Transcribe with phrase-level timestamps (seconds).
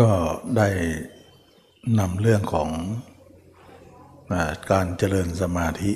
[0.00, 0.12] ก็
[0.56, 0.68] ได้
[1.98, 2.68] นำเรื่องของ
[4.32, 4.34] อ
[4.70, 5.92] การเจริญสมาธิ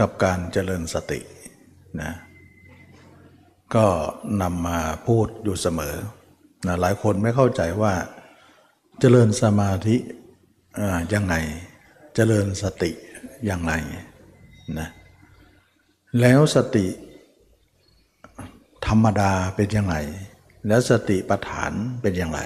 [0.00, 1.20] กับการเจริญสติ
[2.02, 2.12] นะ
[3.74, 3.86] ก็
[4.42, 5.96] นำมาพูดอยู่เสมอ
[6.66, 7.94] นะหลายคนไม่เข้าใจว่า
[9.00, 9.96] เจริญสมาธิ
[11.14, 11.34] ยังไง
[12.14, 12.90] เจริญสติ
[13.50, 13.72] ยังไง
[14.78, 14.88] นะ
[16.20, 16.86] แล้วสติ
[18.86, 19.96] ธรรมดาเป็นยังไง
[20.68, 21.72] แล้วสติปัฏฐาน
[22.02, 22.40] เป็นอย่างไร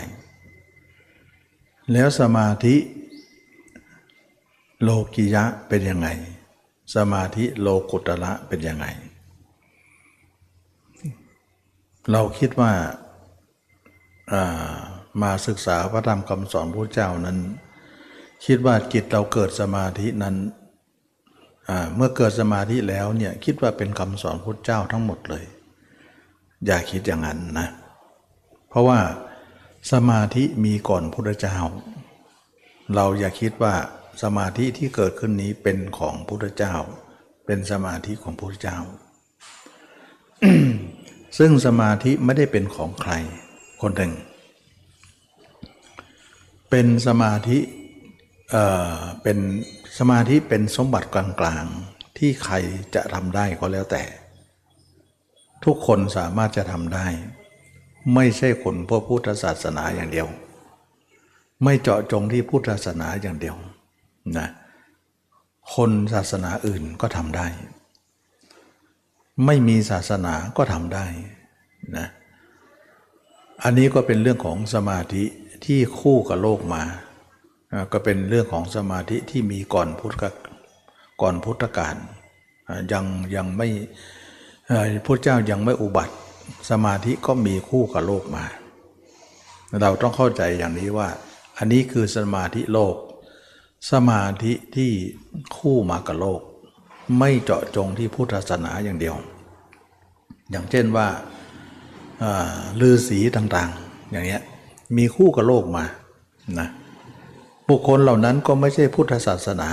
[1.93, 2.75] แล้วสมาธิ
[4.83, 6.09] โลกิยะเป็นยังไง
[6.97, 8.87] สมาธิโลกุตระเป็นยังไง
[12.11, 14.43] เราคิดว่าา
[15.23, 17.39] มาศึกษาพระธรรมคำสอนพระเจ้านั้น
[18.47, 20.37] คิดว่าจิตเราเกิดสมาธินั้น
[21.95, 25.45] เมื่อเกิดสมาธิแล้วเนี่ยคิดว่าเป็นคำสอนพระเจ้าทั้งหมดเลย
[26.67, 27.69] อย่าคิดอย่างนั้นนะ
[28.69, 28.99] เพราะว่า
[29.93, 31.57] สมาธิมีก่อนพุทธเจ้า
[32.95, 33.75] เราอย่าคิดว่า
[34.23, 36.75] สมาธิที่เกิดขึ้นนี้เป็นของพุทธเจ้า
[37.47, 38.79] เป็นสมาธิของพุทธเจ้า
[41.39, 43.13] ซึ่งสมาธิไม่ได้เป็นของใคร
[43.83, 44.13] คนหนึ่ง
[46.71, 47.59] เป็นสมาธิ
[48.51, 49.39] เอ่อเป็น
[49.99, 52.55] สมาธิเป็นสมบัติกลางๆ ที่ใคร
[52.95, 54.05] จะทำได้ก็แล้วแต่
[55.65, 57.07] ทุกคนสามารถจะทำได้
[58.15, 60.29] ไม่ใช่คนพระพุทธศาสนาอย่างเดียว
[61.65, 63.57] ไม่เจาะจงที่พุทธศาสนาอย่างเดียว
[64.39, 64.49] นะ
[65.75, 67.47] คนศาสนาอื่นก็ทำได้
[69.47, 71.07] ไม่มีศาสนาก็ทำได้
[71.97, 72.07] นะ
[73.63, 75.25] อันนี้ก็เป็นเรื่องของสมาธิ
[75.65, 76.83] ที่คู่กับโลกมา
[77.93, 80.35] ก็เป็นเรื่องของสมาธิที่มีก่อนพุทธก
[81.21, 81.97] ก่อนพุทธกาล
[82.93, 83.05] ยัง
[83.37, 83.69] ยังไม่
[85.07, 86.15] พระเจ้ายังไม่อุบัติ
[86.71, 88.45] สมาธิก็มีคู่กับโลกมา
[89.81, 91.09] เราต้องเข้าใจอย่างนี้ว่า
[91.59, 92.97] อันนี้คือสมาธิโลก
[93.93, 94.91] สมาธิที่
[95.57, 96.41] คู่มากับโลก
[97.19, 99.17] ไม่เจาะจงที่พุทธศาสนาอย่างเดียว
[100.51, 101.09] อย่างเช่นว่า
[102.23, 104.43] อ่าฤาษีต่างๆ อย่างเงี้ย
[104.97, 105.85] มีคู่กับโลกมา
[106.59, 106.69] นะ
[107.69, 109.71] บุคคลเหล่านั้นก็ไม่ใช่พุทธศาสนา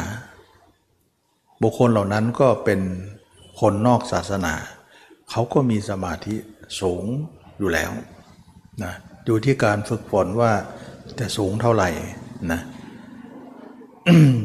[1.64, 2.80] บุคคลเหล่านั้นก็เป็น
[3.60, 4.54] คนนอกศาสนา
[5.30, 6.36] เขาก็มีสมาธิ
[6.82, 7.06] สูง
[7.60, 7.92] อยู่แล้ว
[8.84, 8.94] นะ
[9.26, 10.52] อยู่ที่การฝึกฝนว่า
[11.20, 11.90] จะสูงเท่าไหร่
[12.52, 12.62] นะ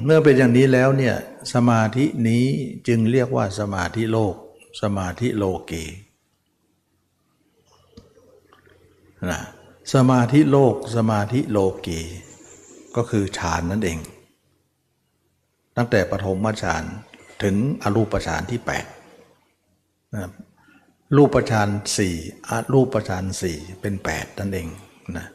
[0.04, 1.16] เมื่อเป็นอย่างนี้แล้วเนี่ย
[1.54, 2.44] สมาธินี้
[2.88, 4.34] จึงเรียกว่าสมาธิโลก
[4.82, 5.72] สมาธิโลเก
[9.30, 9.40] นะ
[9.94, 11.88] สมาธิโลก สมาธิโลเก
[12.96, 13.98] ก็คือฌานนั่นเอง
[15.76, 16.84] ตั้งแต่ปฐมฌาน
[17.42, 18.60] ถึงอรูปฌานที่
[19.36, 20.28] 8นะ
[21.16, 22.14] รูปฌานสี่
[22.48, 24.68] อรูปฌานสี่เป็น8นั่นเอง
[25.16, 25.26] นะ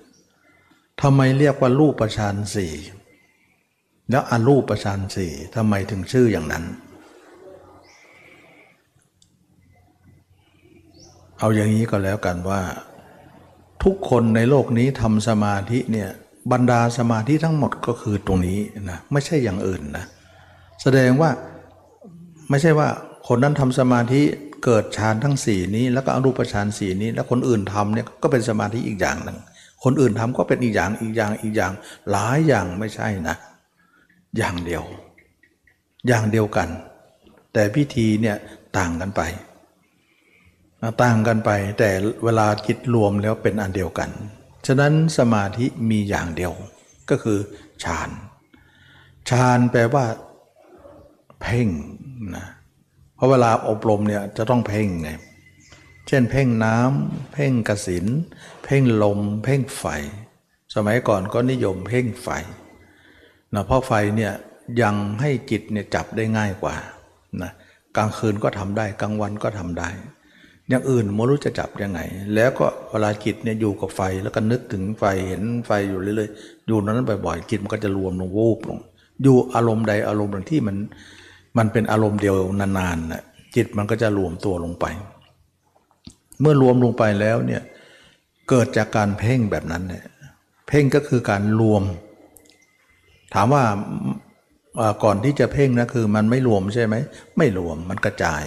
[1.02, 2.74] ทำไมเรียกว่ารูปฌานสี่
[4.10, 6.66] แล้วอรูปฌานสี่ทำไมถึงชื่ออย่างนั้น
[11.40, 12.62] เอาอย่างนี้ก็แล้วกันว่า
[13.84, 16.10] ทุกคนในโลกนี้ทำสมาธิเนี่ย
[16.52, 20.06] บรรดาสมาธิทั้งหมดก็คือตรงนี้นะไม่ใช่อย่างอื่นนะ
[20.82, 21.30] แสดงว่า
[22.50, 22.88] ไม่ใช่ว่า
[23.28, 24.22] คนนั้นทำสมาธิ
[24.64, 29.38] เกิดฌานทั้งสี่นี้ แล้วก็อรูปฌานสี่นี้ แล้วคนอื่นทำเนี่ยก็เป็นสมาธิอีกอย่างหนึ่ง
[29.84, 31.72] คนอื่นทำก็เป็นอีกอย่างอีกอย่างอีกอย่าง
[32.12, 33.36] หลายอย่างไม่ใช่นะ
[34.38, 34.84] อย่างเดียว
[36.08, 36.70] อย่างเดียวกัน
[37.54, 38.38] แต่พิธีเนี่ย
[38.78, 39.22] ต่างกันไป
[41.04, 41.90] ต่างกันไป แต่
[42.24, 44.10] เวลาจิตรวมแล้วเป็นอันเดียวกัน
[44.68, 46.54] ฉะนั้นสมาธิมีอย่างเดียว
[47.10, 47.40] ก็คือ
[47.84, 48.10] ฌาน
[49.30, 50.06] ฌานแปลว่า
[51.42, 51.68] เพ่ง
[52.36, 52.48] นะ
[53.18, 55.10] เพราะเวลาอบรมเนี่ยจะต้องเพ่งไง
[56.08, 58.06] เช่นเพ่งน้ำเพ่งกสิน
[58.64, 59.86] เพ่งลม เพ่งไฟ
[60.76, 62.28] สมัยก่อนก็นิยมเพ่งไฟ
[63.54, 64.34] นะเพราะไฟเนี่ย
[64.82, 66.76] ยังให้จิตเนี่ยจับได้ง่ายกว่า
[67.42, 67.52] นะ
[67.96, 69.90] กลางคืนก็ทำได้กลางวันก็ทำได้
[70.70, 72.00] อย่างอื่นไม่รู้จะจับยังไง
[72.36, 78.80] แล้วก็เวลาจิตเนี่ยอยู่กับไฟแล้วก็นึกถึงไฟเห็นไฟอยู่เรื่อยๆอยู่นั้นบ่อยๆจิตมันก็จะรวมลงวูบลง
[79.24, 80.76] อยู่อารมณ์ใดอารมณ์หนึ่งที่มัน
[81.58, 83.24] มันเป็นอารมณ์เดียวนานๆนะ
[83.56, 84.86] จิตมันก็จะรวมตัวลงไป
[86.42, 87.62] เมื่อรวมลงไปแล้วเนี่ย
[88.50, 90.06] เกิดจากการเพ่งแบบนั้นเนี่ย
[90.68, 91.84] เพ่งก็คือการรวม
[93.34, 93.64] ถามว่า
[95.04, 96.96] ก่อนที่จะเพ่งนะคือมันไม่รวมใช่ไหม
[97.38, 98.44] ไม่รวมมันกระจาย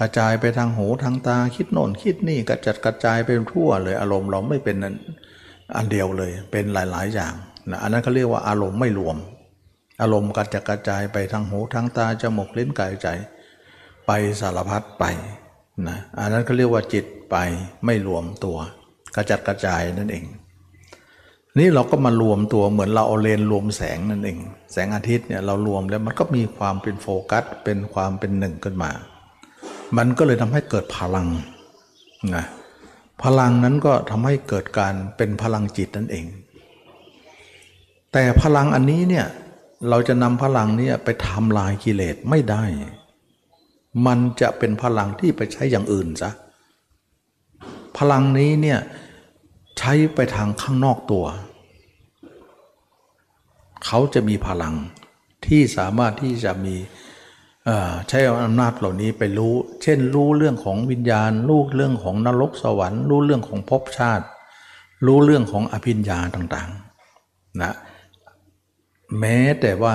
[0.00, 4.76] กระจายไปทางหูทางตาคิดโน่นคิดนี่กระจัดกระจายไปทั่วเลยอารมณ์เราไม่เป็น
[5.76, 7.32] อันเดียวเลยเป็นหลายๆอย่าง
[7.70, 9.16] นะอันนั้นเขาเรียกว่าอารมณ์ไม่รวม
[10.00, 13.08] อารมณ์กระจัดกระจายไปทางหูทางตาจมูกลิ้นกายใจ
[14.06, 14.10] ไป
[14.40, 15.04] สารพัดไป
[15.88, 17.36] นะอันนั้นเขาเรียกว่าจิตไป
[17.84, 18.56] ไม่รวมตัว
[19.16, 20.24] กระจัดกระจายนั่นเอง
[21.58, 24.38] นี่เราก็มารวมตัวเหมือนเราเอาเลนรวมแสงนั่นเอง
[24.72, 28.90] แสงอาทิตย์เนี่ยเรารวมแล้วมันก็มีความเป็นโฟกัส เป็นความเป็นหนึ่งขึ้นมา
[29.96, 31.28] มันก็เลยทำให้เกิดพลัง
[32.34, 32.44] นะ
[33.22, 36.26] พลังนั้นก็ทำให้เกิดการเป็นพลังจิตนั่นเอง
[38.12, 39.26] แต่พลังอันนี้เนี่ย
[39.90, 42.64] เราจะนำพลังนี้ไปทำลายกิเลสไม่ได้
[44.06, 46.30] มันจะเป็นพลังที่ไปใช้อย่างอื่นซะ
[47.98, 48.80] พลังนี้เนี่ย
[49.78, 51.24] ใช้ไปทางข้างนอกตัว
[53.84, 54.74] เขาจะมีพลัง
[55.46, 56.74] ที่สามารถที่จะมี
[58.08, 64.26] ใช้อำนาจเหล่านี้ไปรู้ เช่น รู้เรื่องของวิญญาณ รู้เรื่องของนรกสวรรค์ รู้เรื่องของภพชาติ
[65.06, 67.74] รู้เรื่องของอภิญญาต่างๆ นะ
[69.20, 69.94] แม้แต่ว่า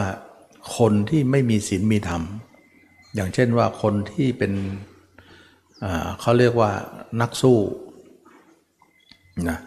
[0.78, 2.24] คนที่ไม่มีศีลมีธรรม
[3.16, 4.54] อย่างเช่นว่าคนที่เป็น
[6.20, 6.72] เขาเรียกว่า
[7.22, 7.60] นักสู้
[9.50, 9.58] นะ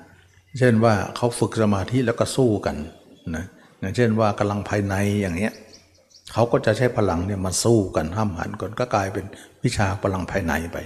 [0.59, 2.77] เช่นว่าเขาฝึกสมาธิแล้วก็สู้กัน
[3.37, 3.45] นะ
[3.81, 5.53] อย่างเช่นว่ากำลังภายในอย่างเนี้ย
[6.33, 9.25] เขาก็จะใช้พลังเนี่ยมาสู้กันห้ามหันกันก็กลายเป็น
[9.65, 10.79] วิชาพลังภายในไป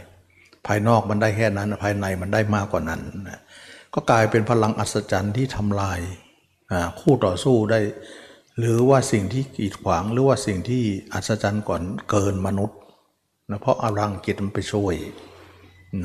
[0.66, 3.40] ภายนอกมันได้แค่นั้นภายในมันได้มากกว่านั้นนะ
[3.94, 6.00] ก็กลายเป็นพลังอัศจรรย์ที่ทำลาย
[7.00, 7.80] คู่ต่อสู้ได้
[8.58, 10.82] หรือว่าสิ่งที่กีดขวางหรือว่าสิ่งที่
[11.12, 12.78] อัศจรรย์ก่อนเกินมนุษย์
[13.50, 14.94] นะเพราะอรังกิจมันไปช่วย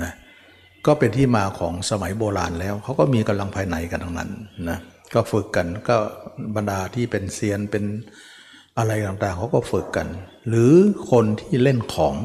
[0.02, 0.12] นะ
[0.86, 4.32] ก็เป็นที่มาของสมัยโบราณแล้วเขาก็มีกำลังภายในกันทั้งนั้น
[4.70, 4.78] นะ
[5.14, 5.98] ก็ฝึกกันก็
[6.56, 7.84] บรรดาที่เป็นเซียนเป็น
[8.78, 10.08] อะไรต่างๆเขาก็ฝึกกัน
[10.48, 10.74] หรือ
[11.12, 12.16] คนที่เล่นของ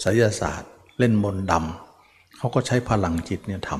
[0.00, 3.70] ไสยศาสตร์ เล่นมนต์ดำเขาก็ใช้พลังจิตเนี่ยท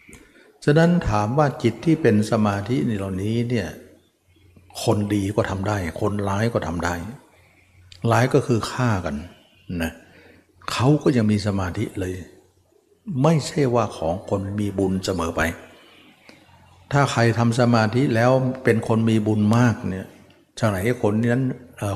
[0.00, 3.68] ำฉะนั้นถามว่าจิตที่เป็นสมาธิในเหล่านี้เนี่ย
[4.84, 6.94] คนดีก็ทำได้ คนร้ายก็ทำได้
[8.12, 9.16] ร้ายก็คือฆ่ากัน
[9.82, 9.92] นะ
[10.72, 12.14] เขาก็ยังมีสมาธิเลย
[13.22, 15.40] ไม่ใช่ว่าของคนมีบุญเสมอไป
[16.92, 18.30] ถ้าใครทำสมาธิแล้ว
[18.64, 20.06] เป็นคนมีบุญมากเนี่ย
[20.58, 21.44] ทางไหนคนนั้น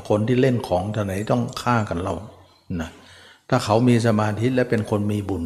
[0.09, 2.13] คนที่เล่นของทางไหนต้องฆ่ากันเรา
[2.81, 2.89] นะ
[3.49, 5.43] ถ้าเขามีสมาธิและเป็นคนมีบุญ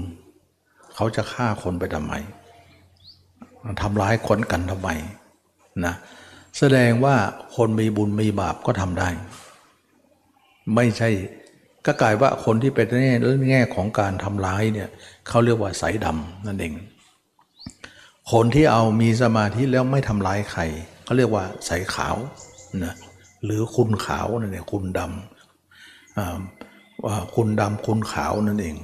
[0.96, 2.14] เขาจะฆ่าคนไปทำไม
[3.82, 4.90] ทำร้ายคนกันทำไม
[5.86, 5.94] นะ
[6.60, 7.16] แสดงว่า
[7.56, 9.10] คนมีบุญมีบาปก็ทำได้
[10.76, 11.10] ไม่ใช่
[11.86, 13.16] ก็กลายว่าคนที่เป็นแง่
[13.52, 14.90] แง่ของการทำร้ายเนี่ย
[15.28, 16.74] เขาเรียกว่าสายดำนั่นเอง
[18.32, 20.62] คนที่เอามีสมาธิแล้วไม่ทำร้ายใคร
[21.04, 22.16] เขาเรียกว่าสายขาว
[22.84, 22.94] นะ
[23.44, 28.76] หรือคุณขาวนั่นเองคุณดำคุณดำคุณขาวนั่นเอง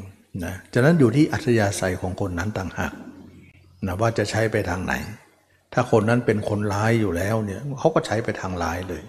[0.44, 2.94] นะจากนั้นอยู่ที่อัธยาศัยของคนนั้นต่างหาก
[3.86, 4.94] นะว่าจะใช้ไปทางไหน
[5.74, 9.04] ถ้าคนนั้นเป็นคนร้ายอยู่แล้วเนี่ยเขาก็ใช้ไปทางร้ายเลย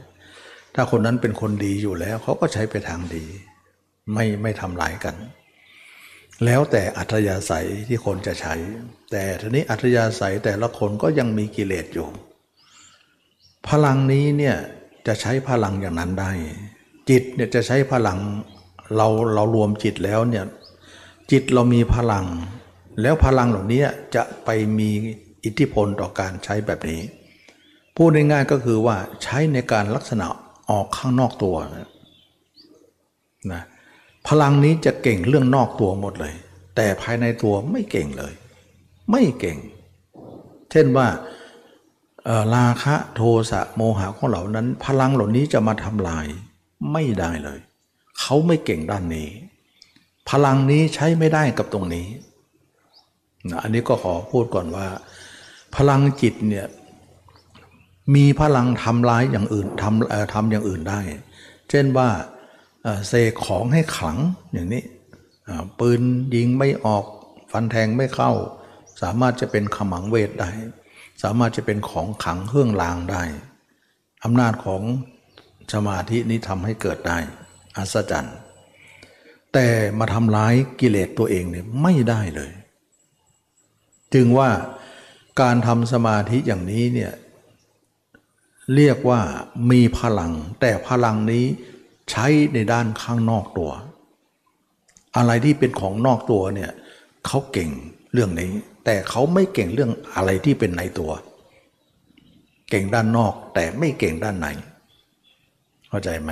[0.75, 3.25] ถ้าคนนั้นเป็นคนดีอยู่แล้วเขาก็ใช้ไปทางดี
[4.13, 5.15] ไม่ไม่ทำร้ายกัน
[6.45, 8.55] แล้วแต่อัธยาศัยที่คนจะใช้
[9.11, 12.09] แต่ทีนี้อัธยาศัยแต่ละคนก็ยังมีกิเลสอยู่
[13.69, 14.57] พลังนี้เนี่ย
[15.07, 16.31] จะใช้พลังอย่างนั้นได้
[17.11, 18.19] จิตเนี่ยจะใช้พลัง
[18.97, 20.45] เราเรารวมจิตแล้วเนี่ย
[21.31, 22.25] จิตเรามีพลัง
[23.03, 23.83] แล้วพลังเหล่านี้
[24.15, 24.91] จะไปมี
[25.45, 27.03] อิทธิพลต่อการใช้แบบนี้
[27.97, 30.27] พูดง่ายๆก็คือว่าใช้ในการลักษณะ
[30.71, 31.57] ออกข้างนอกตัว
[33.53, 33.63] นะ
[34.29, 36.35] พลังนี้จะเก่งเรื่องนอกตัวหมดเลย
[36.77, 38.33] แต่ภายในตัวไม่เก่งเลย
[39.11, 39.59] ไม่เก่ง
[40.71, 41.09] เช่นว่า
[42.55, 46.27] ราคะโทสะโมหะของเหล่านั้น พลังเหล่านี้จะมาทำลาย
[46.93, 47.61] ไม่ได้เลย
[48.21, 49.29] เขาไม่เก่งด้านนี้
[50.31, 52.07] พลังนี้ใช้ไม่ได้กับตรงนี้
[53.51, 54.87] นะอันนี้ก็ขอพูดก่อนว่า
[55.77, 56.67] พลังจิตเนี่ย
[58.15, 61.01] มีพลังทำร้ายอย่างอื่นทำทำอย่างอื่นได้
[61.71, 62.09] เช่นว่า
[63.09, 64.19] เสกของให้ขลัง
[64.53, 64.83] อย่างนี้
[65.79, 66.01] ปืน
[66.35, 67.05] ยิงไม่ออก
[67.53, 68.33] ฟันแทงไม่เข้า
[69.03, 70.51] สามารถจะเป็นขมังเวทได้
[71.23, 73.23] สามารถจะเป็นของขังเครื่องรางได้
[74.25, 74.83] อำนาจของ
[75.73, 77.19] สมาธินี้ทำให้เกิดได้
[77.77, 78.37] อัศจรรย์
[79.53, 82.53] แต่มาทำร้ายกิเลสตัวเองเนี่ยไม่ได้เลย
[84.15, 84.51] จึงว่า
[85.41, 87.13] การทำสมาธิอย่างนี้เนี่ย
[88.75, 89.21] เรียกว่า
[89.71, 91.45] มีพลัง แต่พลังนี้
[92.11, 93.71] ใช้ในด้านข้างนอกตัว
[95.17, 96.71] อะไรที่เป็นของนอกตัวเนี่ย
[97.27, 97.71] เขาเก่ง
[98.13, 98.51] เรื่องนี้
[98.85, 101.11] แต่เขาไม่เก่งเรื่องอะไรที่เป็นในตัว
[102.71, 104.47] เก่งด้านนอกแต่ไม่เก่งด้านใน
[105.89, 106.31] เข้าใจไหม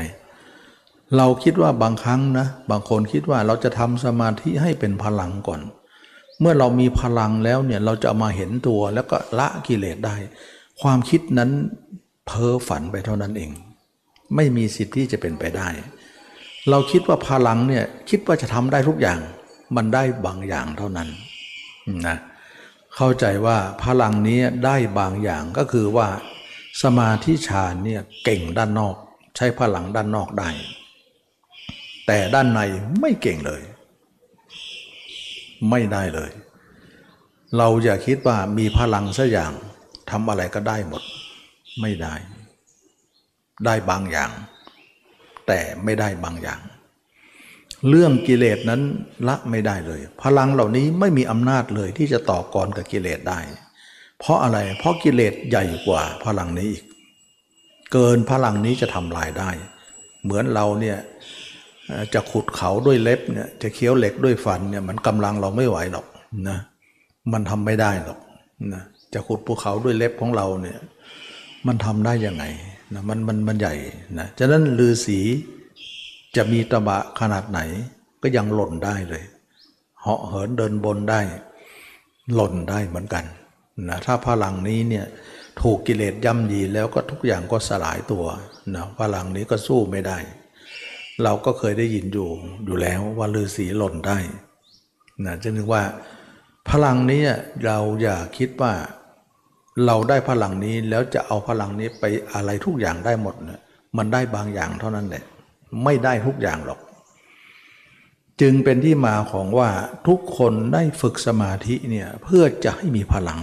[1.17, 5.61] เราคิดว่าบางครั้งนะบางคนคิดว่าเราจะทำสมาธิให้เป็นพลังก่อน
[6.41, 10.17] เมื่อเรามีพลังแล้วเนี่ยเราจะมาเห็นตัวแล้วก็ละกิเลสได้
[10.81, 11.51] ความคิดนั้น
[12.27, 13.51] เพ้อฝันไปเท่านั้นเอง
[14.37, 15.69] ไม่มีสิทธิ์ที่จะเป็นไปได้
[16.71, 19.21] เราคิดว่าพลังเนี่ยคิดว่าจะทำได้ทุกอย่าง
[19.77, 21.09] มันได้บางอย่างเท่านั้น
[22.07, 22.17] นะ
[22.97, 26.09] เข้าใจว่าพลังนี้ได้บางอย่างก็คือว่า
[26.83, 28.95] สมาธิฌานเนี่ยเก่งด้านนอก
[29.37, 30.51] ใช้พลังด้านนอกได้
[32.07, 32.61] แต่ด้านใน
[33.01, 33.63] ไม่เก่งเลย
[35.71, 36.31] ไม่ได้เลย
[37.57, 39.53] เราอย่าคิดว่ามีพลังสักอย่าง
[40.11, 41.03] ทำอะไรก็ได้หมด
[41.81, 42.15] ไม่ได้
[43.67, 44.31] ได้บางอย่าง
[45.47, 46.61] แต่ไม่ได้บางอย่าง
[47.89, 48.83] เรื่องกิเลสนั้น
[49.29, 53.41] ละไม่ได้เลย พลังเหล่านี้ไม่มีอำนาจเลยที่จะต่อกรกับกิเลสได้
[54.19, 56.85] เพราะอะไรเพราะกิเลสใหญ่กว่าพลังนี้อีก
[57.93, 59.51] เกินพลังนี้จะทำลายได้
[60.25, 60.99] เหมือนเราเนี่ย
[62.15, 66.07] จะขุดเขาด้วยเล็บเนี่ยจะเคี้ยวเหล็กด้วยฟันเนี่ยมันกำลังเราไม่ไหวหรอก
[66.49, 66.59] นะ
[67.33, 68.19] มันทำไม่ได้หรอก
[68.73, 68.83] นะ
[69.15, 70.79] จะขุดภูเขาด้วยเล็บของเราเนี่ย
[71.67, 72.45] มันทำได้ยังไง
[72.95, 73.75] นะมันมันมันใหญ่
[74.19, 75.19] นะฉะนั้นลือสี
[76.37, 77.61] จะมีตะบะขนาดไหน
[78.23, 79.23] ก็ยังหล่นได้เลย
[80.03, 81.21] เหาะเหินเดินบนได้
[82.35, 83.25] หล่นได้เหมือนกัน
[83.89, 85.07] นะถ้าพลังนี้เนี่ย
[85.61, 88.25] ถูกกิเลสย่ำยีแล้วก็ทุกอย่างก็สลายตัว
[88.75, 90.19] นะพลังนี้ก็สู้ไม่ได้
[91.25, 92.29] เราก็เคยได้ยินอยู่
[92.65, 94.19] อยู่แล้วว่าลือสีหล่นได้
[95.25, 95.83] นะจะนึกว่า
[96.71, 97.23] พลังนี้
[97.65, 98.73] เราอย่าคิดว่า
[99.87, 103.61] เราได้พลังนี้แล้วจะเอาพลังนี้ไปอะไรทุกอย่างได้หมดนะ
[103.97, 105.25] มันได้บางอย่างเท่านั้นแหละ
[105.85, 106.81] ไม่ได้ทุกอย่างหรอก
[108.41, 109.71] จึงเป็นที่มาของว่า
[110.09, 113.41] ทุกคนได้ฝึกสมาธิเนี่ยเพื่อจะให้มีพลัง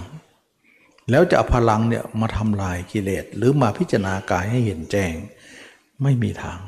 [1.11, 5.13] แล้วจะเอาพลังเนี่ยมาทำลายกิเลสหรือมาพิจารณากายให้เห็นแจ้ง
[6.03, 6.59] ไม่มีทาง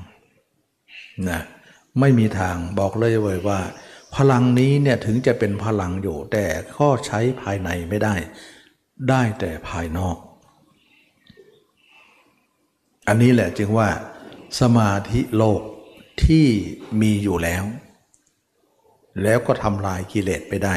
[1.29, 1.41] นะ
[1.99, 3.59] ไม่มีทางบอกเลยเว้ยว่า
[4.15, 6.45] พลังนี้เนี่ยถึงจะเป็นพลังอยู่ แต่
[6.75, 8.15] ข้อใช้ภายในไม่ได้
[9.09, 10.17] ได้แต่ภายนอก
[13.07, 13.89] อันนี้แหละจึงว่า
[14.59, 15.61] สมาธิโลก
[16.23, 16.47] ที่
[17.01, 17.63] มีอยู่แล้ว
[19.23, 20.75] แล้วก็ทำลายกิเลสไปได้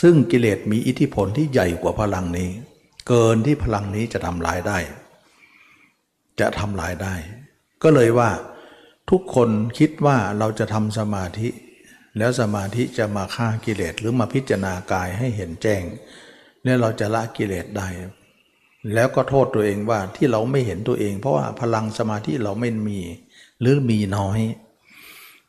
[0.00, 2.50] ซึ่งกิเลสมีอิทธิพลที่ใหญ่กว่าพลังนี้
[3.08, 4.78] เกินที่พลังนี้จะทำลายได้
[6.40, 7.14] จะทำลายได้
[7.82, 8.30] ก็เลยว่า
[9.10, 11.48] ทุกคนคิดว่าเราจะทำสมาธิ
[12.18, 15.82] แล้วสมาธิจะมาฆ่ากิเลสหรือมาพิจารณากายให้เห็นแจ้ง
[16.62, 17.88] เนี่ยเราจะละกิเลสได้
[18.94, 23.00] แล้วก็โทษตัวเองว่าที่เราไม่เห็นตัวเอง เพราะว่าพลังสมาธิเราไม่มี
[23.60, 24.40] หรือมีน้อย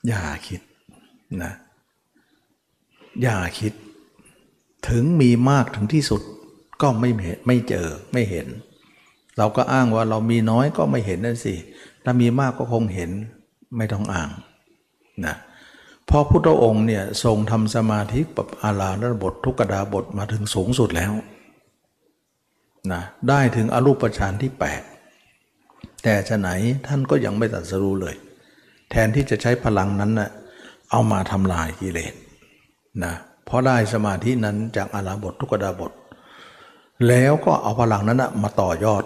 [0.08, 0.62] อย่าคิด
[1.44, 1.54] นะ
[3.22, 3.74] อย่าคิด
[4.90, 6.22] ถึงมีมากถึงที่สุด
[6.82, 8.48] ก็ไม่เห็นไม่เจอไม่เห็น
[9.38, 11.56] เราก็อ้างว่าเรามีน้อยก็ไม่เห็นนั่นสิ
[12.04, 13.12] ถ้ามีมากก็คงเห็น
[13.78, 14.30] ไม่ต้องอ้าง
[15.26, 15.36] นะ
[16.14, 21.14] พราะพุทธองค์เนี่ยทรงทำสมาธิแบบอาลาลบททุกดาบทมาถึงสูงสุดแล้ว
[22.92, 24.52] นะได้ถึงอรูปฌานที่
[25.28, 26.50] 8 แต่ฉะไหน
[26.88, 28.16] ท่านก็ยังไม่ตัดสรู้เลย
[28.92, 30.30] แทนที่จะใช้พลังนั้นนะ่ะ
[30.92, 32.14] เอามาทำลายกิเลส
[33.04, 33.14] นะ
[33.46, 35.92] เพราะได้สมาธินั้นจากอาราบททุกดาบท
[37.08, 39.04] แล้วก็เอาพลังนั้นนะมาต่อยอด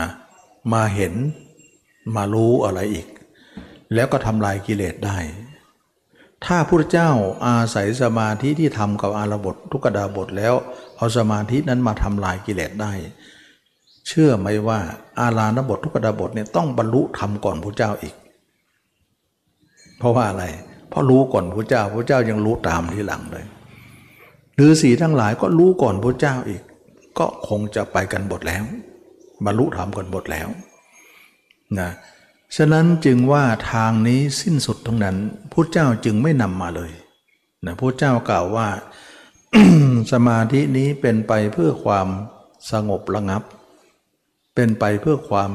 [0.00, 0.10] นะ
[0.72, 1.14] มาเห็น
[2.16, 3.06] มารู้อะไรอีก
[3.94, 5.18] แล้วก็ทำลายกิเลสได้
[6.44, 7.10] ถ้าพระเจ้า
[7.46, 10.54] อาศัยสมาธิที่ทำกับอาราบททุกดาบทแล้ว
[10.96, 12.92] เอาสมาธินั้นมาทำลายกิเลสได้
[14.08, 14.78] เชื่อไหมว่า
[15.20, 18.14] อาลานบททุกดาบทเนี่ยต้องบรรลุธรรมก่อนพระเจ้าอีก
[19.98, 20.44] เพราะว่าอะไร
[20.88, 23.44] เพราะรู้ก่อนพระเจ้าพระเจ้ายังรู้ตามที่หลังเลย
[24.56, 26.62] หรือสีทั้งหลายก็รู้ก่อนพระเจ้าอีก
[27.18, 28.64] ก็คงจะไปกันหมดแล้ว
[29.44, 30.48] บรรลุธรรมกันหมดแล้ว
[31.78, 31.90] นะ
[32.56, 35.16] ฉะนั้นจึงว่าทางนี้สิ้นสุดทั้งนั้น
[35.52, 36.92] พระเจ้าจึงไม่นำมาเลย
[37.66, 38.68] นะพระเจ้ากล่าวว่า
[40.12, 42.08] สมาธินี้เป็นไปเพื่อความ
[42.72, 43.42] สงบระงับ
[44.54, 45.50] เป็นไปเพื่อความ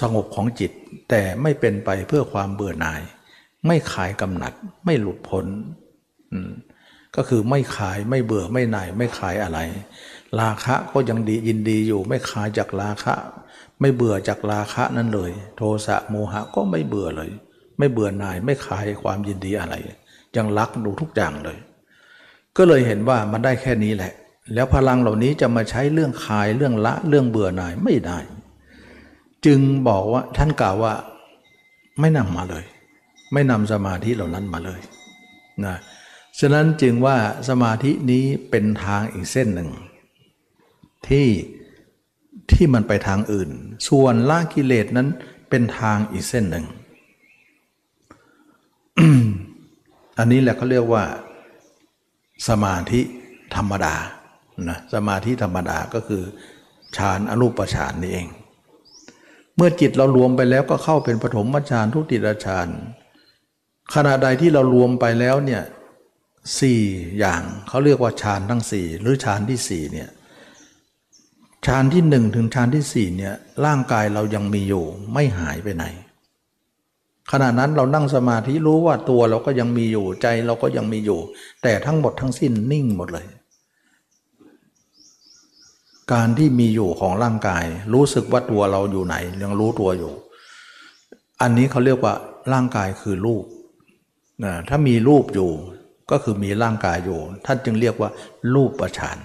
[0.00, 0.72] สงบของจิต
[1.10, 3.00] แต่ไม่เป็นไปเพื่อความเบื่อหน่าย
[3.66, 4.52] ไม่ขายกำหนัด
[4.84, 5.46] ไม่หลุดพ้น
[7.16, 9.58] ก็คือไม่ขายไม่เบื่อไม่หน่าย ไม่ขายอะไร
[10.40, 13.14] ราคะก็ยังดียินดีอยู่ ไม่ขายจากราคะ
[13.80, 17.30] ไม่เบื่อจากราคะนั้นเลย โทสะโมหะก็ไม่เบื่อเลย
[17.78, 19.74] ไม่เบื่อหน่ายไม่ขายความยินดีอะไร
[20.36, 21.58] ยังรักดูทุกอย่างเลย
[22.56, 24.12] ก็เลยเห็นว่ามันได้แค่นี้แหละ
[24.54, 28.18] แล้วพลังเหล่านี้จะมาใช้เรื่องคายเรื่องละเรื่องเบื่อหน่ายไม่ได้
[29.46, 30.94] จึงบอกว่าท่านกล่าวว่า
[32.00, 32.64] ไม่นำมาเลย
[33.32, 34.80] ไม่นำสมาธิเหล่านั้นมาเลย
[35.64, 35.76] นะ
[36.38, 37.16] ฉะนั้นจึงว่า
[37.48, 39.70] สมาธินี้เป็นทางอีกเส้นหนึ่ง
[41.08, 41.26] ที่
[42.52, 43.50] ที่มันไปทางอื่น
[43.88, 45.08] ส่วนละกิเลสนั้น
[45.50, 46.66] เป็นทางอีกเส้นหนึ่ง
[50.18, 51.04] อันนี้แหละเขาเรียกว่า
[52.48, 53.00] สมาธิ
[53.56, 53.94] ธรรมดา
[54.68, 56.22] นะสมาธิธรรมดาก็คือ
[56.96, 58.28] ฌานอรูปฌานนี่เอง
[59.56, 62.68] เมื่อจิตเรารวมไปแล้วก็เข้าเป็นปฐมฌานทุติยฌาน
[63.94, 65.62] ขณะใดที่เรารวมไปแล้วเนี่ย
[66.60, 66.82] สี่
[67.18, 70.08] อย่างเขาเรียกว่าฌานทั้งสี่หรือฌานที่สี่เนี่ย
[71.66, 75.84] ฌานที่หนึ่งถึงฌานที่สี่เนี่ยร่างกายเรายังมีอยู่ไม่หายไปไหน
[77.30, 81.20] ขณะนั้นเรานั่งสมาธิรู้ว่าตัวเราก็ยังมีอยู่ใจเราก็ยังมีอยู่
[81.62, 83.26] แต่ทั้งหมดทั้งสิ้นนิ่งหมดเลย
[86.12, 90.12] การที่มีอยู่ของร่างกาย รู้สึกว่าตัวเราอยู่ไหน ยังรู้ตัวอยู่
[91.40, 92.14] อันนี้เขาเรียกว่า
[92.52, 93.44] ร่างกายคือรูป
[94.44, 95.50] นะถ้ามีรูปอยู่
[96.10, 98.10] ก็คือมีร่างกายอยู่ ท่านจึงเรียกว่า
[98.54, 99.18] รูปประชาน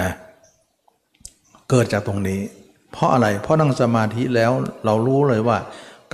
[0.00, 2.40] นะเเกิดจากตรงนี้
[2.92, 4.52] เพราะอะไรเพราะนั่งสมาธิแล้ว
[4.84, 5.58] เรารู้เลยว่า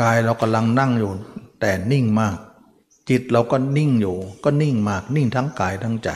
[0.02, 1.12] กายเรากำลังนั่งอยู่
[1.60, 2.36] แต่นิ่งมาก
[3.10, 6.10] จิตเราก็นิ่งอยู่ ก็นิ่งมากนิ่งทั้งกายทั้งใจ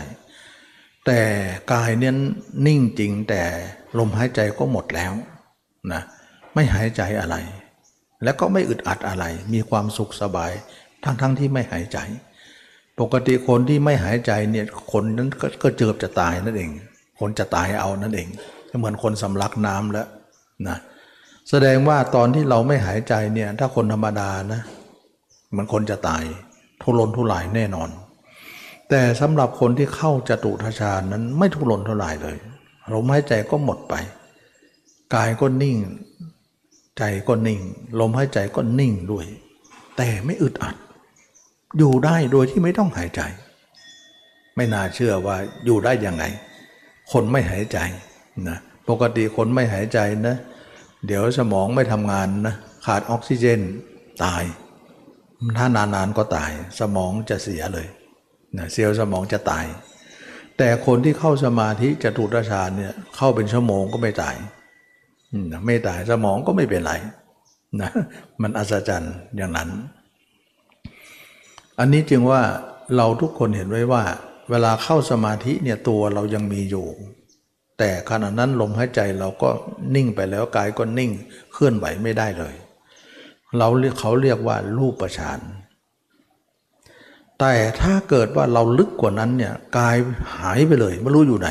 [1.07, 1.21] แต่
[1.73, 2.15] กายเนี่ย
[2.67, 3.43] นิ่งจริงแต่
[3.99, 5.13] ลมหายใจก็หมดแล้ว
[5.93, 6.03] นะ
[6.55, 7.37] ไม่หายใจอะไร
[8.23, 10.53] แล้วก็ไม่อึดอัดอะไร มีความสุขสบาย
[11.05, 11.99] ทั้งๆทที่ไม่หายใจ
[13.01, 15.29] ปกติคนที่ไม่หายใจเนี่ยคนนั้น
[15.63, 16.71] ก็เจือบจะตายนั่นเอง
[17.21, 18.29] คนจะตายเอานั่นเอง
[18.79, 20.09] เหมือนคนสำลักน้ำแล้ว
[20.69, 20.79] นะ
[21.51, 24.61] แสดงว่าตอนที่เราไม่หายใจเนี่ย ถ้าคนธรรมดานะ
[25.57, 26.23] มือนคนจะตาย
[26.83, 27.91] ทุรนทุรายแน่นอน
[28.89, 32.37] แต่สำหรับคนที่เข้าจตุทชาญนั้นไม่ทุรนทุรายเลย
[32.95, 33.95] ลมหายใจก็หมดไป
[35.15, 35.77] กายก็นิ่ง
[36.99, 37.61] ใจก็นิ่ง
[38.01, 39.27] ลมหายใจก็นิ่งด้วย
[39.97, 40.77] แต่ไม่อึดอัด
[41.79, 43.21] อยู่ได้โดยที่ไม่ต้องหายใจ
[44.57, 46.25] ไม่น่าเชื่อว่าอยู่ได้ยังไง
[47.13, 47.79] คนไม่หายใจ
[48.49, 48.59] นะ
[48.89, 50.37] ปกติคนไม่หายใจนะ
[51.07, 52.55] เดี๋ยวสมองไม่ทำงานนะ
[52.87, 53.61] ขาดออกซิเจน
[54.25, 54.45] ตาย
[55.57, 57.87] ถ้านานๆก็ตาย สมองจะเสียเลย
[58.59, 59.67] นะเซลล์สมองจะตาย
[60.59, 64.37] แต่คนที่เข้าสมาธิจะถูกฌานเนี่ยเข้าเป็นชั่วโมงก็ไม่ตาย
[65.67, 66.93] ไม่ตายสมองก็ไม่เป็นไร
[67.81, 67.91] นะ
[68.43, 69.71] มันอัศจรรย์อย่างนั้น
[71.79, 72.43] อันนี้จึงว่า
[72.97, 74.03] เราทุกคนเห็นไว้ว่า
[74.51, 76.87] เวลาเข้าสมาธิเนี่ยตัวเรายังมีอยู่
[77.83, 79.51] แต่ขณะนั้นลมหายใจเราก็
[79.95, 81.11] นิ่งไปแล้วกายก็นิ่ง
[81.53, 82.55] เคลื่อนไหวไม่ได้เลย
[83.59, 85.39] เราเขาเรียกว่ารูปประชาน
[87.39, 89.97] แต่ถ้าเกิดว่าเราลึกกว่านั้นเนี่ยกาย
[90.37, 91.51] หายไปเลยไม่รู้อยู่ไหน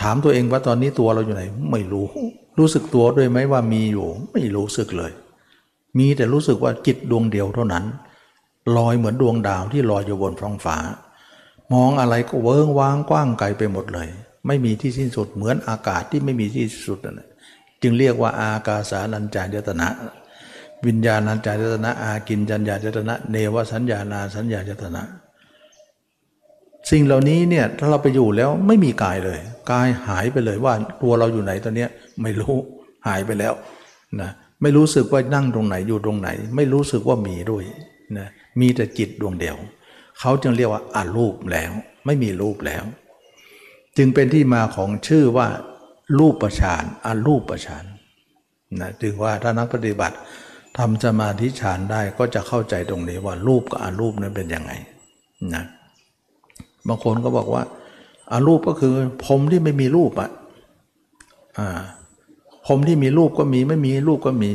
[0.00, 2.06] ถามตัวเองว่าตอนนี้ตัวเราอยู่ไหน ไม่รู้
[2.58, 5.12] รู้สึกตัวด้วยไหมว่ามีอยู่ ไม่รู้สึกเลย
[5.98, 7.84] มีแต่รู้สึกว่าจิตดวงเดียวเท่านั้น
[8.76, 10.76] ลอยเหมือนดวงดาวที่ลอยอยู่บนท้องฟ้า
[11.74, 14.08] มองอะไรก็เวิ้งว้างกว้างไกลไปหมดเลย
[14.46, 17.20] ไม่มีที่สิ้นสุดเหมือนอากาศที่ไม่มีที่สิ้นสุดนั่น
[17.82, 19.88] จึงเรียกว่าอากาสานัญจายตนะ
[20.86, 25.02] วิญญาณัญจายตนะ อากินจัญญายตนะ เนวสัญญานาสัญญายตนะ
[26.90, 29.40] สิ่งเหล่านี้เนี่ยถ้าเราไปอยู่แล้วไม่มีกายเลย
[29.72, 31.90] กายหายไปเลยว่าตัวเราอยู่ไหนตอนเนี้ย
[32.22, 32.56] ไม่รู้
[33.06, 33.52] หายไปแล้ว
[34.20, 34.30] นะ
[34.62, 37.62] ไม่รู้สึกว่านั่งตรงไหนอยู่ตรงไหน ไม่รู้สึกว่ามีด้วย
[38.18, 38.28] นะ
[38.60, 39.56] มีแต่จิตดวงเดียว
[40.20, 41.72] เขาจึงเรียกว่าอารูปแล้ว
[42.06, 42.84] ไม่มีรูปแล้ว
[43.96, 45.48] จึงเป็นที่มาของชื่อว่า
[46.18, 47.84] รูปประชานอรูปประชาน
[48.80, 50.16] นะจึงว่าถ้านักปฏิบัติ
[50.78, 54.72] ทำสมาธิฌานได้ก็จะเข้าใจตรงนี้ว่ารูปกับอรูปนั้นเป็นยังไง
[55.54, 55.64] นะ
[56.88, 57.62] บางคนก็บอกว่า
[58.32, 58.92] อารูปก็คือ
[59.26, 60.30] ผมที่ไม่มีรูปอะ
[61.58, 61.80] อ่า
[62.66, 64.50] ผมที่มีรูปก็มีไม่มีรูปก็มี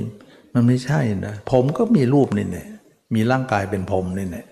[0.53, 2.67] มันไม่ใช่นะผมก็มีรูปนี่เนี่ย
[3.13, 4.45] มีร่างกายเป็นผมนี่เนี่ย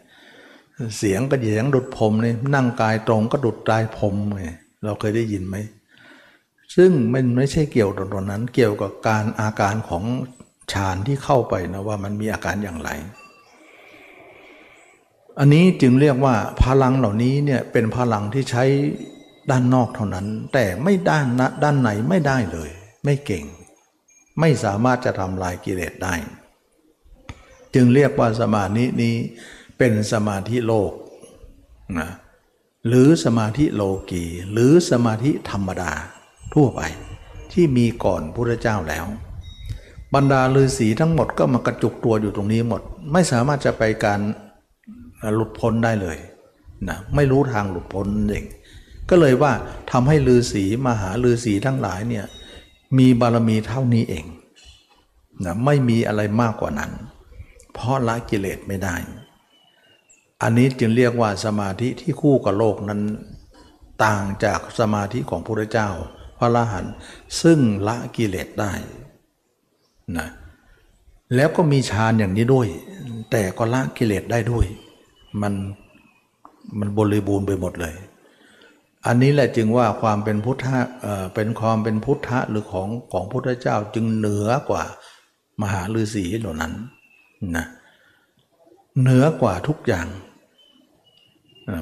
[0.98, 4.50] เสียงก็เสียงดุดผมนี่นั่งกายตรงก็ดุดกายผมไง
[4.84, 5.56] เราเคยได้ยินไหม
[6.76, 10.04] ซึ่งมันไม่ใช่เกี่ยวกับตรงนั้น เกี่ยวกับการอาการของ
[10.74, 12.90] ฌานที่เข้าไปนะว่ามันมีอาการอย่างไร
[15.40, 18.64] อันนี้จึงเรียกว่าพลังเหล่านี้เนี่ยเป็นพลังที่ใช้
[19.50, 22.70] ด้านนอกเท่านั้น แต่ไม่ด้านนะด้านในไม่ได้เลย
[23.06, 23.46] ไม่เก่ง
[24.40, 26.14] ไม่สามารถจะทำลายกิเลสได้
[27.74, 29.16] จึงเรียกว่าสมาธินี้
[29.78, 30.92] เป็นสมาธิโลก
[32.00, 32.10] นะ
[32.88, 35.92] หรือสมาธิโลกีหรือสมาธิธรรมดา
[36.54, 36.82] ทั่วไป
[37.52, 39.06] ที่มีก่อนพระเจ้าแล้ว
[40.14, 44.20] บรรดาฤาษีทั้งหมดก็มากระจุกตัวอยู่ตรงนี้หมด ไม่สามารถจะไปการ
[45.36, 46.18] หลุดพ้นได้เลย
[46.90, 48.46] นะไม่รู้ทางหลุดพ้นเอง
[49.10, 49.52] ก็เลยว่า
[49.92, 52.26] ทำให้ฤาษีมหาฤาษีทั้งหลายเนี่ย
[52.98, 54.26] มีบารมีเท่านี้เอง
[55.46, 56.92] นะไม่มีอะไรมากกว่านั้น
[57.74, 58.96] เพราะละกิเลสไม่ได้
[60.42, 63.02] อันนี้จึงเรียกว่าสมาธิที่คู่กับโลกนั้น
[64.06, 65.90] ต่างจากสมาธิของพระเจ้า
[66.38, 66.86] พระอรหัน
[67.42, 68.74] ซึ่งละกิเลสได้
[70.18, 70.28] นะ
[71.36, 72.68] แล้วก็มีฌานอย่างนี้ด้วย
[73.32, 74.66] แต่ก็ละกิเลสได้ด้วย
[75.42, 75.54] มัน
[76.80, 77.96] มันบริบูรณ์ไปหมดเลย
[79.06, 84.84] อันนี้แหละจึงว่าความเป็นพุทธะเอ่อเป็นความเป็นพุทธะหรือของของพุทธเจ้าจึงเหนือกว่า
[85.62, 86.74] มหาฤาษีเหล่านั้น
[87.58, 87.66] นะ
[89.02, 90.08] เหนือกว่าทุกอย่าง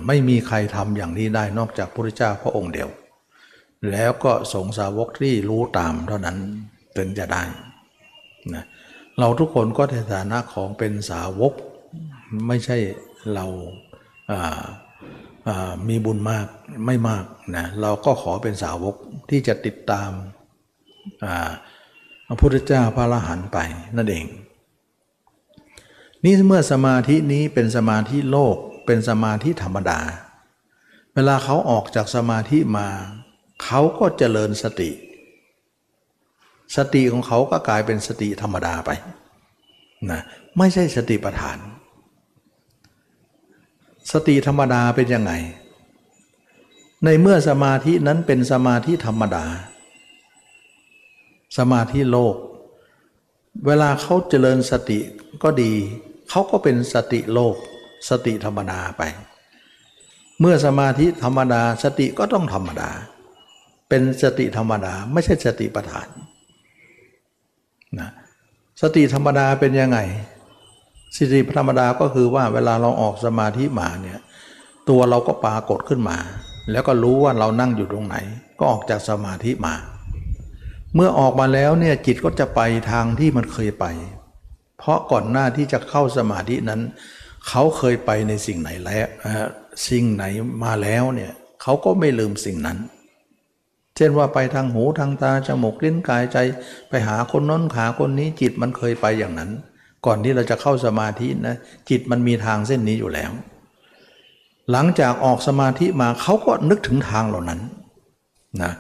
[0.08, 2.89] ไม่มีใครทำอย่างนี้ได้นอกจากพระพุทธเจ้าพระองค์เดียว
[3.91, 6.38] แล้วก็สงสาวกที่รู้ตามเท่านั้น
[6.97, 7.43] ถึงจะได้
[8.54, 8.65] นะ
[9.19, 11.54] เราทุกคนก็ในฐานะของเป็นสาวก
[12.47, 12.78] ไม่ใช่
[13.36, 13.45] เรา
[15.88, 16.47] มีบุญมาก
[16.86, 17.26] ไม่มาก
[17.58, 18.95] นะเราก็ขอเป็นสาวก
[19.30, 20.10] ที่จะติดตาม
[22.28, 23.58] พระพุทธเจ้าพระอรหันต์ไป
[23.97, 24.26] นั่นเอง
[26.23, 30.00] นี่เมื่อสมาธินี้เป็นสมาธิโลก เป็นสมาธิธรรมดา
[31.13, 32.88] เวลาเขาออกจากสมาธิมา
[33.63, 34.91] เขาก็เจริญสติ
[36.76, 38.89] สติของเขาก็กลายเป็นสติธรรมดาไป
[40.12, 40.21] นะ
[40.58, 41.58] ไม่ใช่สติปัฏฐาน
[44.12, 45.32] สติธรรมดาเป็นยังไง
[47.06, 49.45] ในเมื่อสมาธินั้นเป็นสมาธิธรรมดา
[51.58, 52.36] สมาธิโลก
[53.65, 55.00] เวลาเขาเจริญสติ
[55.43, 55.73] ก็ดี
[56.30, 57.56] เขาก็เป็นสติโลก
[58.10, 59.04] สติธรรมดาไป
[60.40, 62.90] เมื่อสมาธิธรรมดาสติก็ต้องธรรมดา
[63.90, 66.08] เป็นสติธรรมดาไม่ใช่สติปัฏฐาน
[68.00, 68.10] นะ
[68.82, 70.00] สติธรรมดาเป็นยังไง
[71.16, 74.20] สติธรรมดาก็คือว่าเวลาเราออกสมาธิมาเนี่ย
[74.90, 76.18] ตัวเราก็ปรากฏขึ้นมา
[76.72, 78.16] แล้วก็รู้ว่าเรานั่งอยู่ตรงไหน
[78.60, 79.76] ก็ออกจากสมาธิมา
[80.96, 82.60] เมื่อออกมาแล้วเนี่ยจิตก็จะไป
[82.92, 83.86] ทางที่มันเคยไป
[84.78, 86.82] เพราะก่อนหน้าที่จะเข้าสมาธินั้น
[87.48, 89.08] เขาเคยไปในสิ่งไหนแล้ว
[89.90, 90.24] สิ่งไหน
[90.64, 91.32] มาแล้วเนี่ย
[91.62, 92.78] เขาก็ไม่ลืมสิ่งนั้น
[93.96, 96.38] เช่นว่าไปทางหูทางตาจมูกลิ้นกายใจ
[96.90, 99.52] ไปหาคนน้นขาคนนี้จิตมันเคยไปอย่างนั้น
[100.06, 101.56] ก่อนที่เราจะเข้าสมาธินะ
[101.90, 103.32] จิตมันมีทางเส้นนี้อยู่แล้ว
[104.72, 107.62] หลังจากออกสมาธิมาเขาก็นึกถึงทางเหล่านั้น
[108.64, 108.74] นะ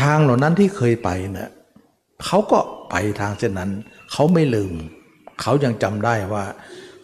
[0.00, 1.50] ทางเหล่านั้นที่เคยไปเนะี่ย
[2.24, 2.58] เขาก็
[2.90, 3.70] ไปทางเส้นนั้น
[4.12, 4.72] เขาไม่ลืม
[5.40, 6.44] เขายังจำได้ว่า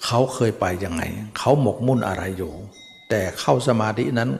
[0.05, 1.03] เขาเคยไปยังไง
[1.39, 2.53] เขาหมกมุ่นอะไรอยู่
[3.11, 4.31] แต่เข้าสมาธินั้น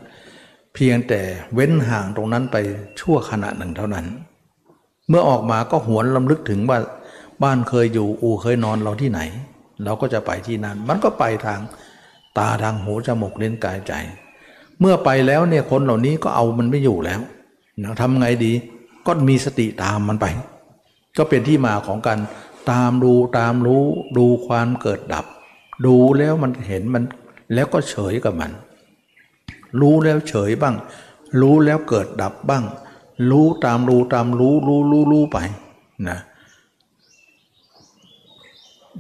[0.75, 1.21] เพียงแต่
[1.55, 2.57] เว้นห่างตรงนั้นไป
[3.01, 4.07] ชั่วขณะหนึ่งเท่านั้น
[5.09, 6.79] เมื่อออกมาก็หวนลำลึกถึงว่า
[7.43, 9.21] บ้านเคยอยู่อูเคยนอนเราที่ไหน
[9.85, 11.61] เราก็จะไปที่นั้น มันก็ไปทาง
[12.39, 13.93] ตาทางหูจมูกลิ้นกายใจ
[14.81, 17.21] เมื่อไปแล้วเนี่ยคนเหล่านี้ก็เอามันไม่อยู่แล้ว
[17.83, 18.53] นะทำไงดี
[19.07, 20.27] ก็มีสติตามมันไป
[21.19, 22.19] ก็เป็นที่มาของการ
[22.71, 23.85] ตามดูตามรู้
[24.19, 25.25] ดูความเกิดดับ
[25.87, 27.05] ดูแล้วมันเห็นมัน
[27.55, 28.53] แล้วก็เฉยกับมัน
[29.81, 30.77] รู้แล้วเฉยบ้าง
[31.41, 32.65] รู้แล้วเกิดดับบ้าง
[33.31, 35.39] รู้ตามรู้ตามรู้รู้รู้รู้ไป
[36.09, 36.19] นะ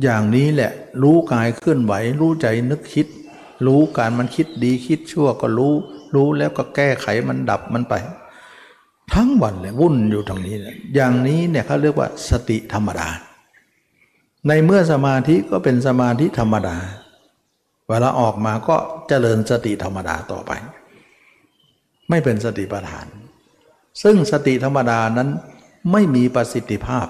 [0.02, 3.06] อย่างนี้แหละรู้กายเคลื่อนไหว รู้ใจนึกคิด
[3.66, 5.74] รู้การมันคิดดีคิดชั่วก็รู้
[6.14, 7.94] รู้แล้วก็แก้ไขมันดับมันไป
[9.14, 10.56] ทั้งวันเลยวุ่นอยู่ตรงนี้
[10.94, 13.08] อย่างนี้เนี่ยเขาเรียกว่าสติธรรมดา
[14.48, 16.78] ในเมื่อสมาธิก็เป็นสมาธิธรรมดา
[17.88, 18.76] เวลาออกมาก็
[19.08, 20.52] เจริญสติธรรมดาต่อไป
[22.08, 23.06] ไม่เป็นสติปัฏฐาน
[24.02, 25.28] ซึ่งสติธรรมดานั้น
[25.92, 27.06] ไม่มีประสิทธิภาพ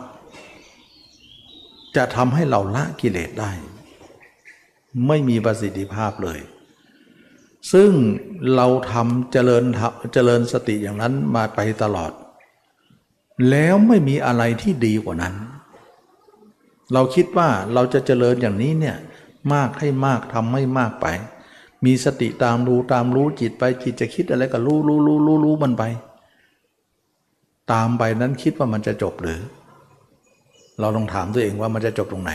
[1.97, 3.51] จะทำให้เราละกิเลสได้
[5.09, 6.39] ไม่มีประสิทธิภาพเลย
[7.73, 7.91] ซึ่ง
[8.57, 9.65] เราทำเจริญ
[10.15, 12.13] เจริญสติอย่างนั้นมาไปตลอด
[13.51, 15.35] แล้วไม่มีอะไรที่ดีกว่านั้น
[16.93, 18.97] เราคิดว่าเราจะเจริญอย่างนี้เนี่ย
[19.55, 21.07] มากให้มากทำให้มากไป
[21.85, 25.85] มีสติตามรู้ตามรู้จิตไปจิตจะคิดอะไรก็รู้รู้รู้รู้รู้มันไป
[27.73, 29.41] ตามไปนั้นคิดว่ามันจะจบหรือ
[30.81, 32.33] เราลองถามตัวเองว่ามันจะจบตรงไหน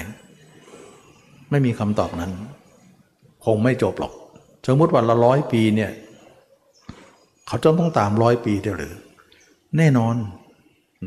[1.50, 2.32] ไม่มีคำตอบนั้น
[3.46, 4.14] คงไม่จบหรอก
[4.68, 5.92] สมมติว่าละร้อยปีเนี่ย
[7.48, 8.96] เขาจะต้องตามร้อยปีเดียวหรือ
[9.78, 10.16] แน่นอน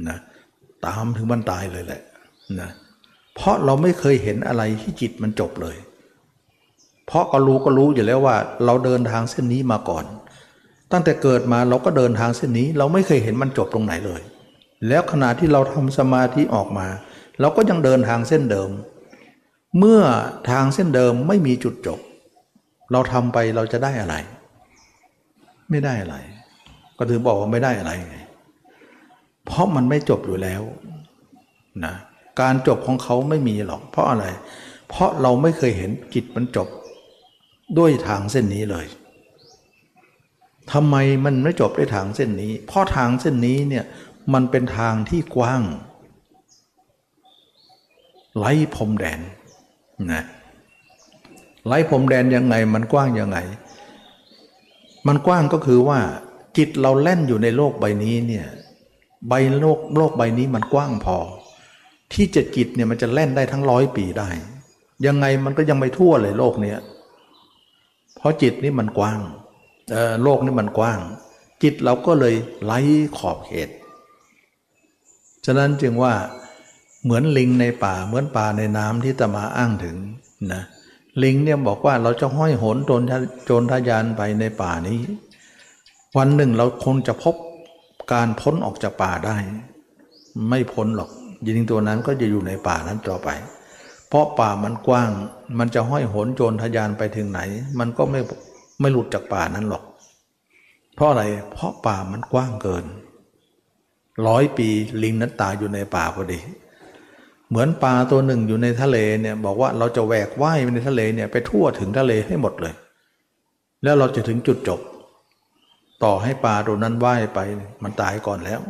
[0.09, 0.19] นะ
[0.87, 2.01] ตามถึงบรรตายเลยแหละ
[2.61, 2.71] นะ
[3.35, 5.77] เพราะเราไม่เคยเห็นอะไรที่จิตมันจบเลย
[7.07, 10.05] เพราะก็รู้ก็รู้อยู่แล้วว่า เราเดินทางเส้นนี้มาก่อน
[10.93, 14.21] ตั้งแต่เกิดมาเราก็เดินทางเส้นนี้ เราไม่เคยเห็นมันจบตรงไหนเลย
[14.89, 16.87] แล้วขณะที่เราทำสมาธิออกมา
[17.41, 18.71] เราก็ยังเดินทางเส้นเดิม
[19.79, 20.01] เมื่อ
[20.51, 21.99] ทางเส้นเดิมไม่มีจุดจบ
[22.93, 24.15] เราทำไปเราจะได้อะไร
[25.71, 26.17] ไม่ได้อะไร
[26.99, 28.19] ก็ถือบอกว่าไม่ได้อะไรไง
[29.47, 30.63] เพราะมันไม่จบอยู่แล้ว
[31.85, 31.95] นะ
[32.41, 34.27] การจบของเขาไม่มีหรอกเพราะอะไร
[34.89, 36.69] เพราะเราไม่เคยเห็นกิจมันจบ
[37.79, 38.87] ด้วยทางเส้นนี้เลย
[40.73, 43.85] ทำไมมันไม่จบด้วยทางเส้นนี้ เพราะทางเส้นนี้เนี่ย
[44.35, 45.63] มันเป็นทางที่กว้าง
[48.39, 49.21] ไล่พรมแดน
[50.13, 50.25] นะ
[51.67, 53.39] ไล่พรมแดนยังไงมันกว้างยังไง
[55.07, 55.99] มันกว้างก็คือว่า
[56.57, 58.47] จิตเราแล่นอยู่ในโลกใบนี้เนี่ย
[59.29, 61.17] ใบโลกโลกใบนี้มันกว้างพอ
[62.13, 64.29] ที่จะจิตเนี่ยมันจะเล่นได้ทั้งร้อยปีได้
[65.07, 66.79] ยังไงมันก็ยังไม่ทั่วเลยโลกเนี้ย
[68.17, 69.21] เพราะจิตนี่มันกว้าง
[70.23, 70.99] โลกนี่มันกว้าง
[71.63, 72.79] จิตเราก็เลยไล่
[73.19, 73.69] ขอบเขต
[75.45, 76.15] ฉะนั้นจึงว่า
[77.05, 79.97] เหมือนลิงในป่าเหมือนป่าในน้ำที่ตมาอ้างถึง
[80.53, 80.63] นะ
[81.23, 83.03] ลิงเนี่ยบอกว่าเราจะห้อยโหนโจร
[83.47, 84.99] โจรทยานไปในป่านี้
[86.17, 87.35] วันหนึ่งเราคงจะพบ
[88.13, 89.37] การพ้นออกจากป่าได้
[90.49, 91.11] ไม่พ้นหรอก
[91.49, 93.29] ยิงตัวนั้นก็จะอยู่ในป่านั้นต่อไป
[94.09, 95.11] เพราะป่ามันกว้าง
[95.59, 97.41] มันจะห้อยโหนโจรทยานไปถึงไหน
[97.79, 98.21] มันก็ไม่
[98.81, 99.85] ไม่หลุดจากป่านั้นหรอก
[100.95, 102.85] เพราะอะไร เพราะป่ามันกว้างเกิน
[104.27, 104.69] ร้อยปี
[105.03, 106.41] ลิงนั้นตายอยู่ในป่าพอดี
[107.49, 112.75] เหมือนปลาตัวหนึ่งอยู่ในทะเลเนี่ยบอกว่าเราจะแหวกว่ายไปในทะเลเนี่ยไปทั่วถึงทะเลให้หมดเลย
[113.83, 114.81] แล้วเราจะถึงจุดจบ
[116.05, 117.39] ต่อให้ปลาตัวนั้นว่ายไป
[117.83, 118.61] มันตายก่อนแล้ว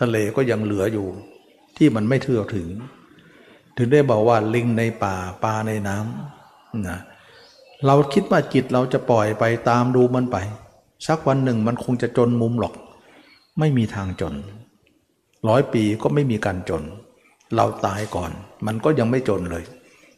[0.00, 1.06] ทะเลก็ยังเหลืออยู่
[1.76, 2.68] ที่มันไม่เท่าถึง
[3.76, 6.98] ถึงได้บอกว่าลิงในป่าปลาในน้ำนะ
[7.86, 10.36] เราคิดว่าจิตเราจะปล่อยไปตามดูมันไป
[11.06, 12.74] สักวันหนึ่งมันคงจะจนมุมหรอก
[13.58, 14.34] ไม่มีทางจน
[15.48, 16.82] ร้อยปีก็ไม่มีการจน
[17.56, 18.30] เราตายก่อน
[18.66, 19.64] มันก็ยังไม่จนเลย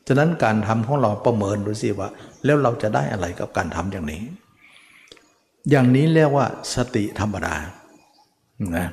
[0.07, 2.09] ฉะนั้นการทำของเราประเมินดูสิว่า
[2.45, 4.23] แล้วเราจะได้อะไรกับการทำอย่างนี้
[5.71, 7.55] อย่างนี้เรียกว่าสติธรรมดา
[8.77, 8.89] นะ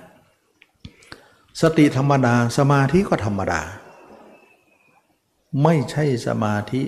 [1.61, 3.61] สติธรรมดาสมาธิก็ธรรมดา
[5.63, 6.81] ไม่ใช่สมาธิ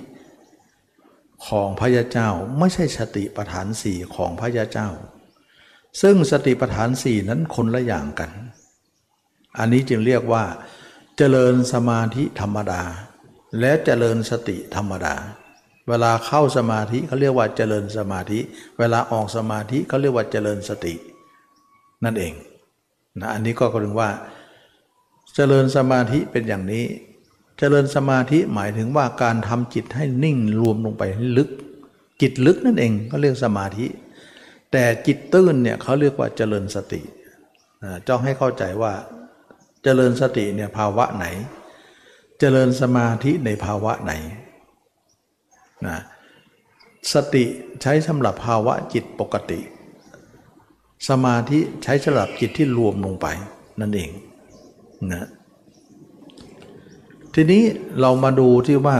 [1.48, 4.90] ของพระยาเจ้าไม่ใช่สติปัฏฐานสี่ของพระยาเจ้า
[6.02, 8.32] ซึ่งสติปัฏฐานสี่นั้นคนละอย่างกัน
[9.58, 10.44] อันนี้จึงเรียกว่า
[11.18, 12.82] เจริญสมาธิธรรมดา
[13.60, 15.16] และเจริญสติธรรมดา
[15.88, 18.40] เวลาเข้าสมาธิเขาเรียกว่าเจริญสมาธิ
[18.80, 20.94] เวลาออกสมาธิเขาเรียกว่าเจริญสติ
[22.04, 22.34] นั่นเอง
[23.20, 24.10] นะอันนี้ก็คือว่า
[25.40, 26.86] เจริญสมาธิเป็นอย่างนี้
[27.60, 31.04] เจริญสมาธิหมายถึงว่าการทำจิตให้นิ่งรวมลงไป
[31.38, 31.50] ลึก
[32.22, 33.86] จิตลึกนั่นเองก็เรียกสมาธิ
[34.72, 37.02] แต่จิตตื้นเนี่ยเขาเรียกว่าเจริญสติ
[38.08, 38.94] จ้องให้เข้าใจว่า
[39.84, 41.26] เจริญสติเนี่ยภาวะไหน
[42.40, 44.14] เจริญสมาธิในภาวะไหน
[45.88, 45.98] นะ
[47.14, 47.44] สติ
[47.82, 49.60] ใช้สำหรับภาวะจิตปกติ
[51.10, 53.28] สมาธิใช้สำหรับจิตที่รวมลงไป
[53.82, 54.12] นั่นเอง
[55.14, 55.28] นะ
[57.34, 57.64] ทีนี้
[58.00, 59.00] เรามาดูที่ว่า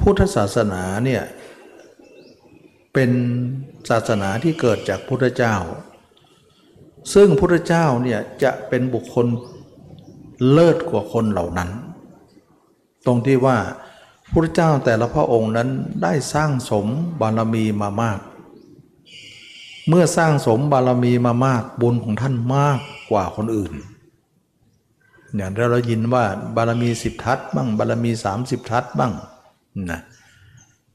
[0.00, 1.22] พุทธศาสนาเนี่ย
[2.92, 3.10] เป็น
[3.90, 5.54] ศาสนาที่เกิดจากพุทธเจ้า
[7.14, 9.26] ซึ่งพุทธเจ้าเนี่ยจะเป็นบุคคล
[10.50, 11.70] เลิศกว่าคนเหล่านั้น
[13.06, 13.58] ตรงที่ว่า
[14.32, 15.68] พุทธเจ้าแต่ละพระองค์นั้น
[16.02, 16.86] ได้สร้างสม
[17.20, 18.18] บารมีมามาก
[19.88, 22.78] เมื่อสร้างสมบารมีมามากบุญของท่านมาก
[23.10, 23.72] กว่าคนอื่น
[25.36, 26.24] อย่างเราเรายินว่า
[26.56, 29.12] บารมีสิบทัศบ้างบารมีสามสิบทัศบ้าง
[29.90, 30.00] นะ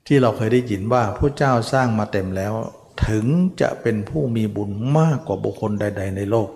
[0.08, 2.54] ที่เราเคยได้ยินว่าพระเจ้าสร้างมาเต็มแล้ว
[3.08, 3.26] ถึง
[3.62, 6.50] จะเป็นผู้มีบุญมากกว่าบุคคลใด ๆ ในโลก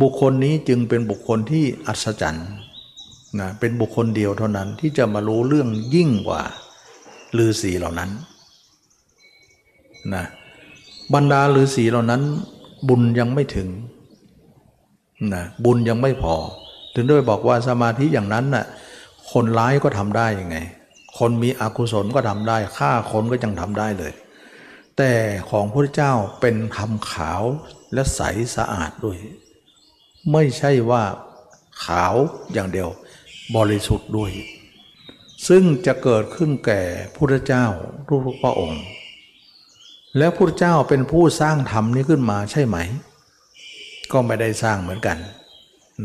[0.00, 2.48] บุคคลนี้จึงเป็นบุคคลที่อัศจรรย์
[3.38, 6.42] นะเป็นบุคคลเดียวเท่านั้นที่จะมารู้เรื่องยิ่งกว่า
[7.38, 8.10] ฤาษีเหล่านั้น
[10.14, 10.24] นะ
[11.14, 12.22] บรรดาฤาษีเหล่านั้น
[12.88, 13.68] บุญยังไม่ถึง
[15.34, 16.34] นะบุญยังไม่พอ
[16.94, 18.66] ถึงด้วยบอกว่าสมาธิอย่างนั้นน่ะ
[19.32, 20.56] คนร้ายก็ทำได้ยังไง
[21.18, 24.12] คนมีอกุศลก็ทำได้ฆ่าคนก็ยังทำได้เลย
[24.96, 25.12] แต่
[25.50, 27.42] ของพระเจ้าเป็นคำขาว
[27.92, 28.20] และใส
[28.56, 29.18] สะอาดด้วย
[30.32, 31.02] ไม่ใช่ว่า
[31.84, 32.14] ขาว
[32.52, 32.88] อย่างเดียว
[33.56, 34.32] บริสุทธิ์ด้วย
[35.48, 36.82] ซึ่งจะเกิดขึ้นแก่
[37.14, 37.66] พระเจ้า
[38.08, 38.82] ทุกพระองค์
[40.18, 42.76] แล้วพระเจ้าเป็นผู้สร้างธรรมนี้ขึ้นมาใช่ไหม
[44.12, 45.18] ก็ไม่ได้สร้างเหมือนกัน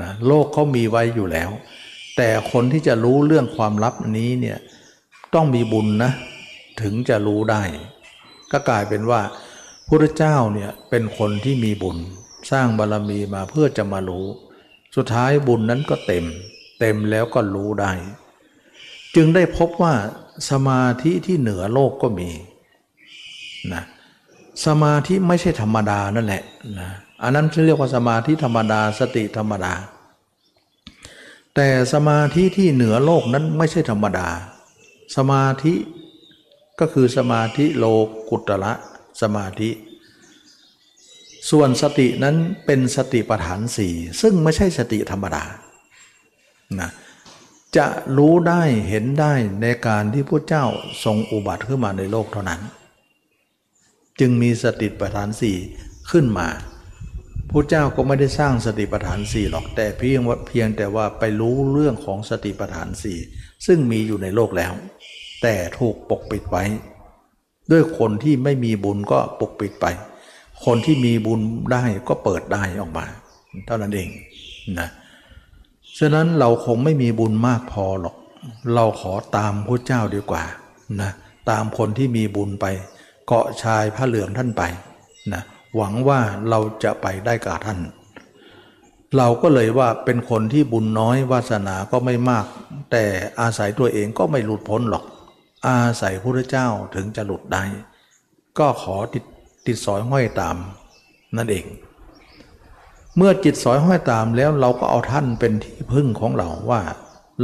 [0.01, 1.49] นะโลกเขามีไว้อยู่แล้ว
[2.17, 4.57] แต่คนที่จะรู้เรื่องความลับนี้เนี่ย
[5.33, 6.11] ต้องมีบุญนะ
[6.81, 7.63] ถึงจะรู้ได้
[8.51, 9.21] ก็กลายเป็นว่า
[9.87, 11.97] พระเจ้าเนี่ยเป็นคนที่มีบุญ
[12.51, 14.25] สร้างบารรมีมาเพื่อจะมารู้
[14.95, 16.25] สุดท้ายบุญนั้นก็เต็ม
[16.79, 17.91] เต็มแล้วก็รู้ได้
[19.15, 19.93] จึงได้พบว่า
[20.49, 22.29] สมาธิที่เหนือโลกก็มี
[23.73, 23.83] นะ
[24.65, 26.43] สมาธิไม่ใช่ธรรมดานั่นแหละ
[26.79, 26.89] นะ
[27.23, 29.73] อันนั้นเรียกว่าสมาธิธรรมดาสติธรรมดา
[31.55, 34.27] แต่สมาธิที่เหนือโลกนั้นไม่ใช่ธรรมดา
[35.15, 35.73] สมาธิ
[36.79, 37.85] ก็คือสมาธิโล
[38.29, 38.73] กุตระ
[39.21, 39.69] สมาธิ
[41.49, 45.43] ส่วนสตินั้นเป็นสติปัฏฐานสี่ซึ่งไม่ใช่สติธรรมดา
[46.79, 46.91] นะ
[47.77, 50.65] จะรู้ได้เห็นได้ในการที่พระเจ้า
[51.03, 52.61] ทรงอุบัติขึ้นมาในโลกเท่านั้น
[54.19, 55.57] จึงมีสติปัฏฐานสี่
[56.11, 56.47] ขึ้นมา
[57.53, 63.17] พระเจ้าก็ไม่ได้สร้างสติปัฏฐานสี่หรอกแต่เพียงว่าเพียงแต่ว่าไปรู้เรื่องของสติปัฏฐานสี่
[63.65, 64.73] ซึ่งมีอยู่ในโลกแล้ว
[65.41, 66.63] แต่ถูกปกปิดไว้
[67.71, 69.85] ด้วยคนที่ไม่มีบุญก็ปกปิดไป
[70.65, 71.39] คนที่มีบุญ
[71.73, 73.05] ได้ก็เปิดได้ออกมา
[73.65, 74.09] เท่านั้นเอง
[74.79, 74.89] นะ
[75.99, 78.15] ฉะนั้นเราคงไม่มีบุญมากพอหรอก
[78.75, 80.43] เราขอตามพระเจ้าดีกว่า
[81.01, 81.11] นะ
[81.49, 82.65] ตามคนที่มีบุญไป
[83.27, 84.63] เกาะชายพระเหลืองท่านไป
[85.33, 85.43] นะ
[85.75, 87.79] หวังว่าเราจะไปได้กับท่าน
[89.17, 92.45] เราก็เลยว่าเป็นคนที่บุญน้อยวาสนาก็ไม่มาก
[92.91, 93.05] แต่
[93.41, 95.03] อาศัยตัวเองก็ไม่หลุดพ้นหรอก
[95.67, 97.63] อาศัยพระเจ้าถึงจะหลุดได้
[98.59, 99.23] ก็ขอติด
[99.65, 100.57] ติดสอยห้อยตาม
[101.37, 101.65] นั่นเอง
[103.17, 106.81] เมื่อจิตสอยห้อยตามแล้วเราก็เอาท่านเป็นที่พึ่งของเราว่า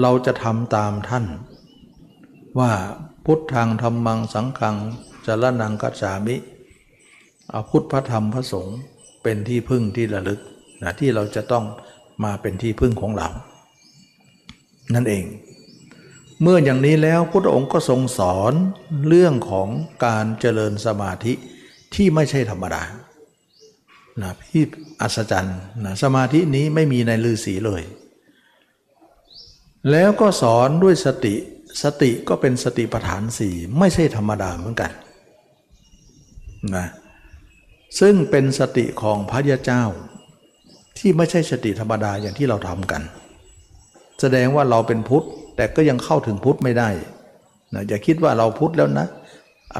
[0.02, 1.26] เราจะทำตามท่าน
[2.60, 2.72] ว่า
[3.26, 4.76] พุทธังธรรมังสังฆัง
[5.26, 6.36] จรนังกัจฉามิ
[7.52, 8.78] เอาพุทธพระธรรมพระสงฆ์
[9.24, 10.40] เป็นที่พึ่งที่ระลึก
[10.84, 11.66] นะที่เราจะต้อง
[12.24, 13.30] มาเป็นที่พึ่งของเรา
[14.94, 15.26] นั่นเอง
[16.42, 18.54] เมื่ออย่างนี้แล้วพุทธองค์ก็ทรงสอน
[19.08, 19.68] เรื่องของ
[20.06, 21.34] การเจริญสมาธิ
[21.96, 22.84] ที่ไม่ใช่ธรรมดา
[24.22, 24.64] นะพี่
[25.02, 27.84] อัศจรรย์นะสมาธินี้ไม่มีในลือสีเลย
[29.92, 31.36] แล้วก็สอนด้วยสติ
[31.84, 34.92] สติก็เป็นสติปัฏฐานสี่ไม่ใช่ธรรมดาเหมือนกัน
[36.76, 36.88] นะ
[38.00, 39.84] ซึ่งเป็นสติของพระยาเจ้า
[40.98, 43.02] ที่ไม่ใช่สติธรรมดาอย่างที่เราทำกัน
[44.22, 46.90] แสดงว่าเราเป็นพุทธแต่ก็ยังเข้าถึงพุทธไม่ได้
[47.74, 49.08] นะอย่าคิดว่าเราพุทธแล้วนะ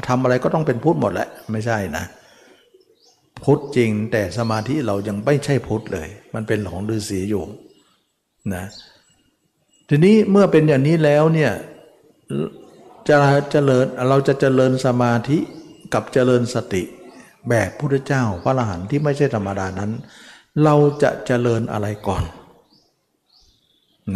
[0.08, 2.04] ทำอะไรก็ต้องเป็นพุทธหมดแหละไม่ใช่นะ
[3.44, 7.44] พุทธจริงแต่สมาธิเรายังไม่ใช่พุทธเลย มันเป็นของฤาษีอยู่
[8.54, 8.64] นะ
[9.88, 11.52] ทีนี้เมื่อเป็นอย่างนี้แล้วเนี่ย
[13.08, 13.18] จะ
[13.50, 15.38] เจริญเราจะเจริญสมาธิ
[15.94, 16.82] กับเจริญสติ
[17.48, 19.90] แบบพุทธเจ้าพระอรหันต์ที่ไม่ใช่ธรรมดานั้น
[20.64, 22.24] เราจะเจริญอะไรก่อน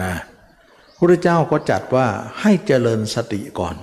[0.02, 0.14] นะ
[0.98, 2.06] พุทธเจ้าก็จัดว่า
[2.40, 3.76] ให้เจริญสติก่อน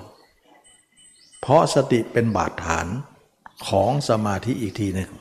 [1.41, 2.87] เพราะสติเป็นบาดฐาน
[3.67, 5.11] ของสมาธิอีกทีหนึ่ง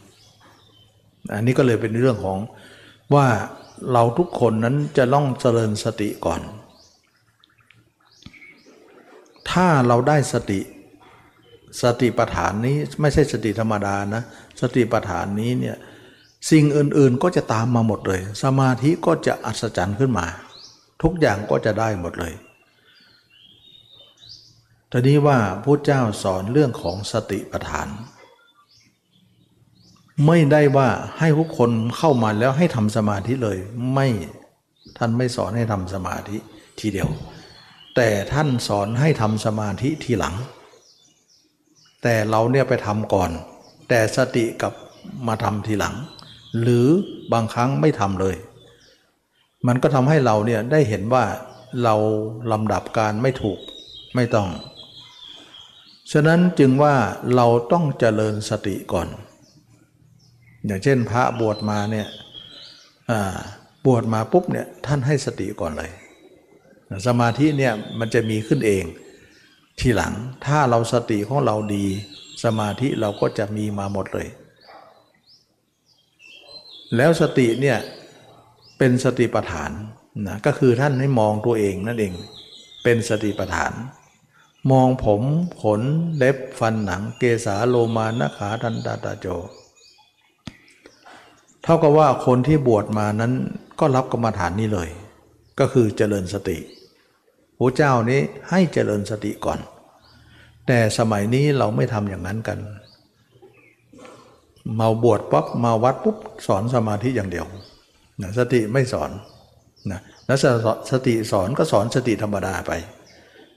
[1.34, 2.38] อันนี้ก็เลยเป็นเรื่องของ
[3.14, 3.26] ว่า
[3.92, 6.40] เราทุกคนนั้นจะต้องเจริญสติก่อน
[9.50, 10.60] ถ้าเราได้สติ
[11.82, 14.22] สติปัฏฐานนี้ไม่ใช่สติธรรมดานะ
[14.60, 15.76] สติปัฏฐานนี้เนี่ย
[16.50, 20.26] สิ่งอื่นๆก็จะตามมาหมดเลย สมาธิก็จะอัศจรรย์ขึ้นมา
[21.02, 22.34] ทุกอย่างก็จะได้หมดเลย
[24.92, 27.88] ทีนี้ว่าพระเจ้าสอนเรื่องของสติปัฏฐาน
[30.26, 30.88] ไม่ได้ว่า
[31.18, 33.58] ให้ทุกคนเข้ามาแล้วให้ทำสมาธิเลย
[33.94, 34.08] ไม่
[34.98, 36.36] ท่านไม่สอนให้ทำสมาธิ
[36.80, 37.08] ทีเดียว
[37.96, 40.34] แต่ท่านสอนให้ทำสมาธิทีหลัง
[42.02, 43.30] แต่เราเนี่ยไปทำก่อน
[43.88, 44.72] แต่สติกับ
[45.28, 45.94] มาทำทีหลัง
[46.60, 46.86] หรือ
[47.32, 48.36] บางครั้งไม่ทำเลย
[49.66, 51.24] มันก็ทำให้เราเนี่ยได้เห็นว่า
[51.84, 51.94] เรา
[52.52, 53.58] ลำดับการไม่ถูก
[54.14, 54.48] ไม่ต้อง
[56.12, 56.94] ฉะนั้นจึงว่า
[57.36, 59.08] เราต้องเจริญสติก่อน
[60.66, 62.06] อย่างเช่นพระบวชมาเนี่ย
[63.86, 65.90] บวชมาปุ๊บเนี่ยท่านให้สติก่อนเลย
[67.06, 68.84] สมาธิเนี่ยมันจะมีขึ้นเอง
[69.80, 70.14] ทีหลัง
[70.46, 71.86] ถ้าเราสติของเราดี
[72.44, 74.28] สมาธิเราก็จะมีมาหมดเลย
[76.96, 77.78] แล้วสติเนี่ย
[78.78, 79.70] เป็นสติปัฏฐาน
[80.26, 82.12] นะก็คือท่านให้มองตัวเองนั่นเอง
[82.82, 83.72] เป็นสติปัฏฐาน
[84.72, 85.22] มองผม
[85.62, 85.82] ขน
[86.16, 89.26] เล็บฟันหนังเกสาโลมานะขาทันตาตาโจ
[91.62, 93.32] เท่ากับว่าคนที่บวชมานั้น
[93.80, 94.88] ก็รับกรรมฐานนี้เลย
[95.58, 96.58] ก็คือเจริญสติ
[97.58, 99.58] พระเจ้านี้ให้เจริญสติก่อน
[100.66, 102.58] แต่สมัยนี้เราไม่ทำอย่างนั้นกัน
[104.80, 106.16] มาบวชปั๊บมาวัดปุ๊บ
[106.46, 107.46] สอนสมาธิอย่างเดียว
[108.22, 109.10] นะสติไม่สอน
[109.90, 110.38] นะแล้ว
[110.90, 112.72] สติสอนก็สอนสติธรรมดาไป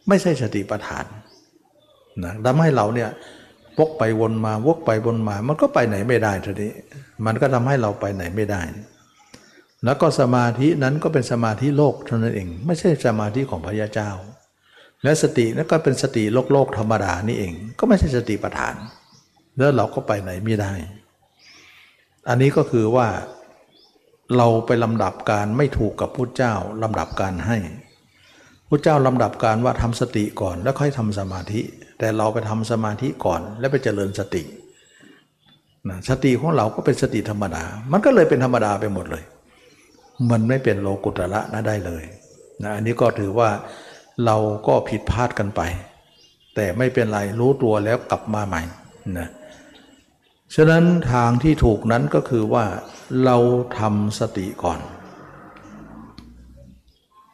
[0.07, 1.05] ไม่ใช่สติปัฏฐาน
[2.23, 3.09] นะทำให้เราเนี่ย
[3.79, 6.71] วกไปวนมาวกไปวนมา มันก็ไปไหนไม่ได้ทีนี้
[7.25, 8.61] มันก็ทำให้เราไปไหนไม่ได้
[9.85, 14.09] แล้วก็สมาธินั้นก็เป็นสมาธิโลกเท่านั้นเอง ไม่ใช่สมาธิของพระยาเจ้า
[15.03, 18.75] และสตินั้นก็เป็นสติโลกโลกธรรมดานี่เอง ก็ไม่ใช่สติปัฏฐาน
[19.57, 20.73] แล้วเราก็ไปไหนไม่ได้
[22.29, 23.07] อันนี้ก็คือว่า
[24.37, 26.53] เราไปลำดับการไม่ถูกกับพุทธเจ้า
[26.83, 27.57] ลำดับการให้
[28.67, 31.61] พุทธเจ้าลำดับการว่าทำสติก่อนแล้วค่อยทำสมาธิ
[31.99, 34.43] แต่เราไปทำสมาธิก่อนแล้วไปเจริญสติ
[35.89, 39.23] นะสติของเราก็เป็นสติธรรมดา มันก็เลยเป็นธรรมดาไปหมดเลย
[40.29, 42.03] มันไม่เป็นโลกุตระนะได้เลย
[42.63, 43.49] นะอันนี้ก็ถือว่า
[44.25, 45.61] เราก็ผิดพลาดกันไป
[46.55, 48.61] แต่ไม่เป็นไรรู้ตัวแล้วกลับมาใหม่
[49.19, 49.29] นะ
[50.55, 52.65] ฉะนั้นทางที่ถูกนั้นก็คือว่า
[53.25, 53.37] เรา
[53.79, 54.83] ทำสติก่อนจ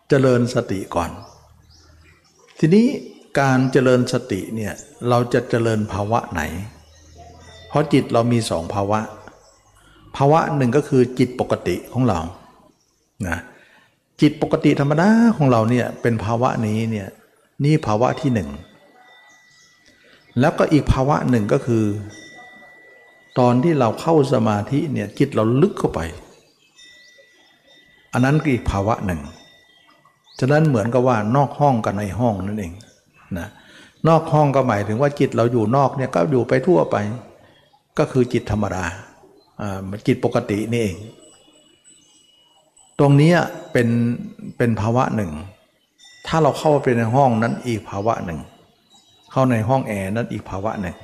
[0.10, 1.12] เจริญสติก่อน
[2.60, 2.88] ทีนี้
[3.40, 4.74] การเจริญสติเนี่ย
[5.10, 6.42] เราจะเจริญภาวะไหน
[7.68, 9.00] เพราะจิตเรามีสองภาวะ
[10.18, 12.20] ภาวะหนึ่งก็คือจิตปกติของเรา
[13.28, 13.38] นะ
[14.22, 17.08] จิตปกติธรรมดาของเราเนี่ยเป็นภาวะนี้เนี่ย
[17.64, 18.50] นี่ภาวะที่หนึ่ง
[20.40, 21.84] แล้วก็อีกภาวะหนึ่งก็คือ
[23.40, 26.00] ตอนที่เราเข้าสมาธิเนี่ยจิตเราลึกเข้าไป
[28.14, 29.22] อันนั้นก็อีกภาวะหนึ่ง
[30.40, 32.74] ฉะนั้นเหมือนกับว่านอกห้องกับในห้องนั่นเอง
[33.38, 33.48] นะ
[34.08, 36.96] นอกห้องก็หมายถึงว่าจิตเราอยู่นอกเนี่ยก็อยู่ไปทั่วไป
[37.98, 38.86] ก็คือจิตธรรมดา
[39.62, 40.98] อ่าจิตปกตินี่เอง
[43.00, 43.34] ตรงนี้
[43.72, 43.90] เป็น
[44.58, 45.32] เป็นภาวะหนึ่ง
[46.28, 48.40] ถ้าเราเข้าไปในห้องนั้นอีกภาวะหนึ่ง
[49.32, 50.96] เข้าในห้องแอร์นั้นอีกภาวะหนึ่ง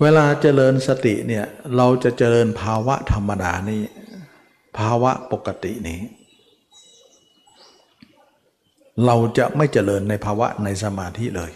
[0.00, 1.44] เวลาเจริญสติเนี่ย
[1.76, 3.82] เราจะเจริญภาวะธรรมดานี้
[4.78, 6.00] ภาวะปกตินี้
[9.06, 11.52] เราจะไม่เจริญในภาวะในสมาธิเลย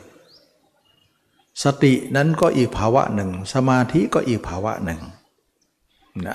[1.65, 5.01] สตินั้นก็อีกภาวะหนึ่ง สมาธิก็อีกภาวะหนึ่ง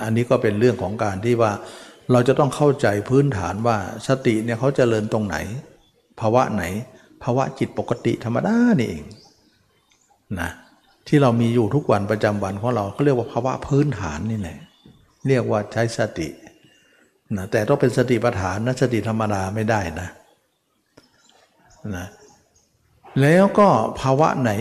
[0.02, 1.52] อันนี้ก็เป็นเรื่องของการที่ว่า
[2.12, 3.76] เราจะต้องเข้าใจพื้นฐานว่า
[4.08, 5.36] สติเนี่ยเขาเจริญตรงไหน
[6.20, 6.64] ภาวะไหน
[7.22, 9.04] ภาวะจิตปกติธรรมดานี่เอง
[10.40, 10.50] นะ
[11.08, 14.58] ที่เรามีอยู่ทุกวันประจำวันของเราเขาเรียกว่าภาวะพื้นฐานนี่แหละ
[15.28, 16.28] เรียกว่าใช้สติ
[17.36, 20.08] นะแต่ต้องเป็นสติปัฏฐานนะสติธรรมดาไม่ได้นะ
[21.96, 22.06] นะ
[23.20, 23.68] แล้วก็
[24.00, 24.52] ภาวะไหน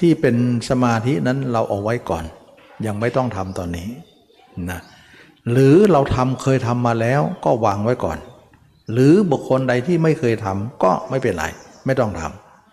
[0.00, 0.36] ที่เป็น
[0.68, 2.24] สมาธินั้นเราเอาไว้ก่อน
[2.86, 3.88] ยังไม่ต้องทำตอนนี้
[4.70, 4.80] นะ
[5.50, 8.18] หรือเราทำเคยทำมาแล้วก็วางไว้ก่อน
[8.92, 11.44] หรือบุคคลใดที่ไม่เคยทำก็ไม่เป็นไร
[11.86, 12.22] ไม่ต้องท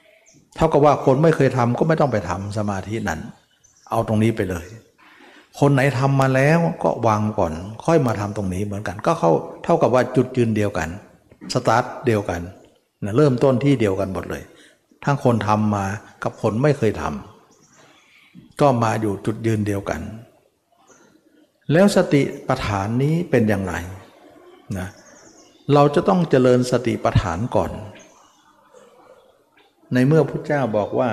[0.01, 3.19] ำเท่ากับว่าคนไม่เคยทำก็ไม่ต้องไปทำสมาธินั้น
[3.91, 4.65] เอาตรงนี้ไปเลย
[5.59, 7.53] คนไหนทำมาแล้วก็วางก่อน
[7.85, 9.31] ค่อยมาทำตรงนี้เหมือนกัน ก็เข้า
[9.63, 10.89] เท่ากับว่าจุดยืนเดียวกัน
[11.53, 12.41] สตาร์ทเดียวกัน
[13.03, 14.43] นะเริ่มต้นที่เดียวกันหมดเลย
[15.05, 15.85] ทั้งคนทำมา
[16.23, 17.36] กับคนไม่เคยทำ
[18.61, 20.01] ก็มาอยู่จุดยืนเดียวกัน
[21.71, 23.73] แล้วสติปัฏฐานนี้เป็นอย่างไร
[24.77, 24.87] นะ
[25.73, 27.71] เราจะต้องเจริญสติปัฏฐานก่อน
[29.93, 31.11] ในเมื่อพระเจ้าบอกว่า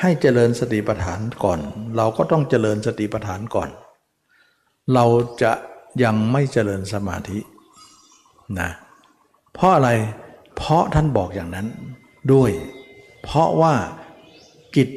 [0.00, 1.60] ให้เจริญสติปัฏฐานก่อน
[1.96, 3.68] เราก็ต้องเจริญสติปัฏฐานก่อน
[4.94, 5.04] เรา
[5.42, 5.52] จะ
[6.04, 7.38] ยังไม่เจริญสมาธิ
[8.60, 8.70] นะ
[9.54, 9.90] เพราะอะไร
[10.56, 11.66] เพราะท่านบอกอย่างนั้น
[12.32, 12.50] ด้วย
[13.22, 13.74] เพราะว่า
[14.76, 14.88] กิจ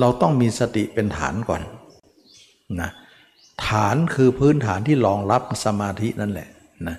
[0.00, 1.62] เราต้องมีสติเป็นฐานก่อน
[2.80, 2.90] นะ
[3.66, 6.48] ฐานคือพื้นฐานที่รองรับสมาธินั่นแหละ
[6.88, 6.96] นะ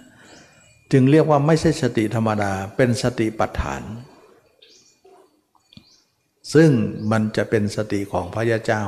[0.91, 3.81] จึงเรียกว่าไม่ใช่สติธรรมดาเป็นสติปัฏฐาน
[6.53, 6.69] ซึ่ง
[7.11, 8.83] มันจะเป็นสติของพระยาเจ้า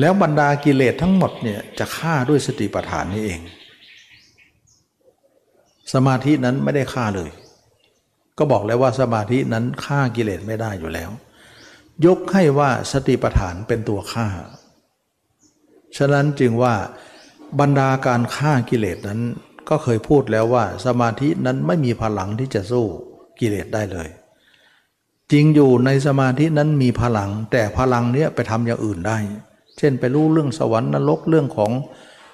[0.00, 3.40] แล้วบรรดากิเลสทั้งหมดเนี่ยจะฆ่าด้วยสติปัฏฐานนี้เอง
[5.92, 7.30] สมาธินั้นไม่ได้ฆ่าเลย
[8.38, 11.10] ก็บอกแล้วว่าสมาธินั้นฆ่ากิเลสไม่ได้อยู่แล้ว
[12.06, 14.26] ยกให้ว่าสติปัฏฐานเป็นตัวฆ่า
[15.96, 16.74] ฉะนั้นจึงว่า
[17.60, 19.20] บรรดาการฆ่ากิเลสนั้น
[19.68, 22.86] ก็เคยพูดแล้วว่าสมาธินั้นไม่มีพลังที่จะสู้
[23.40, 24.08] กิเลสได้เลย
[25.32, 29.18] จริงอยู่ในสมาธินั้นมีพลัง แต่พลังเนี้ยไปทำอย่างอื่นได้
[29.78, 31.72] เช่นไปรู้เรื่องสวรรค์นรกเรื่องของ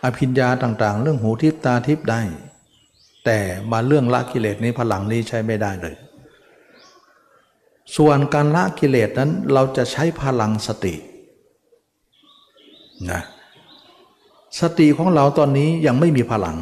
[0.04, 2.22] อภิญญาต่างๆ เรื่องหูทิพตาทิพได้
[3.24, 3.38] แต่
[3.70, 5.94] มาเรื่องละกิเลสนี้พลังนี้ใช้ไม่ได้เลย
[7.97, 10.95] ส่วนการละกิเลสนั้นเราจะใช้พลังสติ
[13.11, 13.22] นะ
[14.61, 16.59] สติของเราตอนนี้ยังไม่มีพลัง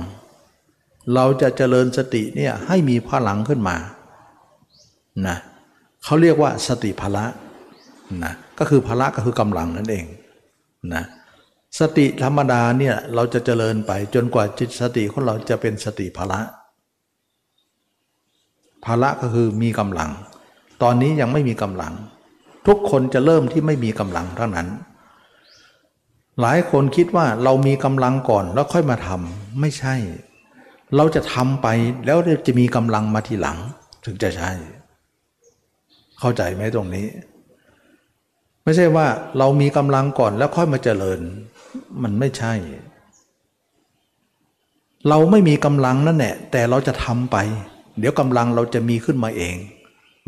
[1.14, 3.76] เราจะเจริญสติเนี่ยให้มีพลังขึ้นมา
[5.26, 5.36] นะ
[6.04, 7.24] เขาเรียกว่าสติพละ
[8.24, 10.04] นะก็คือพละก็คือกำลังนั่นเอง
[10.94, 11.04] นะ
[11.80, 16.40] สติธรรมดาเนี่ยเราจะเจริญไปจนกว่าจิตสติของเราจะเป็นสติพละ
[18.84, 20.10] พละก็คือมีกำลัง
[20.82, 21.94] ตอนนี้ยังไม่มีกำลัง
[22.66, 24.68] ทุกคนจะเริ่มที่ไม่มีกำลังเท่านั้น
[26.40, 29.94] หลายคนคิดว่าเรามีกำลังก่อนแล้วค่อยมาทำไม่ใช่
[30.96, 31.66] เราจะทำไป
[32.06, 33.58] แล้วจะมีกำลังมาทีหลัง
[34.04, 34.50] ถึงจะใช่
[36.18, 37.06] เข้าใจไหมตรงนี้
[38.64, 39.06] ไม่ใช่ว่า
[39.38, 41.20] เรามีกำลังก่อนแล้วค่อยมาเจริญ
[42.02, 42.52] มันไม่ใช่
[45.08, 47.36] เราไม่มีกำลังนั่นแหละแต่เราจะทำไป
[47.98, 49.56] เดี๋ยวกำลังเราจะมีขึ้นมาเอง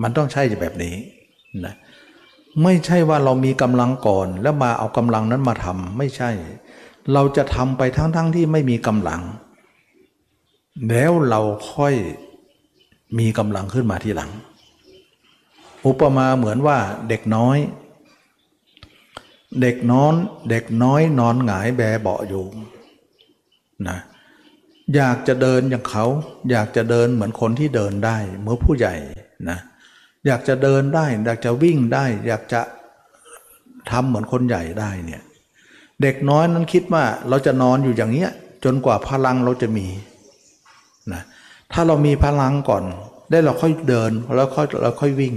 [0.03, 0.95] มันต้องใช่แบบนี้
[1.65, 1.75] นะ
[2.63, 6.31] ไม่ใช่ว่าเรามีกำลังก่อน แล้วมาเอากำลังนั้นมาทำไม่ใช่
[7.13, 9.23] เราจะทำไปทั้งๆทที่ไม่มีกำลัง
[10.89, 11.41] แล้วเรา
[11.73, 11.95] ค่อย
[13.19, 14.31] มีกำลังขึ้นมาทีหลัง
[15.87, 16.79] อุปมาเหมือนว่า
[17.09, 17.59] เด็กน้อย
[19.61, 20.15] เด็กนอน
[20.51, 22.45] เด็กน้อยนอนหงายแบเบาอยู่
[23.89, 23.99] นะ
[24.95, 26.05] อยากจะเดินอย่างเขา
[26.51, 28.95] อยากจะเดินเหมือนคนที่เดินได้ เมื่อผู้ใหญ่
[29.51, 29.59] นะ
[30.27, 32.61] อยากจะเดินได้ อยากจะวิ่งได้ อยากจะ
[33.91, 35.23] ทำเหมือนคนใหญ่ได้เนี่ย
[36.03, 38.31] เด็กน้อยนั้นคิดว่าเราจะนอนอยู่อย่างเนี้ย
[38.65, 39.87] จนกว่าพลังเราจะมี
[41.13, 41.23] นะ
[41.73, 42.85] ถ้าเรามีพลังก่อน
[43.31, 45.35] ได้เราค่อยเดินแล้วค่อยเราค่อยวิ่ง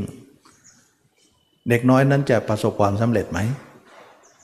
[1.69, 3.39] เด็กน้อยนั้นจะประสบความสำเร็จไหม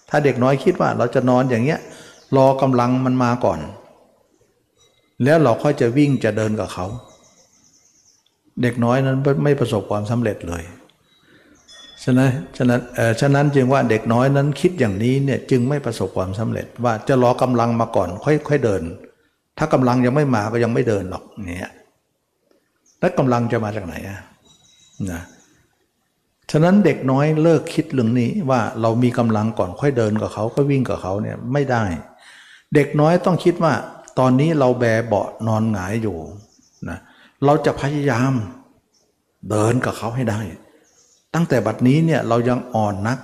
[0.10, 1.80] ถ้าเด็กน้อยคิดว่าเราจะนอนอย่างเงี้ย
[2.38, 3.60] รอกำลังมันมาก่อน
[5.24, 6.86] แล้วเราค่อยจะวิ่งจะเดินกับเขา
[8.62, 10.64] เด็กน้อยนั้นไม่ประสบความสำเร็จเลย
[12.04, 12.82] ฉะนั้นฉะนั้น
[13.22, 18.82] ฉะนั้นจึงว่าเด็กน้อยนั้นคิดอย่างนี้เนี่ยจึงไม่ประสบความสำเร็จ ว่าจะรอกำลังมาก่อนค่อยค่อยเดิน
[19.58, 21.74] ถ้ากำลังยังไม่มาก็ยังไม่เดินหรอกเนี่ย
[23.00, 24.20] แล้วกำลังจะมาจากไหนอะ
[25.12, 25.22] นะ
[26.52, 31.84] ฉะนั้นเด็กน้อยเลิกคิดเรื่องนี้ว่าเรามีกำลังก่อนค่อยเดินกับเขาค่อยวิ่งกับเขาเนี่ยไม่ได้
[32.76, 33.74] เด็กน้อยต้องคิดว่า
[34.20, 36.18] ตอนนี้เราแบเบาะนอนหงายอยู่
[37.46, 38.34] เราจะพยายาม
[39.50, 40.40] เดินกับเขาให้ได้
[41.34, 43.20] ตั้งแต่บัดนี้เนี่ยเรายังอ่อนนัก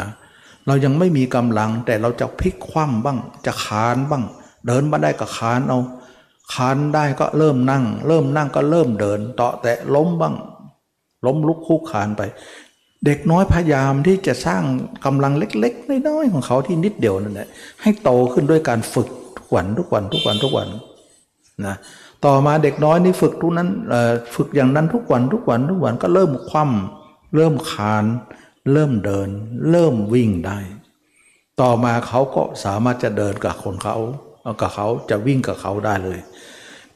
[0.00, 0.08] นะ
[0.66, 4.24] เรายังไม่มีกำลังแต่เราจะพลิกคว่ำบ้าง จะคานบ้าง
[4.66, 5.78] เดินมาได้ก็คานเอา
[6.54, 10.34] คานได้ก็เริ่มนั่ง เริ่มนั่งก็เริ่มเดินเต่อแต่ล้มบ้าง
[11.26, 12.22] ล้มลุกคุกคานไป
[13.04, 14.62] เด็กน้อยพยายามที่จะสร้าง
[15.04, 17.48] กำลังเล็กๆน้อยๆของเขาที่นิดเดียวนั่นแหละ
[17.82, 20.68] ให้โตขึ้นด้วยการฝึกทุกวันทุกวันทุกวันทุกวัน
[21.66, 21.76] นะ
[22.26, 23.68] ต่อมาเด็กน้อยนี่ฝึกทุกนั้น
[24.34, 28.04] ฝึกอย่างนั้นทุกวันทุกวันทุกวันก็เริ่มคว่ำเริ่มคาน
[28.72, 29.28] เริ่มเดิน
[29.70, 30.58] เริ่มวิ่งได้
[31.60, 33.96] ต่อมาเขาก็สามารถจะเดินกับคนเขา
[34.60, 36.18] กับเขาจะวิ่งกับเขาได้เลย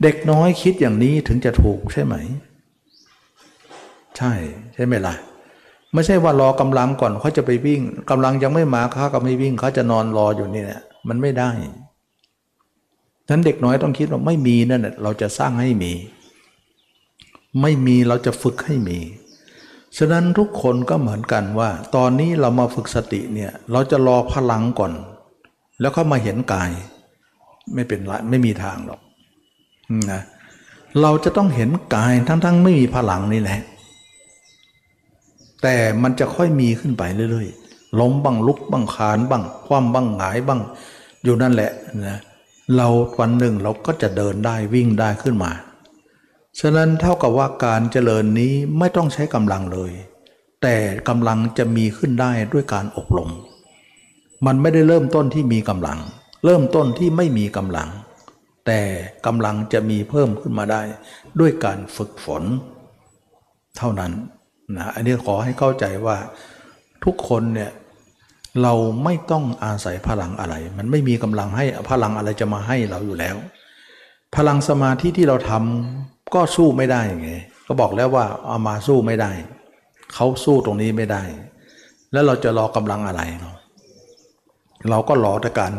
[0.03, 2.14] เด็กน้อยคิดอย่างนี้ถึงจะถูกใช่ไหม
[4.16, 4.33] ใช่
[4.74, 5.14] ใช่ไหมล่ะ
[5.95, 11.51] ไม่ใช่ว่ารอกำลังก่อนเขาจะไปวิ่งกำลังยังไม่มาเขาก็ไม่วิ่งเขาจะนอนรออยู่นี่เนี่ยมันไม่ได้
[13.29, 15.93] ฉะนั้นเด็กน้อยต้องคิดว่าไม่มีนั่นแหละเราจะสร้างให้มี
[17.62, 18.99] ไม่มีเราจะฝึกให้มี
[19.99, 24.93] ฉะนั้นทุกคนก็เหมือนกันว่า ตอนนี้เรามาฝึกสติเนี่ยเราจะรอพลังก่อน
[25.81, 26.70] แล้วก็มาเห็นกาย
[27.74, 29.01] ไม่เป็นไรไม่มีทางหรอก
[30.12, 30.22] นะ
[31.03, 33.61] เราจะต้องเห็นกายทั้งๆ ไม่มีพลังนี่แหละ
[35.62, 40.61] แต่มันจะค่อยมีขึ้นไปเรื่อยๆล้มบ้างลุกบ้างขานบ้างคว่ำบ้างหงายบ้าง
[41.22, 41.70] อยู่นั่นแหละ
[42.07, 42.18] นะ
[42.76, 42.88] เรา
[43.18, 45.52] วันหนึ่งเราก็จะเดินได้วิ่งได้ขึ้นมา
[46.60, 49.92] ฉะนั้นเท่ากับว่าการเจริญนี้ไม่ต้องใช้กำลังเลย
[50.62, 50.76] แต่
[51.08, 53.30] กำลังจะมีขึ้นได้ด้วยการอบรม
[54.46, 55.98] มันไม่ได้เริ่มต้นที่มีกำลัง
[56.44, 57.88] เริ่มต้นที่ไม่มีกำลัง
[58.66, 58.80] แต่
[59.26, 60.82] กำลังจะมีเพิ่มขึ้นมาได้
[61.40, 62.42] ด้วยการฝึกฝน
[63.76, 64.12] เท่านั้น
[64.76, 66.16] นะอันนี้ขอให้เข้าใจว่า
[67.04, 67.70] ทุกคนเนี่ย
[68.62, 73.36] เราไม่ต้องอาศัยพลังอะไร มันไม่มีกำลังให้พลังอะไรจะมาให้เราอยู่แล้ว
[74.36, 77.32] พลังสมาธิที่เราทำก็สู้ไม่ได้ไง
[77.66, 79.30] ก็บอกแล้วว่าเอามาสู้ไม่ได้
[80.14, 81.22] เขาสู้ตรงนี้ไม่ได้
[82.12, 83.56] แล้วเราจะรอกำลังอะไรเนาะ
[84.90, 85.72] เราก็รอแต่การ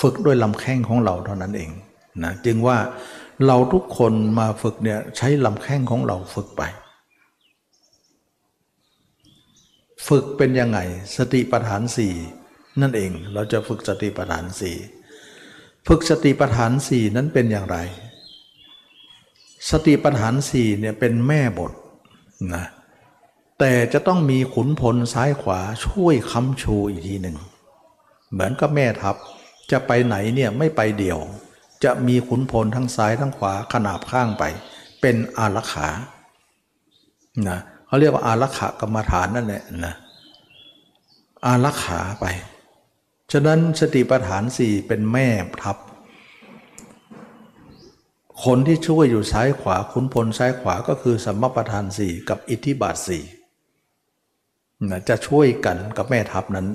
[0.00, 1.70] ฝึกด้วยลำแข้งของเราเท่านั้นเอง
[2.24, 2.76] นะจึงว่า
[3.46, 6.62] เราทุกคนมาฝึกเนี่ยใช้ลำแข้งของเราฝึกไป
[10.08, 10.78] ฝึกเป็นยังไง
[11.16, 12.14] สติปัฏฐานสี่
[12.80, 14.76] นั่นเองเราจะฝึกสติปัฏฐานสี่
[15.86, 17.78] ฝึกสติปัฏฐานสี่นั้นเป็นอย่างไร
[19.70, 21.72] สติปัฏฐานสี่เนี่ยเป็นแม่บท
[22.54, 22.64] นะ
[23.58, 27.36] แต่จะต้องมีขุนพลซ้ายขวาช่วยค้ำชูอีกทีหนึ่ง
[28.32, 29.16] เหมือนกับแม่ทัพ
[29.70, 31.20] จะไปไหนเนี่ยไม่ไปเดี่ยว
[31.84, 34.44] จะมีขุนพลทั้งซ้ายทั้งขวาขนาบข้างไป
[35.00, 35.88] เป็นอารักขา
[37.48, 39.94] นะเขาเรียกว่าอารักขากรรมฐานนั่นแหละนะ
[41.46, 42.26] อารักขาไป
[43.32, 45.28] ฉะนั้นสติปัฏฐานสี่เป็นแม่
[45.62, 45.76] ทัพ
[48.44, 53.24] คนที่ช่วยอยู่ซ้ายขวาขุนพลซ้ายขวาก็คือสัมมาประธานสี่กับอิทธิบาทสี่
[54.90, 56.66] นะจะช่วยกันกับแม่ทัพนั้น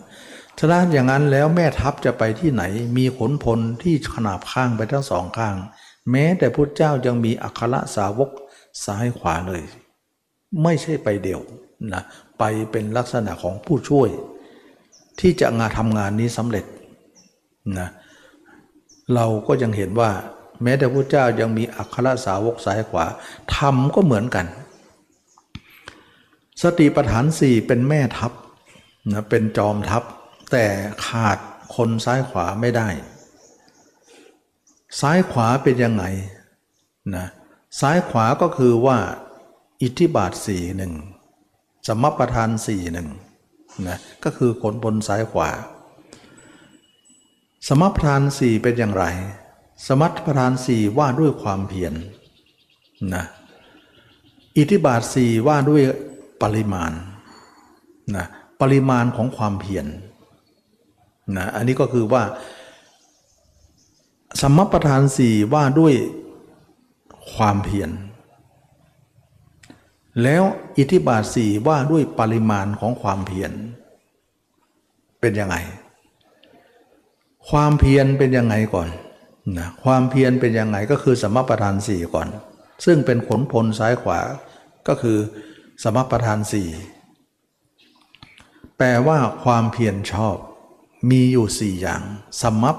[0.59, 2.63] ฉะนั้นอย่างนั้นแล้วแม่ทัพจะไปที่ไหน
[2.97, 5.55] มีขนพลที่ขนาบข้างไปทั้งสองข้าง
[6.11, 8.30] แม้แต่พุทธเจ้ายังมีอัครสาวก
[8.86, 9.63] ซ้ายขวาเลย
[10.63, 11.41] ไม่ใช่ไปเดี่ยว
[11.93, 12.03] นะ
[12.39, 14.09] ไปเป็นลักษณะของผู้ช่วย
[15.19, 16.65] ที่จะงานทำงานนี้สำเร็จ
[17.79, 17.89] นะ
[19.15, 20.11] เราก็ยังเห็นว่า
[20.63, 23.05] แม้แต่พระเจ้ายังมีอัครสาวกสายขวา
[23.55, 24.45] ทำก็เหมือนกัน
[26.61, 28.31] สติปัฏฐานสี่เป็นแม่ทัพ
[29.11, 30.03] นะเป็นจอมทัพ
[30.51, 30.65] แต่
[31.05, 31.37] ขาด
[31.75, 32.89] คนซ้ายขวาไม่ได้
[34.99, 36.03] ซ้ายขวาเป็นยังไง
[37.15, 37.27] นะ
[37.79, 38.97] ซ้ายขวาก็คือว่า
[39.82, 40.93] อิทธิบาทสี่หนึ่ง
[41.88, 43.07] สมประทานสี่หนึ่ง
[43.88, 45.49] นะก็คือขนบนซ้ายขวา
[47.67, 49.05] สมประทานสี่เป็นอย่างไร
[49.88, 51.93] สมัติประธานสี่ว่าด้วยความเพียร
[53.13, 53.23] นะ
[54.57, 55.82] อิทธิบาทสี่ว่าด้วย
[56.41, 56.91] ปริมาณ
[58.15, 58.25] นะ
[58.61, 59.86] ปริมาณของความเพียร
[61.38, 62.23] นะอันนี้ก็คือว่า
[64.41, 65.93] สมประธานสี่ว่าด้วย
[67.34, 67.89] ความเพียร
[70.24, 70.43] แล้ว
[70.78, 73.51] อิทธิบาทสี่ว่าด้วยปริมาณของความเพียร
[75.22, 75.55] เป็นยังไง
[77.49, 78.89] ความเพียรเป็นยังไงก่อน
[79.57, 82.28] นะความเพียรเป็นยังไงก็คือสมประธานสี่ก่อน
[82.86, 84.20] ซึ่งเป็นขนพลซ้ายขวา
[84.88, 85.18] ก็คือ
[85.84, 86.70] สมประธานสี่
[88.78, 90.38] แปลว่าความเพียรชอบ
[91.09, 92.01] มีอยู่สี่อย่าง
[92.41, 92.78] สมัป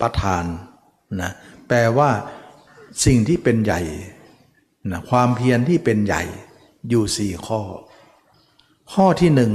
[0.00, 0.44] ประธาน
[1.20, 1.30] นะ
[1.68, 2.10] แปลว่า
[3.04, 3.80] สิ่งที่เป็นใหญ่
[4.90, 6.22] นะความเพียรที่เป็นใหญ่
[6.88, 7.60] อยู่สี่ข้อ
[8.92, 9.52] ข้อที่หนึ่ง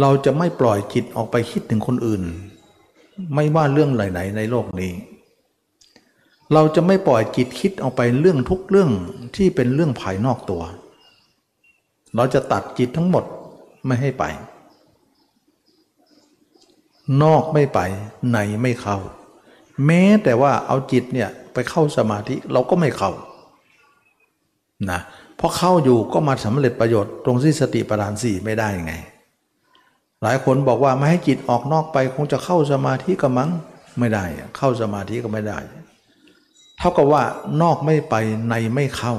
[0.00, 2.22] เราจะไม่ปล่อยจิตออกไปคิดถึงคนอื่น
[3.34, 4.92] ไม่ว่าเรื่องไหนๆในโลกนี้
[6.52, 8.90] เราจะไม่ปล่อยจิตคิดออกไปเรื่องทุกเรื่อง
[9.36, 10.62] ที่เป็นเรื่องภายนอกตัว
[12.16, 13.24] เราจะตัดจิตทั้งหมด
[13.86, 14.24] ไม่ให้ไป
[17.22, 17.80] นอกไม่ไป
[18.32, 18.98] ในไม่เข้า
[19.84, 23.10] แม้แต่ว่าเอาจิตเนี่ยไปเข้าสมาธิเราก็ไม่เข้า
[24.90, 28.94] นะเพราะเข้าอยู่ก็มาสำเร็จประโยชน์ตรงที่สติปัฏฐานสี่ไม่ได้ไง
[30.22, 33.50] หลายคนบอกว่าไม่ให้จิตออกนอกไปคงจะเข้าสมาธิก็มั้ง
[33.98, 34.24] ไม่ได้
[34.56, 35.58] เข้าสมาธิก็ไม่ได้
[36.78, 37.22] เท่ากับว่า
[37.62, 38.14] นอกไม่ไป
[38.50, 39.14] ในไม่เข้า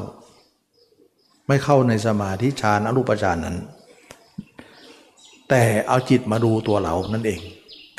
[1.48, 3.58] ไม่เข้าในสมาธิฌานอรูปฌานนั้น
[5.50, 7.42] แต่เอาจิตมาดูตัวเรานั่นเอง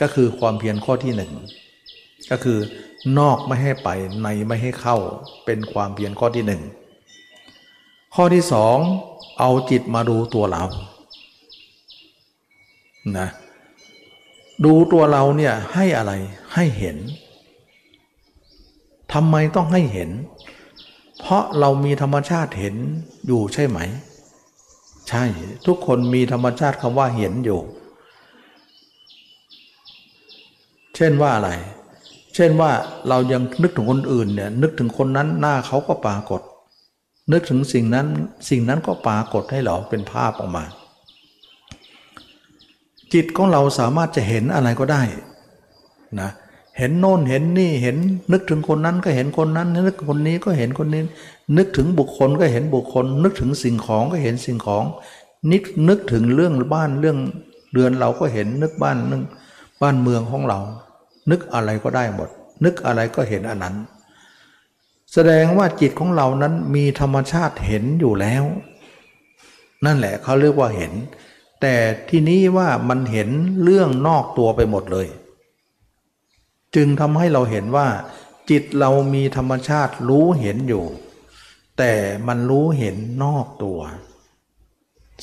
[0.00, 1.32] ก็คือความเพียรข้อที่หนึ่ง
[2.30, 2.58] ก็คือ
[3.18, 3.88] นอกไม่ให้ไป
[4.22, 4.96] ในไม่ให้เข้า
[5.44, 6.62] เป็นความเพียรข้อที่หนึ่ง
[8.20, 8.76] ข้อที่สอง
[9.38, 10.64] เอาจิตมาดูตัวเรา
[13.18, 13.28] นะ
[14.64, 16.12] ดูตัวเราเนี่ยให้อะไร
[16.54, 16.96] ให้เห็น
[19.12, 20.10] ทำไมต้องให้เห็น
[21.20, 22.74] เพราะเรามีธรรมชาติเห็น
[23.26, 23.78] อยู่ใช่ไหม
[25.08, 25.24] ใช่
[25.66, 27.60] ทุกคนมีธรรมชาติคำว่าเห็นอยู่
[30.96, 31.50] เช่นว่าอะไร
[32.34, 32.70] เช่นว่า
[33.08, 36.42] เรายังนึกถึงคนอื่นเนี่ยนึกถึงคนนั้นหน้าเขาก็ปรากฏ
[37.32, 38.06] นึกถึงสิ่งนั้น
[38.48, 40.64] สิ่งนั้นก็ปรากฏให้เราเป็นภาพออกมา
[43.12, 45.02] จิตของเราสามารถจะเห็นอะไรก็ได้
[46.20, 46.30] นะ
[46.78, 47.96] เห็นโน่นเห็นนี่เห็น
[48.32, 51.02] นึกถึงคนนั้นก็เห็นคนนั้น นึกคนนี้ก็เห็นคนนี้
[51.56, 54.84] นึกถึงบุคคลก็เห็นบุคคล นึกถึงสิ่งของก็เห็นสิ่งของ
[55.50, 57.18] นึกนึกถึงเรื่องบ้านเรื่อง
[57.72, 59.22] เรือนเราก็เห็นนึกบ้านนึก
[59.82, 60.58] บ้านเมืองของเรา
[61.30, 62.28] นึกอะไรก็ได้หมด
[62.64, 63.74] นึกอะไรก็เห็นอันนั้น
[65.12, 68.44] แสดงว่าจิตของเรานั้นมีธรรมชาติเห็นอยู่แล้ว
[69.84, 70.92] นั่นแหละเขาเรียกว่าเห็น
[71.60, 71.74] แต่
[72.08, 73.28] ที่นี้ว่ามันเห็น
[73.62, 75.08] เรื่องนอกตัวไปหมดเลย
[76.74, 77.88] จึงทำให้เราเห็นว่า
[78.50, 80.84] จิตเรามีธรรมชาติรู้เห็นอยู่
[81.78, 81.92] แต่
[82.28, 83.78] มันรู้เห็นนอกตัว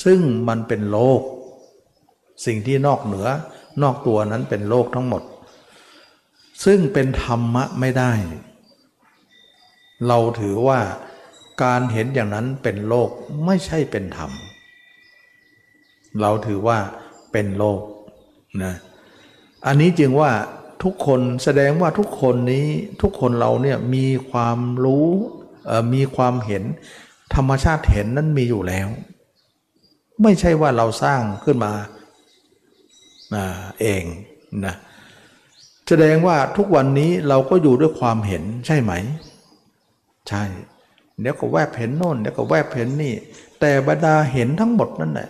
[0.05, 1.21] ซึ่งมันเป็นโลก
[2.45, 3.27] สิ่งที่นอกเหนือ
[3.81, 5.23] นอกตัวนั้นเป็นโลกทั้งหมด
[6.65, 8.11] ซึ่งเป็นธรรมะไม่ได้
[10.07, 10.79] เราถือว่า
[11.63, 13.09] การเห็นอย่างนั้นเป็นโลก
[13.45, 14.31] ไม่ใช่เป็นธรรม
[16.21, 16.77] เราถือว่า
[17.31, 17.81] เป็นโลก
[18.63, 18.73] นะ
[19.65, 20.31] อันนี้จึงว่า
[20.83, 22.65] ทุกคนแสดงว่าทุกคนนี้
[23.01, 25.07] ทุกคนเราเนี่ยมีความรู้
[25.93, 26.63] มีความเห็น
[27.35, 28.87] ธรรมชาติเห็นนั้นมีอยู่แล้ว
[30.23, 31.73] ไม่ใช่ว่าเราสร้างขึ้นมา
[33.81, 34.03] เอง
[34.65, 34.75] นะ
[35.87, 38.93] แสดงว่าทุกวันนี้เราก็อยู่ด้วยความเห็นใช่ไหม
[40.30, 40.43] ใช่
[41.21, 43.13] เดี๋ยวก็แวบเห็นโน่นเดี๋ยวก็แวบเห็นนี่
[43.59, 45.30] แต่บรรดาเห็นทั้งหมดนั่นแหละ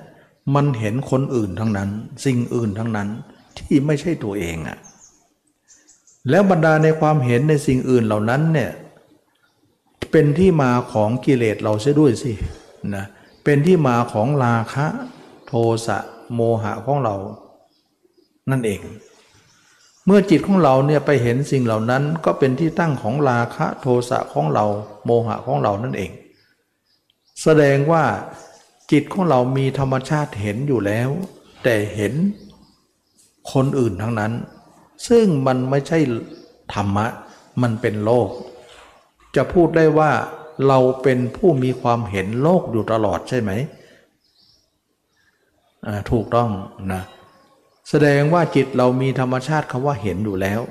[0.56, 1.90] มันเห็นคนอื่นทั้งนั้น
[2.26, 3.10] สิ่งอื่นทั้งนั้น
[3.60, 4.78] ที่ไม่ใช่ตัวเองอะ่ะ
[6.30, 8.72] แล้วบรรดาในความเห็นในสิ่งอื่นเหล่านั้นเนี่ย
[10.12, 12.32] เป็นที่มาของกิเลสเราเสียด้วยสิ
[12.96, 13.06] นะ
[13.44, 14.86] เป็นที่มาของราคะ
[15.48, 15.54] โท
[15.88, 15.98] สะ
[16.34, 17.16] โมหะของเรา
[18.52, 18.82] นั่นเอง
[20.06, 24.66] เมื่อจิตของเราเนี่ยไปเห็นสิ่งเหล่านั้นก็เป็นที่ตั้งของราคะโทสะของเรา
[25.06, 26.12] โมหะของเรานั่นเอง
[27.44, 28.04] แสดงว่า
[28.92, 31.10] จิตของเรามีธรรมชาติเห็นอยู่แล้ว
[31.64, 32.14] แต่เห็น
[33.54, 34.34] คนอื่นทั้งนั้น
[35.08, 36.00] ซึ่งมันไม่ใช่
[36.74, 37.08] ธรรมะ
[37.62, 38.30] มันเป็นโลก
[39.36, 40.12] จะพูดได้ว่า
[40.68, 43.52] เราเป็นผู้มีความเห็นโลกอยู่ตลอดใช่ไหม
[46.12, 46.50] ถูกต้อง
[46.94, 47.02] นะ
[47.90, 50.62] แสดงว่าจิตเรามีธรรมชาติคำว่าเห็นอยู่แล้ว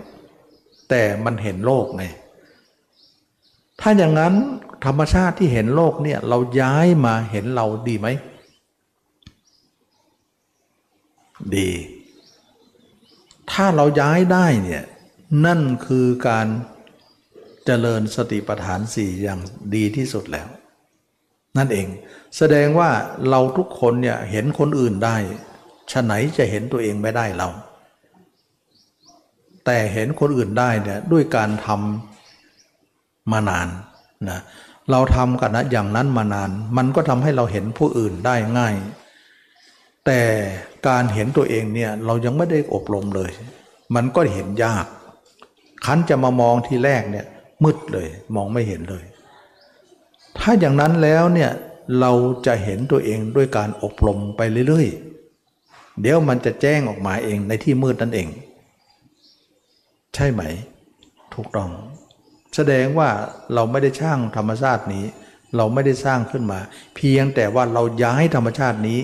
[0.90, 2.04] แต่มันเห็นโลกไง
[3.80, 4.34] ถ้าอย่างนั้น
[4.86, 8.08] ธรรมชาติที่เห็นโลกเนี่ยเราย้ายมาเห็นเราดีไหม
[11.56, 11.70] ดี
[13.50, 14.84] ถ้าเราย้ายได้เนี่ย
[15.46, 16.46] นั่นคือการ
[17.64, 19.40] เจริญสติปัฏฐานสี่อย่าง
[19.74, 20.48] ดีที่สุดแล้ว
[21.56, 21.86] นั่นเอง
[22.36, 22.90] แสดงว่า
[23.30, 25.16] เราทุกคนเนี่ยเห็นคนอื่นได้
[25.92, 27.48] ฉะไหนจะเห็นตัวเองไม่ได้เรา
[29.64, 33.68] แต่เห็นคนอื่นได้เนี่ยด้วยการทำมานาน
[34.28, 34.40] นะ
[34.90, 38.74] เราทำกันนะอย่างนั้นมานาน มันก็ทำให้เราเห็นผู้อื่นได้ง่าย
[40.06, 40.20] แต่
[40.88, 43.30] การเห็นตัวเองเนี่ยเรายังไม่ได้อบรมเลย
[43.94, 44.86] มันก็เห็นยาก
[45.84, 47.26] คันจะมามองทีแรกเนี่ย
[47.64, 49.04] มืดเลยมองไม่เห็นเลย
[50.38, 51.50] ถ้าอย่างนั้นแล้วเนี่ย
[52.00, 52.12] เรา
[52.46, 55.13] จะเห็นตัวเองด้วยการอบรมไปเรื่อยๆ
[56.00, 58.28] เดี๋ยวมันจะแจ้งออกมาเองในที่มืดนั่นเอง
[60.14, 60.42] ใช่ไหม
[61.34, 61.70] ถูกต้อง
[62.54, 63.10] แสดงว่า
[63.54, 65.04] เราไม่ได้สร้างธรรมชาตินี้
[65.56, 66.60] เราไม่ได้สร้างขึ้นมา
[66.96, 69.00] เพียงแต่ว่าเราย้ายธรรมชาตินี้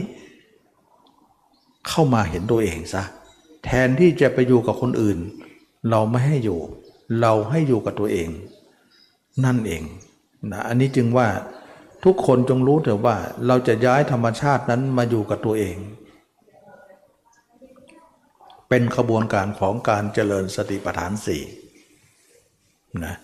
[1.88, 3.02] เข้ามาเห็นตัวเองซะ
[3.64, 5.18] แทนที่จะไปอยู่กับคนอื่น
[5.90, 6.60] เราไม่ให้อยู่
[7.20, 8.28] เราให้อยู่กับตัวเอง
[9.44, 9.82] นั่นเอง
[10.50, 11.28] นะอันนี้จึงว่า
[12.04, 13.16] ทุกคนจงรู้เถอะว่า
[13.46, 15.76] เราจะย้ายธรรมชาตินั้นมาอยู่กับตัวเอง
[18.70, 21.42] เป็นขบวนการของการเจริญสติปัฏฐานสี่
[23.04, 23.16] นะ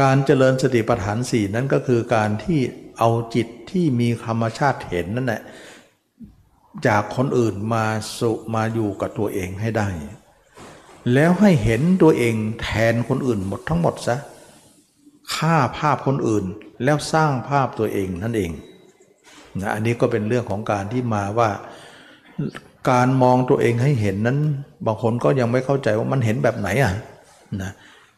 [0.00, 2.60] การเจริญสติปัฏฐานสี่นั้นก็คือการที่
[2.98, 5.42] เอาจิตที่มีธรรมชาติเห็นนั่นแหละ
[6.86, 7.86] จากคนอื่นมา
[8.18, 9.88] สุมาอยู่กับตัวเองให้ได้
[11.14, 14.16] แล้วให้เห็นตัวเองแทนคนอื่นหมดทั้งหมดซะ
[15.34, 16.44] ฆ่าภาพคนอื่น
[16.84, 18.50] แล้วสร้างภาพตัวเองนั่นเอง
[19.60, 21.50] นะอันนี้ก็เป็นเรื่องของการที่มาว่า
[22.90, 24.38] การมองตัวเองให้เห็นนั้น
[24.86, 26.92] บางคนก็ยังไม่เข้าใจว่ามันเห็นแบบไหนอะ
[27.62, 27.72] นะ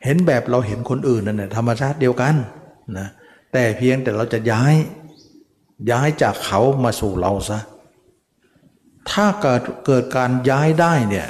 [0.05, 2.35] เห็นแบบเราเห็นคนอื่นนั่นแหละธรรมชาติเดียวกัน
[2.99, 3.09] นะ
[3.53, 4.75] แต่เพียงแต่เราจะย้าย
[5.91, 7.59] ย้ายจากเขามาสู่เราซะ
[9.11, 11.29] ถ้าเกิดเกิดการย้ายได้เนี่ย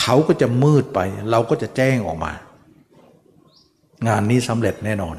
[0.00, 1.00] เขาก็จะมืดไป
[1.30, 2.32] เราก็จะแจ้งออกมา
[4.08, 5.16] งานนี้สำเร็จแน่นอน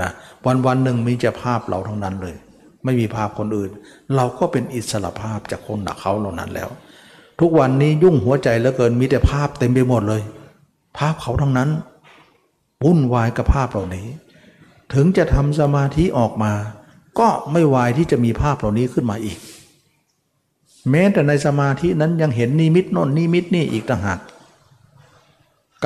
[0.00, 0.10] นะ
[0.44, 2.36] วันวันหนึ่งมีจะภาพเราทั้งนั้นเลย
[2.84, 3.70] ไม่มีภาพคนอื่น
[4.16, 6.70] เราก็เป็นอิสระภาพจากคนหนักเขาเหล่านั้นแล้ว
[7.40, 10.22] ทุกวันนี้ยุ่งหัวใจเหลือเกินมีแต่ภาพเต็มไปหมดเลย
[10.98, 11.70] ภาพเขาทั้งนั้น
[12.84, 14.06] วุ่นวายกับภาพเหล่านี้
[14.94, 16.52] ถึงจะทำสมาธิออกมา
[17.18, 19.38] ก็ไม่วายที่จะมีภาพเหล่านี้ขึ้นมาอีก
[20.90, 24.20] แม้แต่ในสมาธินั้นยังเห็นนิมิตโน่นนิมิตนี่อีกต่างหาก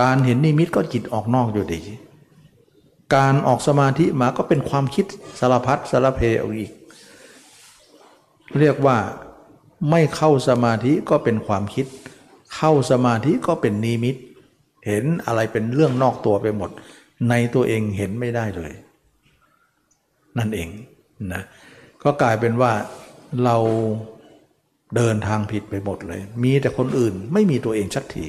[0.01, 1.81] การเห็นนิมิตก็จิตออกนอกอยู่ดี
[3.15, 5.07] การออกสมาธิมาก็เป็นความคิด
[5.41, 6.71] สารพัดสารเพออีก
[8.59, 8.99] เรียกว่า
[9.91, 11.87] ไม่เข้าสมาธิก็เป็นความคิด
[12.57, 14.17] เข้าสมาธิก็เป็นนิมิต
[14.87, 16.71] เห็นอะไรเป็นเรื่องนอกตัวไปหมด
[17.29, 18.73] ในตัวเองเห็นไม่ได้เลย
[20.39, 20.69] นั่นเอง
[21.33, 21.43] นะ
[22.03, 22.73] ก็กลายเป็นว่า
[23.45, 23.57] เรา
[24.97, 28.27] เดินทางผิดไปหมดเลย มีแต่คนอื่นไม่มีตัวเองชักที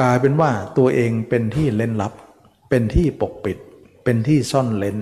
[0.00, 2.12] กลายเป็นว่าตัวเองเป็นที่เล่นลับ
[2.70, 3.58] เป็นที่ปกปิด
[4.04, 4.96] เป็นที่ซ่อนเลน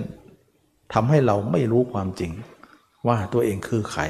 [0.92, 2.32] ทำให้เราไม่รู้ความจริง
[3.06, 4.02] ว่าตัวเองคือใคร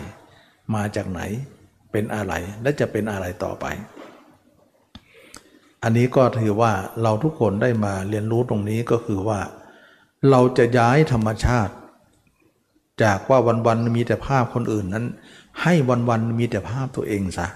[0.74, 1.20] มาจากไหน
[1.92, 2.32] เป็นอะไร
[2.62, 3.66] และจะเป็นอะไรต่อไป
[5.82, 6.72] อันนี้ก็ถือว่า
[7.02, 9.40] เราทุกคนได้มาเรียนรู้ตรงนี้ก็คือว่า
[10.30, 11.74] เราจะย้ายธรรมชาติ
[13.02, 15.06] จากว่าวันๆมีแต่ภาพคนอื่นนั้น
[15.62, 15.74] ให้
[16.08, 17.46] วันๆมีแต่ภาพตัวเองซะ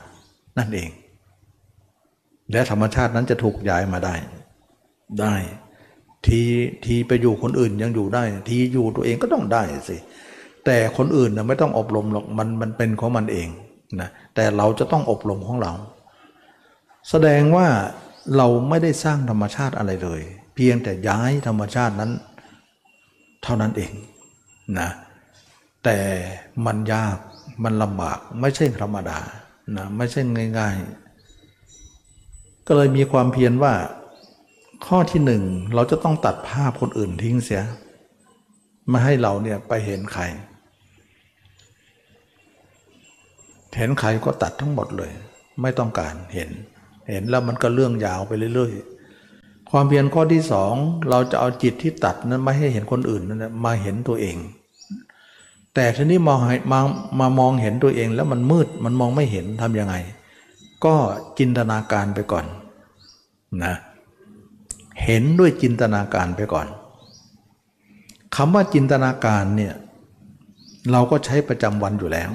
[0.59, 0.91] นั่นเอง
[2.53, 4.15] และธรรมชาตินั้นจะถูกย้ายมาได้
[5.21, 5.35] ได้
[6.27, 6.41] ที
[6.85, 9.97] ทีไปอยู่คนอื่นยังอยู่ได้ ทีอยู่ตัวเองก็ต้องได้สิ
[10.65, 13.49] แต่คนอื่นนะไม่ต้องอบรมหรอกมันมันเป็นของมันเอง
[14.01, 15.73] นะแต่เราจะต้องอบรมของเรา
[17.11, 17.69] แสดงว่า
[18.37, 20.21] เราไม่ได้สร้างธรรมชาติอะไรเลย
[20.55, 22.11] เพียงแต่ย้ายธรรมชาตินั้น
[23.43, 23.93] เท่านั้นเอง
[24.79, 24.89] นะ
[25.85, 25.99] แต่
[26.67, 27.17] มันยาก
[27.65, 29.19] มันลำบากไม่ใช่ธรรมดา
[29.77, 30.21] นะไม่ใช่
[30.59, 33.75] ง่ายๆ ก็เลยมีความเพียรว่า
[34.87, 35.43] ข้อที่หนึ่ง
[35.75, 37.63] เราจะต้องตัดภาพคนอื่นทิ้งเสีย
[38.89, 40.23] ไม่ให้เราเนี่ยไปเห็นใคร
[43.77, 45.11] เห็นใครก็ตัดทั้งหมดเลย
[45.63, 46.51] ไม่ต้องการเห็น
[47.09, 50.75] เห็นแล้วมันก็เรื่องยาวไปเรื่อยๆ ความเพียรข้อที่สอง
[51.11, 54.37] เราจะเอาจิตที่ตัดนั้นไม่ให้เห็นคนอื่นนั้นมาเห็นตัวเอง
[55.75, 56.39] แต่ทีนี้มอง
[56.73, 56.81] มา
[57.21, 59.95] มามองเห็นตัวเองแล้วมันมืดมันมองไม่เห็นทำยังไง
[60.85, 60.95] ก็
[61.39, 62.47] จินตนาการไปก่อน
[63.65, 63.75] นะ
[65.05, 66.67] เห็นด้วยจินตนาการไปก่อน
[68.37, 69.75] คำว่าจินตนาการเนี่ย
[70.93, 72.31] เราก็ใช้ประจำวันอยู่แล้ว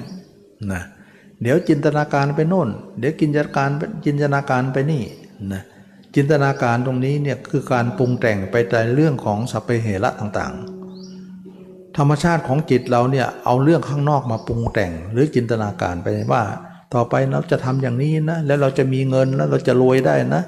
[0.72, 2.68] นะเเดี๋ยวจินตนาการไปโน่น
[2.98, 3.70] เดี๋ยวกินจการ
[4.04, 5.02] จินตนาการไปนี่
[5.52, 5.62] นะ
[6.14, 16.42] จินตนาการตรงนี้เนี่ยคือการปรุงแต่งไปในเรื่องของสัพเพเหระต่างๆ ธรรมชาติของจิตเราเนี่ยเอาเรื่องข้างนอกมาปรุงแต่งหรือจินตนาการไปว่า
[16.94, 20.42] ต่อไปเราจะทำอย่างนี้นะแล้วเราจะมีเงินแล้วเราจะรวยได้นะ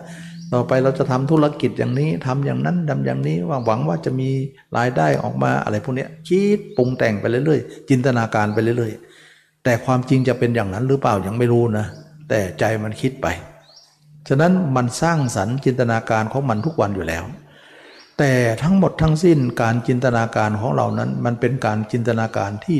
[0.52, 4.30] ต่อไปเราจะทำธุรกิจอย่างนี้ทำอย่างนั้นทำอย่างนี้หวังหวังว่าจะมี
[4.76, 9.11] รายได้ออกมาอะไรพวกนี้คิดปรุงแต่งไปเรื่อยๆ จินตนาการไปเรื่อยๆ
[9.64, 11.86] แต่ความจริงจะเป็นอย่างนั้นหรือเปล่ายังไม่รู้นะ
[12.28, 13.26] แต่ใจมันคิดไป
[14.28, 17.24] ฉะนั้นมันสร้างสรรค์จินตนาการของมันทุกวันอยู่แล้ว
[18.18, 18.32] แต่
[18.62, 22.78] ทั้งหมดทั้งสิ้นการจินตนาการของเรานั้น มันเป็นการจินตนาการที่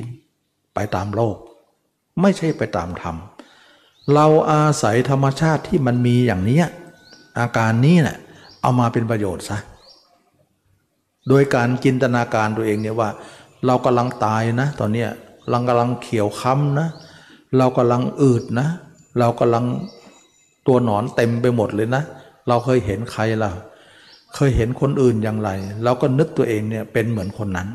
[0.74, 1.36] ไปตามโลก
[2.20, 3.16] ไม่ใช่ไปตามธรรม
[4.14, 6.60] เราอาศัยธรรมชาติที่มันมีอย่างนี้
[7.38, 8.18] อาการนี้เนะ่ย
[8.62, 9.58] เอามาเป็นประโยชน์ซะ
[11.28, 13.10] โดยการจินตนาการตัวเองเนี่ยว่า
[13.66, 15.10] เรากำลังตายนะ ตอนเนี้ย
[15.48, 16.88] เรากำลังเขียวค้ำนะ
[17.58, 18.68] เรากำลังอืดนะ
[19.18, 19.64] เรากำลัง
[20.66, 22.02] ตัวหนอนเต็มไปหมดเลยนะ
[22.48, 23.50] เราเคยเห็นใครล่ะ
[24.34, 25.50] เคยเห็นคนอื่นอย่างไร
[25.84, 27.68] เราก็นึกตัวเองเนี่ยเป็นเหมือนคนนั้น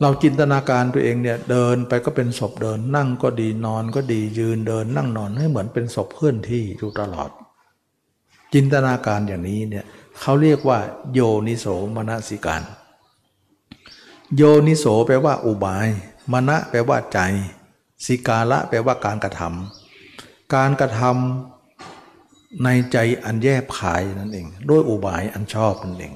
[0.00, 7.30] เราจินตนาการตัวเองเนี่ยเดินไปก็เป็นศพเดิน นั่งก็ดีนอนก็ดียืนเดิน นั่งนอนให้เหมือนเป็นศพเคลื่อนที่อยู่ตลอด
[8.54, 9.84] จินตนาการอย่างนี้เนี่ย
[10.20, 10.78] เขาเรียกว่า
[11.12, 11.66] โยนิโส
[11.96, 12.62] มนสิการ
[14.34, 15.88] โยนิโสแปลว่าอุบาย
[16.32, 17.18] มณะแปลว่าใจ
[18.06, 26.14] สิกาละแปลว่าการกระทำการกระทำในใจอันแยบขายนั่นเอง ด้วยอุบายอันชอบนั่นเอง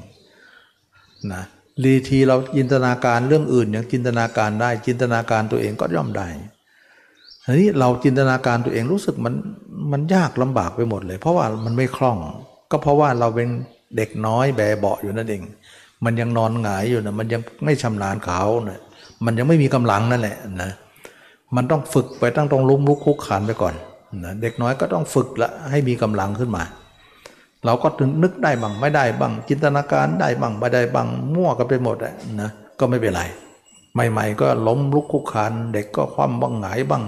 [1.32, 1.42] นะ
[1.84, 6.28] ลีทีเราจินตนาการเรื่องอื่นอย่างจินตนาการได้ จินตนาการตัวเองก็ย่อมได้
[7.44, 9.34] ทีนี้เราจินตนาการตัวเองรู้สึกมัน
[9.92, 12.18] มันยากลำบากไปหมดเลย เพราะว่ามันไม่คล่อง
[12.70, 13.48] ก็เพราะว่าเราเป็น
[13.96, 15.42] เด็กน้อยแบเบาอยู่นั่นเอง
[16.04, 18.80] มันยังนอนหงายอยู่นะมันยังไม่ชำนาญเขาเนะ
[19.24, 20.70] มันยังไม่มีกำลังนั่นแหละนะ
[21.56, 23.74] มันต้องฝึกไปตั้งตรงลุ้มลุกคุกขานไปก่อน
[24.24, 26.62] นะเด็กน้อยก็ต้องฝึกละให้มีกำลังขึ้นมา
[27.64, 31.96] เราก็ถึงนึกได้บ้างไม่ได้บ้างจินตนาการได้บ้างไม่ได้บ้างมั่วกันไปหมด
[32.40, 33.22] นะก็ไม่เป็นไร
[33.94, 37.02] ใหม่ ๆ ก็ล้มลุกคุกคานเด็กก็คว่ำบ้างหงายบ้าง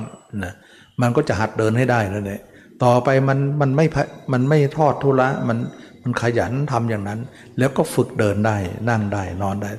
[0.44, 0.52] นะ
[1.00, 2.40] มันก็จะหัดเดินให้ได้แล้วเนี่ย
[2.84, 3.86] ต่อไปมันมันไม่
[4.32, 5.58] มันไม่ทอดทุระมัน
[6.02, 7.20] มันขยันทำอย่างนั้น
[7.58, 8.56] แล้วก็ฝึกเดินได้
[8.88, 9.70] นั่งได้นอนได้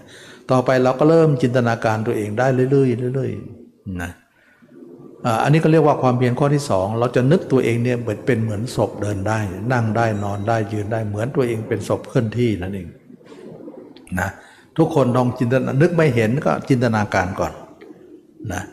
[0.52, 4.12] ต่อไปเราก็เริ่มจินตนาการตัวเองได้เรื่อยๆเรื่อยๆนะ
[5.44, 9.40] อันนี้ก็เรียกว่าความเพียรข้อที่สองเราจะนึกตัวเองเนี่ยเหมือนเป็นเหมือนศพเดินได้
[9.74, 12.88] นั่งได้นอนได้ยืนได้เหมือนตัวเองเป็นศพเคลื่อนที่นั่นเอง
[14.20, 14.30] นะ
[14.78, 17.54] ทุกคนลองจินตนานึกไม่เห็นก็จินตนาการก่อน
[18.54, 18.64] นะ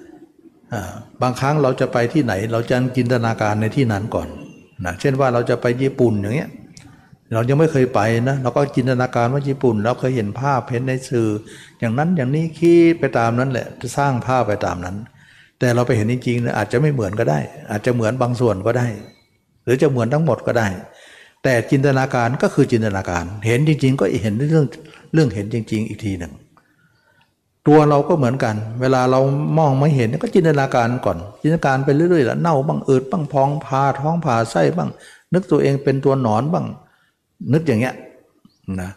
[1.22, 4.28] บางครั้งเราจะไปที่ไหน เราจะจินตนาการในที่นั้นก่อน
[4.84, 6.50] นะเช่นว่าเราจะไปญี่ปุ่นอย่างเงี้ย
[7.32, 11.28] เรายังไม่เคยไปนะเราก็จินตนาการว่าญี่ปุ่น เราเคยเห็นภาพเห็นในสื่อ
[11.80, 14.96] อย่างนั้นอย่างนี้คิดไปตามนั้นแหละจะสร้างภาพไปตามนั้น
[15.58, 18.86] แต่เราไปเห็นจริงๆอาจจะไม่เหมือนก็ได้ อาจจะเหมือนบางส่วนก็ได้
[19.64, 20.68] หรือจะเหมือนทั้งหมดก็ได้
[21.44, 24.66] แต่จินตนาการก็คือจินตนาการ เห็นจริง ๆ ก็เห็นเรื่อง
[25.12, 26.32] เรื่องเห็นจริง ๆ อีกทีหนึ่ง
[27.68, 29.20] ตัวเราก็เหมือนกัน เวลาเรา
[29.58, 34.90] มองไม่เห็นก็จินตนาการก่อน จินตนาการไปเรื่อยๆแล้วเน่าบ้างอืดบ้างพองพาท้องผ่าไส้บ้าง
[35.34, 36.66] นึกตัวเองเป็นตัวหนอนบ้าง
[37.52, 37.94] นึกอย่างเงี้ย
[38.80, 38.90] นะ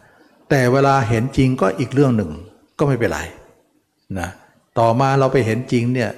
[0.49, 2.31] แต่เวลาเห็นจริงก็อีกเรื่องหนึ่ง
[2.79, 3.19] ก็ไม่เป็นไร
[4.19, 4.29] นะ
[4.79, 6.11] ต่อมาเราไปเห็นจริงเนี่ย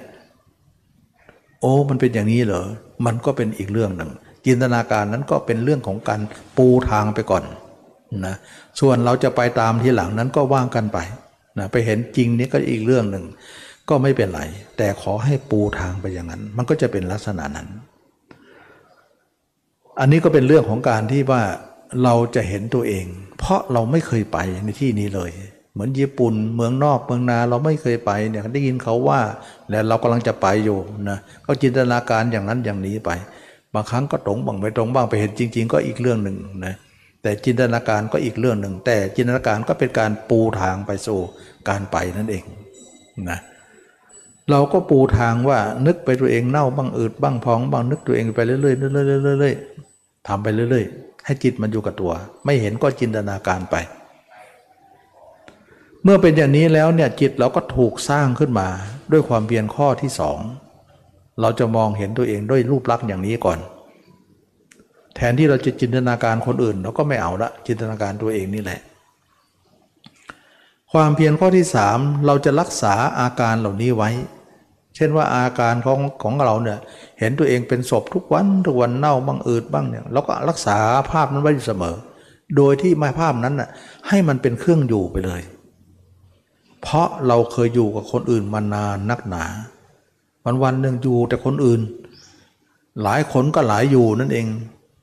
[1.60, 2.64] โอ้มันเป็นอย่างนี้เหรอ
[3.06, 4.10] มันก็เป็นอีกเรื่องหนึ่ง
[4.46, 6.20] จินตนาการนั้นก็เป็นเรื่องของการ
[6.56, 7.44] ปูทางไปก่อน
[8.26, 8.34] นะ
[8.80, 10.98] ส่วนเราจะไปตามที่หลังนั้นก็ว่างกันไป
[11.58, 13.24] นะไปเห็นจริงนี่ก็อีกเรื่องหนึ่ง
[13.88, 14.42] ก็ไม่เป็นไร
[14.76, 17.68] แต่ขอให้ปูทางไปอย่างนั้น มันก็จะเป็นลักษณะนั้น
[20.00, 21.42] อันนี้ก็เป็นเรื่องของการที่ว่า
[22.04, 23.06] เราจะเห็นตัวเอง
[23.38, 25.30] เพราะเราไม่เคยไปในที่นี้เลย
[25.72, 29.20] เหมือนญี่ปุ่นเมืองนอกเมืองนาเราไม่เคยไปเนี่ยได้ยินเขาว่า
[29.70, 30.78] แล้วเรากำลังจะไปอยู่
[31.10, 33.10] นะก็จินตนาการอย่างนั้นอย่างนี้ไป
[33.74, 36.74] บางครั้งก็ตรงบ้างไม่ตรงบ้างไปเห็นจริง ๆ ก็อีกเรื่องหนึ่งนะ
[37.22, 41.20] แต่จินตนาการก็อีกเรื่องหนึ่ง แต่จินตนาการก็เป็นการปูทางไปสู่
[41.68, 42.44] การไปนั่นเอง
[43.30, 43.38] นะ
[44.50, 52.12] เราก็ปูทางว่านึกไปตัวเองเน่าบ้างอืดบ้างพองบ้างนึกตัวเองไปเรื่อยๆเรื่อยๆเรื่อยๆทำไปเรื่อยๆ ให้จิตมันอยู่กับตัว
[52.44, 53.76] ไม่เห็นก็จินตนาการไป
[56.02, 58.68] เมื่อเป็นอย่างนี้แล้วเนี่ยจิตเราก็ถูกสร้างขึ้นมา
[59.12, 60.38] ด้วยความเพียรข้อที่สอง
[61.40, 63.58] เราจะมองเห็นตัวเองด้วยรูปลักษณ์อย่างนี้ก่อน
[65.16, 68.80] แทนที่เราจะจินตนาการคนอื่นเราก็ไม่เอาละจินตนาการตัวเองนี่แหละ
[70.92, 74.10] ความเพียรข้อที่สามเราจะรักษาอาการเหล่านี้ไว้
[74.96, 76.78] เช่นว่าอาการของของเราเนี่ย
[77.18, 80.76] เห็นตัวเองเป็นศพทุกวันทุกวันเน่าบ้างอืดบ้างเนี่ยเราก็รักษา
[81.10, 81.96] ภาพนั้นไว้อยู่เสมอ
[82.56, 83.68] โดยที่มาภาพนั้นน่ะ
[84.08, 85.42] ให้มันเป็นเครื่องอยู่ไปเลย
[86.82, 89.44] เพราะเราเคยอยู่กับคนอื่นมานานนักหนา
[90.44, 91.80] วันวันหนึ่งอยู่แต่คนอื่น
[93.02, 94.46] หลายคนก็หลายอยู่นั่นเอง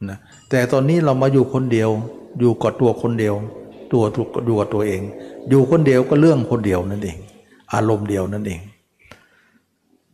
[0.10, 0.18] นะ
[0.50, 1.90] แต่ตอนนี้เรามาอยู่คนเดียว
[2.40, 3.36] อยู่กับตัวคนเดียว
[3.94, 5.02] ตัวถูกอยู่กับตัวเอง
[5.50, 7.18] อยู่คนเดียวก็เรื่องคนเดียวนั่นเอง
[7.74, 8.60] อารมณ์เดียวนั่นเอง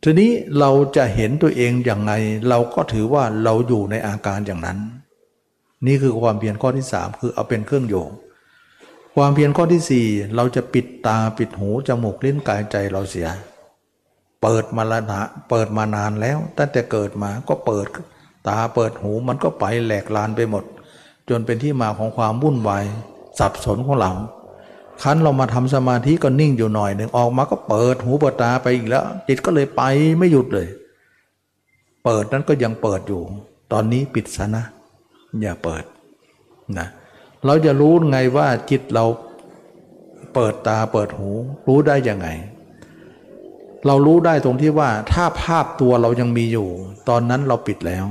[0.04, 2.12] ทีนี้เราจะเห็นตัวเองอย่างไง
[2.48, 4.78] เราก็ถือว่าเราอยู่ในอาการอย่างนั้น
[5.86, 8.10] นี่คือความเพียรข้อที่สามคือเอาเป็นเครื่องโยง
[9.16, 13.28] ความเพียรข้อที่สี่เราจะปิดตาปิดหู จมูกลิ้นกายใจเราเสีย
[14.42, 17.86] เปิดมาละนะเปิดมานานแล้ว ตั้งแต่เกิดมาก็เปิด
[18.48, 20.64] ตาเปิดหูมันก็ไปแหลกลานไปหมด
[21.28, 22.84] จนเป็นที่มาของความวุ่นวาย
[23.38, 24.12] สับสนของเรา
[25.02, 29.82] คันเรามาทำสมาธิก็นิ่งอยู่หน่อยหนึ่งออกมาก็เปิดหูเปิดตาไปอีกแล้ว จิตก็เลยไป
[30.18, 30.68] ไม่หยุดเลย
[32.04, 33.22] เปิดนั้นก็ยังเปิดอยู่
[33.72, 34.64] ตอนนี้ปิดซะนะ
[35.42, 35.84] อย่าเปิด
[36.78, 36.86] นะ
[37.46, 39.04] เราจะรู้ไงว่าจิตเรา
[40.34, 41.30] เปิดตาเปิดหู
[41.66, 42.28] รู้ได้ยังไง
[43.86, 46.68] เรารู้ได้ตรงที่ว่า ถ้าภาพตัวเรายังมีอยู่
[47.08, 48.06] ตอนนั้นเราปิดแล้ว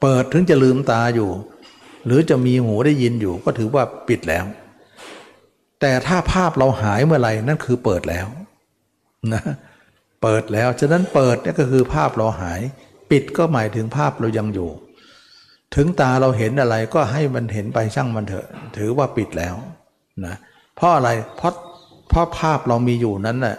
[0.00, 1.30] เปิดถึงจะลืมตาอยู่
[2.04, 4.44] หรือจะมีหูได้ยินอยู่ก็ถือว่าปิดแล้ว
[5.80, 8.26] แต่ถ้าภาพเราหายเมื่อไหร่นั่นคือเปิดแล้ว
[9.32, 9.42] นะ
[10.22, 12.60] เปิดแล้วฉะนั้นเปิดนี่ก็คือภาพเราหาย
[13.10, 14.70] ปิดก็หมายถึงภาพเรายังอยู่
[15.74, 18.46] ถึงตาเราเห็นอะไรก็ให้มันเห็นไปช่างมันเถอะ
[18.76, 19.54] ถือว่าปิดแล้ว
[20.26, 20.34] นะ
[20.76, 21.52] เพราะอะไรเพราะ
[22.08, 23.56] เพราะภาพเรามีอยู่นั้นน่ะ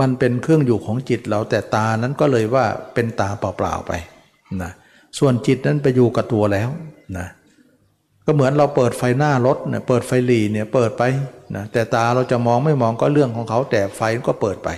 [0.00, 2.64] มันเป็นเครื่องอยู่ของจิตเราแต่ตานั้นก็เลยว่า
[2.94, 3.92] เป็นตาเปล่าๆไป
[4.62, 4.70] นะ
[5.18, 6.68] ส่วนจิตนั้นไปอยู่กับตัวแล้ว
[7.18, 7.26] นะ
[8.30, 11.02] ก็เหมือนเราเปิดไฟหน้ารถเนี่ยเปิดไฟหลีเนี่ยเปิดไป
[11.56, 14.68] นะแต่ตาเราจะมองไม่มองก็เรื่องของเขาแต่ไฟก็เปิดไป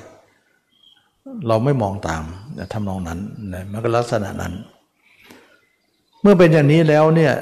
[1.48, 2.22] เราไม่มองตาม
[2.72, 3.18] ทำนองนั้น
[3.52, 4.52] นะมันก็ลักษณะนั้น
[6.22, 7.32] เมื่อเป็นอย่างนี้แล้วเนี่ย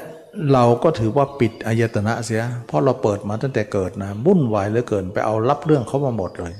[0.53, 6.53] เราก็ถือว่าปิดอายตนะเสีย เพราะเราเปิดมาตั้งแต่เกิดนะวุ่นวายเหลือเกินไปเอารับเรื่องเขามาหมดเลย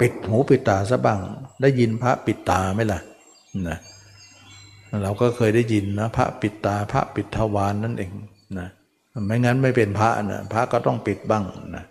[0.00, 1.20] ปิดหูปิดตาซะบ้าง
[1.62, 3.00] ได้ยินพระปิดตาไหมล่ะ
[3.68, 3.78] นะ
[5.02, 8.12] เราก็เคยได้ยินนะพระปิดตาพระปิดทวารนนั่นเอง
[8.58, 8.68] นะ
[9.26, 11.44] ไม่งั้นไม่เป็นพระนะพระก็ต้องปิดบ้าง
[11.76, 11.84] นะ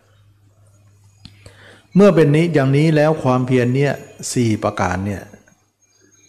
[1.95, 3.93] เมื่อเป็นนี้อย่างนี้แล้วความเพียรเนี่ย
[4.33, 5.21] สี่ประการเนี่ย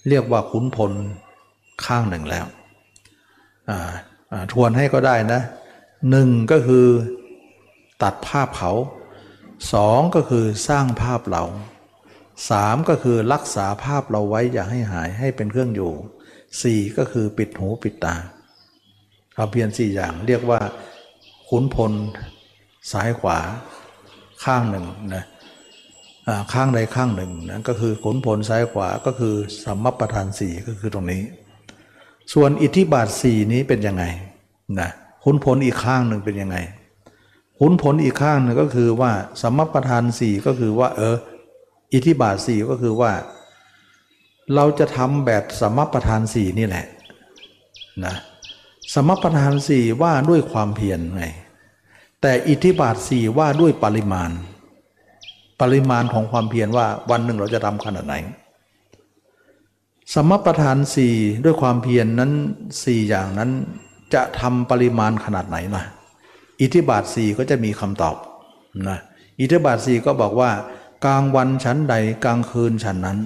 [0.09, 0.93] เรียกว่าขุนพล
[1.85, 2.47] ข้างหนึ่งแล้ว
[4.53, 5.41] ทวนให้ก็ได้นะ
[6.11, 6.87] หนึ่งก็คือ
[8.03, 8.73] ตัดภาพเขา
[9.73, 11.45] สองก็คือสร้างภาพเรา
[12.51, 15.93] สามก็คือรักษาภาพเราไว้อย่าให้หายให้เป็นเครื่องอยู่
[16.63, 18.15] สี่ก็คือปิดหูปิดตา
[19.35, 20.61] ความเพียรสี่อย่างเรียกว่า
[21.49, 21.93] ขุนพล
[22.93, 23.39] ซ้ายขวา
[24.45, 25.25] ข้างหนึ่งนะ
[26.53, 31.23] ข้างใดข้างหนึ่งนะก็คือขุนพลซ้ายขวาก็คือสัมมประธานสี่ก็คือตรงนี้
[32.33, 34.05] ส่วนอิทธิบาทสี่นี้เป็นยังไง
[34.81, 34.91] นะ
[35.25, 36.57] ขุนพลอีกข้างหนึ่งเป็นยังไง
[37.59, 39.13] ขุนพลอีกข้างหนึ่งก็คือว่า
[39.43, 41.17] สัมมประธานสี่ก็คือว่า เออ
[41.93, 43.13] อิทธิบาทสี่ก็คือว่า
[44.55, 46.87] เราจะทำแบบสัมมประธานสี่นี่แหละ
[48.05, 48.15] นะ
[48.93, 51.25] สมประทานสี่ว่าด้วยความเพียรไง
[52.21, 54.31] แต่อิทธิบาทสี่ว่าด้วยปริมาณ
[55.61, 58.15] ปริมาณของความเพียรว่าวันหนึ่งเราจะทำขนาดไหน
[60.15, 61.15] สมประทานสี่
[61.45, 62.33] ด้วยความเพียรนนั้น
[62.85, 63.51] สี่อย่างนั้น
[64.15, 65.85] จะทำปริมาณขนาดไหนนะ
[66.61, 68.17] อิทธิบาทสี่ก็จะมีคำตอบ
[68.89, 68.99] นะ
[69.41, 70.51] อิทธิบาทสี่ก็บอกว่า
[71.05, 73.19] กลางวันชั้นใดกลางคืนชั้นนั้น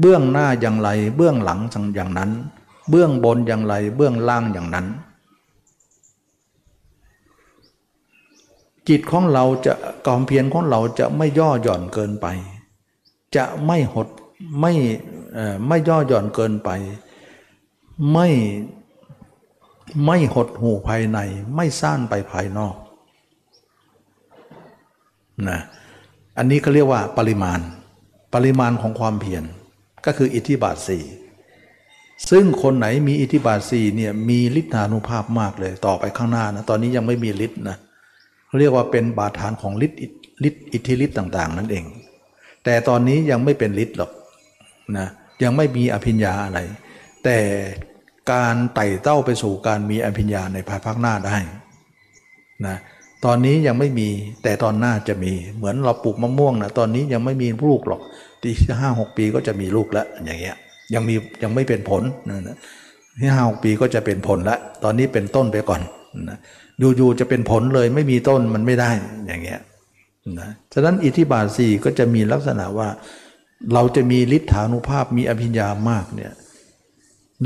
[0.00, 1.60] เบื้องหน้าอย่างไรเบื้องหลัง
[1.94, 2.30] อย่างนั้น
[2.90, 4.86] เบื้องบนอย่างไร เบื้องล่างอย่างนั้น
[8.88, 9.74] จิตของเราจะ
[10.06, 12.26] กอมเพียรของเราจะไม่ย่อหย่อนเกินไป
[13.36, 14.08] จะไม่หด
[14.60, 14.72] ไม่
[15.68, 16.70] ไม่ย่อหย่อนเกินไป
[18.12, 18.28] ไม่
[20.06, 21.18] ไม่หดหูภายใน
[21.54, 22.76] ไม่ซ่านไปภายนอก
[25.48, 25.60] นะ
[26.38, 27.60] อันนี้เขาเรียกว่าปริมาณ
[28.34, 29.44] ปริมาณของความเพียร
[30.06, 31.04] ก็คืออิทธิบาทสี่
[32.30, 37.76] ซึ่งคนไหนมีอิทธิบาทสี่เนี่ยมีฤทธานุภาพมากเลยต่อไปข้างหน้านะตอนนี้ยังไม่มีฤทธิ์นะ
[38.58, 40.00] เรียกว่าเป็นบาฐานของฤทธิ์
[40.48, 41.84] ฤทธิ์อิทธิฤทธิ์ต่าง ๆ นั่นเอง
[42.64, 44.10] แต่ตอนนี้ยังไม่เป็นฤทธิ์หรอก
[44.98, 45.06] นะ
[45.42, 46.60] ยังไม่มีอภิญญาอะไร
[47.24, 47.38] แต่
[48.32, 51.36] การไต่เต้าไปสู่การมีอภิญญาในภายภาคหน้าได้
[52.66, 52.76] นะ
[53.24, 54.08] ตอนนี้ยังไม่มี
[54.42, 58.00] แต่ตอนหน้าจะมีเหมือนเราปลูกมะม่วงนะตอนนี้ยังไม่มีลูกหรอก
[58.42, 60.56] ที่ห้าหกปีก็จะมีลูกแล้วอย่างเงี้ย
[60.94, 62.56] ยังมียังไม่เป็นผลนะ
[63.20, 65.80] ที่ห้าปีก็จะเป็นผลละตอนนี้เป็นต้นไปก่อน
[66.30, 66.38] นะ
[66.96, 68.90] อยู่ๆจะเป็นผลเลยไม่มีต้นมันไม่ได้
[69.26, 69.60] อย่างเงี้ย
[70.40, 72.88] นะฉะนั้นอิทธิบาทสี่ก็จะมีลักษณะว่า
[73.74, 76.32] เราจะมีฤทธานุภาพมีอภิญญามากเนี่ย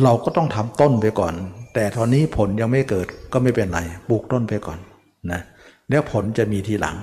[0.05, 1.35] เราก็ต้องทำต้นไปก่อน
[1.75, 4.79] แต่ตอนนี้ผลยังไม่เกิดก็ไม่เป็นไรปลูกต้นไปก่อน
[5.33, 5.41] นะ
[5.91, 6.97] แล้วผลจะมีทีหลัง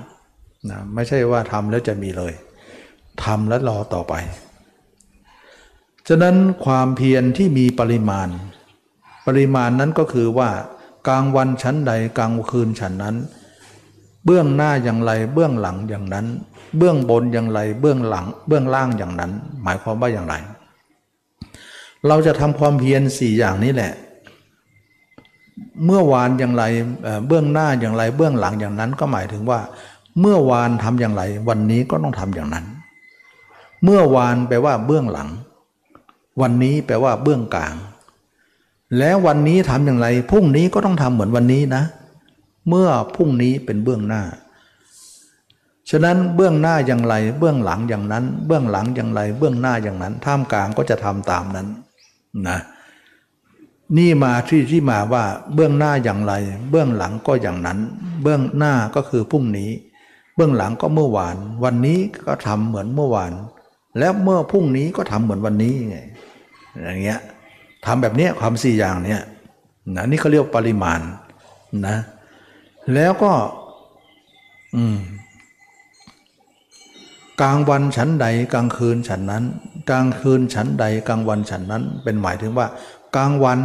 [0.70, 2.34] นะไม่ใช่ว่าทำแล้วจะมีเลย
[3.24, 4.14] ทำแล้วรอต่อไป
[6.08, 6.36] ฉะนั้น
[6.66, 8.28] ความเพียรที่มีปริมาณ
[9.28, 10.50] ปริมาณนั้นก็คือว่า
[11.08, 13.16] กลางวันชั้นใดกลางคืนชั้นนั้น
[14.26, 16.26] เบื้องหน้าอย่างไรเบื้องหลังอย่างนั้น
[16.78, 19.32] เบื้องบนอย่างไรเบื้องหลัง เบื้องล่างอย่างนั้น
[19.64, 20.36] หมายความว่าอย่างไร
[22.08, 23.94] เราจะทำความเพียรสี่อย่างนี้แหละ
[25.86, 26.64] เมื่อวานอย่างไร
[27.28, 29.60] เบื้องหน้าอย่างไรเบื้องหลังอย่างนั้นก็หมายถึงว่า
[30.22, 32.66] เมื่อวานทำอย่างไร วันนี้ก็ต้องทำอย่างนั้น
[33.84, 35.30] เมื่อวานแปลว่าเบื้องหลัง
[36.42, 37.76] วันนี้แปลว่าเบื้องกลาง
[38.98, 41.84] แล้ววันนี้ทำอย่างไรพรุ่งนี้ก็ต้องทำเหมือนวันนี้นะ
[42.70, 44.24] เมื่อพรุ่งนี้เป็นเบื้องหน้า
[45.90, 51.68] ฉะนั้นเบื้องหน้าอย่างไร เบื้องหลังอย่างนั้น เบื้องหลังอย่างไร เบื้องหน้าอย่างนั้น ท่ามกลางก็จะทำตามนั้น
[52.48, 52.60] นะ
[53.98, 55.24] นี่มาที่ที่มาว่า
[55.54, 56.34] เบื้องหน้าอย่างไร
[56.70, 57.80] เบื้องหลังก็อย่างนั้น
[58.22, 59.72] เบื้องหน้าก็คือพรุ่งนี้
[60.36, 63.32] เบื้องหลังก็เมื่อวาน วันนี้ก็ทำเหมือนเมื่อวาน
[64.00, 65.98] แล้วเมื่อพรุ่งนี้ก็ทำเหมือนวันนี้ไง
[66.84, 67.20] อย่างเงี้ย
[67.86, 69.22] ทำแบบเนี้ยความสี่อย่างเนี้ย
[69.96, 71.00] นะนี่เขาเรียกปริมาณ
[71.88, 71.98] นะ
[72.94, 73.32] แล้วก็
[74.76, 74.98] อืม
[77.42, 79.44] กลางวันฉันใดกลางคืนฉันนั้น
[79.90, 82.68] กลางคืนฉันใดกลางวันฉันนั้น เป็นหมายถึงว่า
[83.16, 83.60] กลางวัน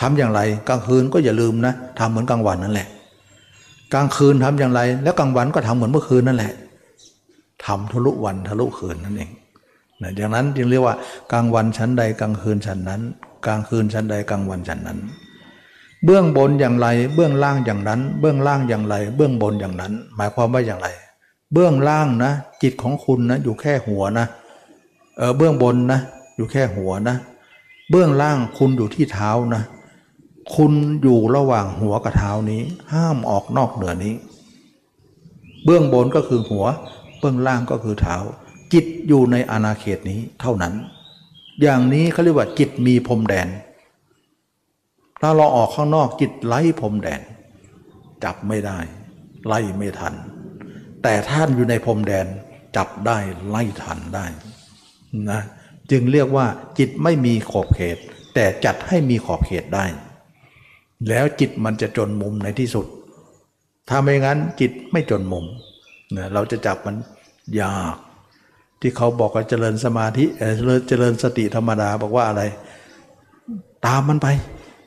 [0.00, 2.88] ทำอย่างไร กลางคืนก็อย่าลืมนะทำเหมือนกลางวันนั่นแหละ
[3.94, 6.52] กลางคืนทำอย่างไร แล้วกลางวันก็ทำเหมือนเมื่อคืนนั่นแหละ
[7.66, 9.30] ทำทะลุวันทะลุคืนนั่นเอง
[10.02, 10.96] นะอย่างนั้นจึงเรียกว่า
[11.32, 13.02] กลางวันชั้นใดกลางคืนชั้นนั้น
[13.46, 14.98] กลางคืนชั้นใดกลางวันชั้นนั้น
[16.04, 20.88] เบื้องบนอย่างไรเบื้องล่างอย่างนั้น เบื้องล่างอย่างไร เบื้องบนอย่างนั้น หมายความว่าอย่างไร
[21.52, 22.32] เบื้องล่างนะ
[22.62, 24.26] จิตของคุณนะอยู่แค่หัวนะ
[25.16, 26.00] เออเบื้องบนนะ
[26.36, 27.16] อยู่แค่หัวนะ
[27.90, 29.62] เบื้องล่างคุณอยู่ที่เท้านะ
[30.54, 30.72] คุณ
[31.02, 34.14] อยู่ระหว่างหัวกับเท้านี้ ห้ามออกนอกเหนือนี้
[35.64, 36.64] เบื้องบนก็คือหัว
[37.18, 38.16] เบื้องล่างก็คือเท้า
[38.72, 40.74] จิตอยู่ในอาณาเขตนี้เท่านั้น
[41.62, 43.48] อย่างนี้เขาเรียกว่าจิตมีพรมแดน
[45.20, 47.20] ถ้าเราออกข้างนอกจิตไล่พรมแดน
[48.24, 48.78] จับไม่ได้
[49.46, 50.14] ไล่ไม่ทัน
[51.02, 52.26] แต่ท่านอยู่ในพรมแดน
[52.76, 54.26] จับได้ไล่ทันได้
[55.30, 55.40] นะ
[55.90, 56.46] จึงเรียกว่า
[56.78, 57.96] จิตไม่มีขอบเขต
[58.34, 59.84] แต่จัดให้มีขอบเขตได้
[61.08, 62.86] แล้วจิตมันจะจนมุมในที่สุด
[63.88, 65.44] ถ้าไม่งั้นจิตไม่จนมุม
[66.16, 66.96] นะเราจะจับมัน
[67.60, 67.96] ยาก
[68.80, 70.54] ที่เขาบอกว่าเจริญสมาธิเออ
[70.88, 72.42] เจริญสติธรรมดาบอกว่าอะไร
[73.86, 74.28] ตามมันไป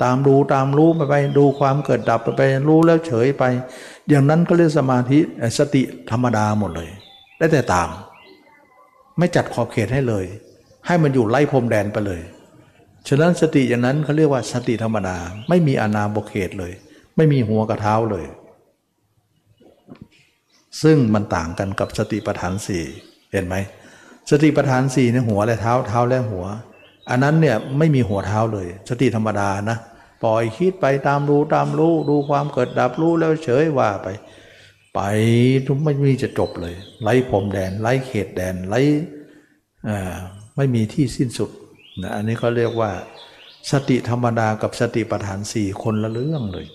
[0.04, 3.44] ตามดูตามรู้ไปไป ดูความเกิดดับไปไป รู้แล้วเฉยไป
[4.10, 5.82] อย่างนั้นก็เรียกสมาธิเออสติ
[6.12, 6.90] ธรรมดาหมดเลย
[7.38, 7.90] ได้แต่ตาม
[9.18, 10.26] ไม่จัดขอบเขตให้เลย
[10.88, 12.22] ให้มันอยู่ไล่พรมแดนไปเลย
[13.08, 15.18] ฉะนั้นสติอย่างนั้นเขาเรียกว่าสติธรรมดา
[15.50, 16.74] ไม่มีอนาบกเขตเลย
[17.16, 18.26] ไม่มีหัวกับเท้าเลย
[20.84, 22.84] ซึ่งมันต่างกันกับสติปัฏฐานสี่
[23.32, 23.56] เห็นไหม
[24.30, 26.46] สติปัฏฐานสี่เนี่ยหัวและเท้าเท้าและหัว
[27.10, 29.78] อันนั้นเนี่ยไม่มีหัวเท้าเลย สติธรรมดานะ
[30.24, 34.08] ปล่อยคิดไปตามรู้ตามรู้ดูความเกิดดับรู้แล้วเฉยว่าไป
[34.96, 35.00] ไป
[35.68, 38.80] ทุกไม่มีจะจบเลยไล่พรมแดนไล่เขตแดนไล่
[40.56, 41.50] ไม่มีที่สิ้นสุด
[42.02, 42.92] นะอันนี้เขาเรียกว่า
[43.72, 46.68] สติธรรมดากับสติปัฏฐานสี่คนละเรื่องเลย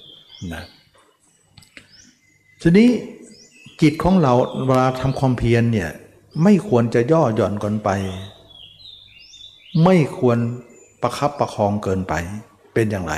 [0.52, 0.62] นะ
[2.62, 2.88] ทีนี้
[3.82, 4.32] จิตของเรา
[4.66, 5.90] เวลาทำความเพียรเนี่ย
[6.42, 7.90] ไม่ควรจะย่อหย่อนเกินไป
[9.84, 10.38] ไม่ควร
[11.02, 12.14] ประคับประคองเกินไป
[12.74, 13.14] เป็นอย่างไร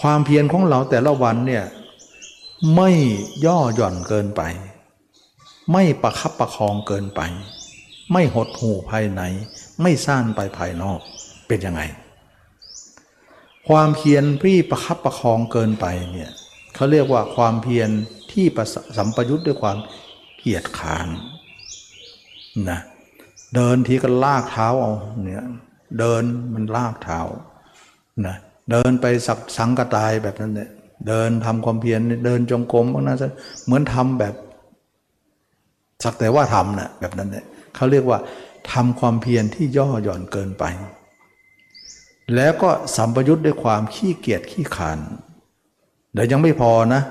[0.00, 1.64] ความเพียรของเราแต่ละวันเนี่ย
[2.76, 2.90] ไม่
[3.46, 4.42] ย่อหย่อนเกินไป
[5.72, 7.20] ไม่ประคับประคองเกินไป
[8.12, 9.22] ไม่หดหู่ภายใน
[9.82, 11.00] ไม่ซ่านไปภายนอก
[11.48, 11.82] เป็นยังไง
[13.68, 16.30] ความเพียรที่ประคับประคองเกินไปเนี่ย
[16.74, 17.90] เขาเรียกว่าความเพียร
[18.32, 19.78] ที่ประสสัมปยุทธ์ด้วยความ
[20.38, 21.08] เกียจขาน
[22.70, 22.80] นะ
[23.54, 24.92] เดินทีก็ลากเท้าเอา
[25.24, 25.46] เนี่ย
[25.98, 26.22] เดิน
[26.54, 27.20] มันลากเท้า
[28.26, 28.36] นะ
[28.70, 30.70] เดินไปสักสังกตายแบบนั้นเนี่ย
[31.08, 33.18] เดินทำความเพียรเดินจงกรมพวกนั้น
[33.64, 34.34] เหมือนทำแบบ
[36.04, 37.44] สักแต่ว่าทำนะ่ะแบบนั้นเนี่ย
[37.74, 38.18] เขาเรียกว่า
[38.72, 40.64] ทำความเพียรที่ย่อหย่อนเกินไป
[42.34, 44.98] แล้วก็สัมปยุทธ์ด้วยความขี้เกียจขี้ขาน
[46.12, 47.02] เดี๋ยวยังไม่พอนะ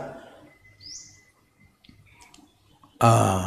[3.04, 3.40] อ่า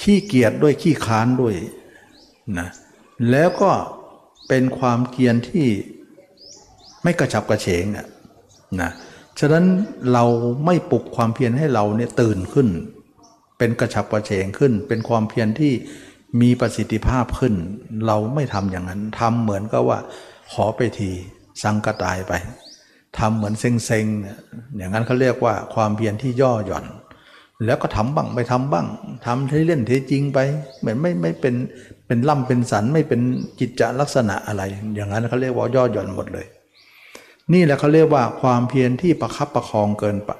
[0.00, 1.54] ขี้เกียจด้วยขี้ค้านด้วย
[2.58, 2.68] นะ
[3.30, 3.72] แล้วก็
[4.48, 5.68] เป็นความเกียรที่
[7.02, 8.06] ไม่กระฉับกระเฉงนะ
[8.80, 8.90] นะ
[9.38, 9.64] ฉะนั้น
[10.12, 10.24] เรา
[10.66, 12.68] ไม่ปลุกความเพียรให้เราเนี่ยตื่นขึ้น
[13.58, 15.72] เป็นกระฉับกระเฉงขึ้น เป็นความเพียรที่
[16.40, 17.54] มีประสิทธิภาพขึ้น
[18.06, 19.98] เราไม่ทำอย่างนั้นทำเหมือนกับว่า
[20.52, 21.10] ขอไปที
[21.62, 22.32] สังกตายไป
[23.18, 24.38] ทำเหมือนเซ็งๆเนี่ย
[24.76, 26.84] อย่างนั้นเขาเรียกว่าความเพียรที่ย่อหย่อน
[27.64, 28.86] แล้วก็ทำบ้างไม่ทำบ้าง
[29.26, 30.38] ทำให้เล่นเทจริงไป
[30.80, 31.54] เหมือนไม่ไม่เป็น
[32.06, 33.20] เป็นล่ำเป็นสันไม่เป็น
[33.60, 34.62] จิตจลักษณะอะไร
[34.94, 36.46] อย่างนั้นเขาเรียกว่าย่อหย่อนหมดเลย
[37.52, 40.30] นี่แหละเขาเรียกว่าความเพียรที่ประคับประคองเกินไป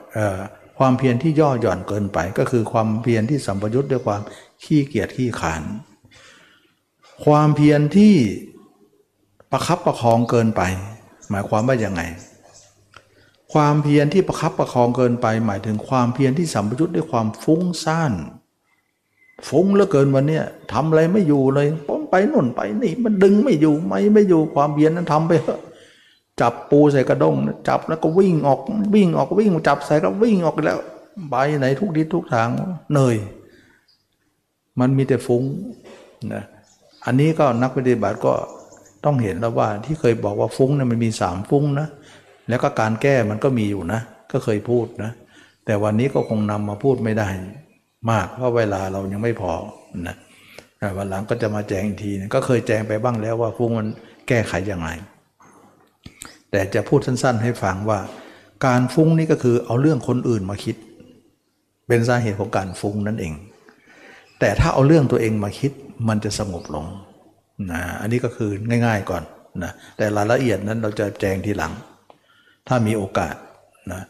[0.79, 4.21] ความเพียรที่ย่อหย่อนเกินไป ก็คือความเพียรที่สัมปยุทธ์ด้วยความ
[4.65, 5.63] ขี้เกียจขี้ขาน
[7.25, 8.15] ความเพียรที่
[9.51, 10.63] ประคับประคองเกินไป
[11.31, 12.03] หมายความว่าอยังไง
[13.55, 18.13] ความเพียรที่ประคับประคองเกินไป หมายถึงความเพียรที่สัมปยุทธ์ด้วยความฟุ้งซ่าน
[19.49, 25.61] ฟุ้งเหลือเกินวันเนี้ยทำอะไรไม่อยู่เลยป้อมไปน่นไปนี่ มันดึงไม่อยู่ไม่ไม่อยู่ความเพียรนั้นทำไปเถอะ
[26.41, 27.37] จับปูใส่กระด้ง
[27.69, 28.61] จับแล้วก็วิ่งออก
[28.95, 30.79] วิ่งออกวิ่งจับใส่ก็วิ่งออกแล้ว
[31.31, 32.49] ไปไหนทุกทิศทุกทาง
[32.93, 33.17] เหนื่อย
[34.81, 35.43] มันมีแต่ฟุ้ง
[36.33, 36.43] นะ
[37.05, 38.33] อันนี้ก็นักปฏิบัติก็
[39.05, 41.89] ต้องเห็นแล้วว่าที่เคยบอกว่าฟุ้งเนี่ยมันมีสามฟุ้งนะ
[42.49, 44.01] แล้วก็การแก้มันก็มีอยู่นะ
[44.33, 45.11] ก็เคยพูดนะ
[45.67, 47.29] แต่วันนี้ก็คงนำมาพูดไม่ได้
[48.11, 49.53] มากเพราะเวลาเรายังไม่พอ
[50.07, 50.17] นะ
[50.97, 53.89] วันหลังก็จะมาแจ้งอีกทีนะก็เคยแจ้งไปบ้างแล้วว่าฟุ้งมัน
[54.29, 54.91] แก้ไขอย่างไร
[56.51, 57.99] แต่จะพูดสั้น ๆ ให้ฟังว่า
[58.67, 60.77] การฟุ้งนี่ก็คือเอาเรื่องคนอื่นมาคิด
[61.89, 63.35] เป็นสาเหตุของการฟุ้งนั่นเอง
[64.41, 65.73] แต่ถ้าเอาเรื่องตัวเองมาคิด
[66.09, 66.87] มันจะสงบลง
[67.73, 68.51] นะอันนี้ก็คือ
[68.87, 69.23] ง่าย ๆก่อน
[69.63, 71.73] นะแต่รายละเอียดนั้นเราจะแจ้งทีหลัง
[72.69, 73.35] ถ้ามีโอกาส
[73.93, 74.03] นะ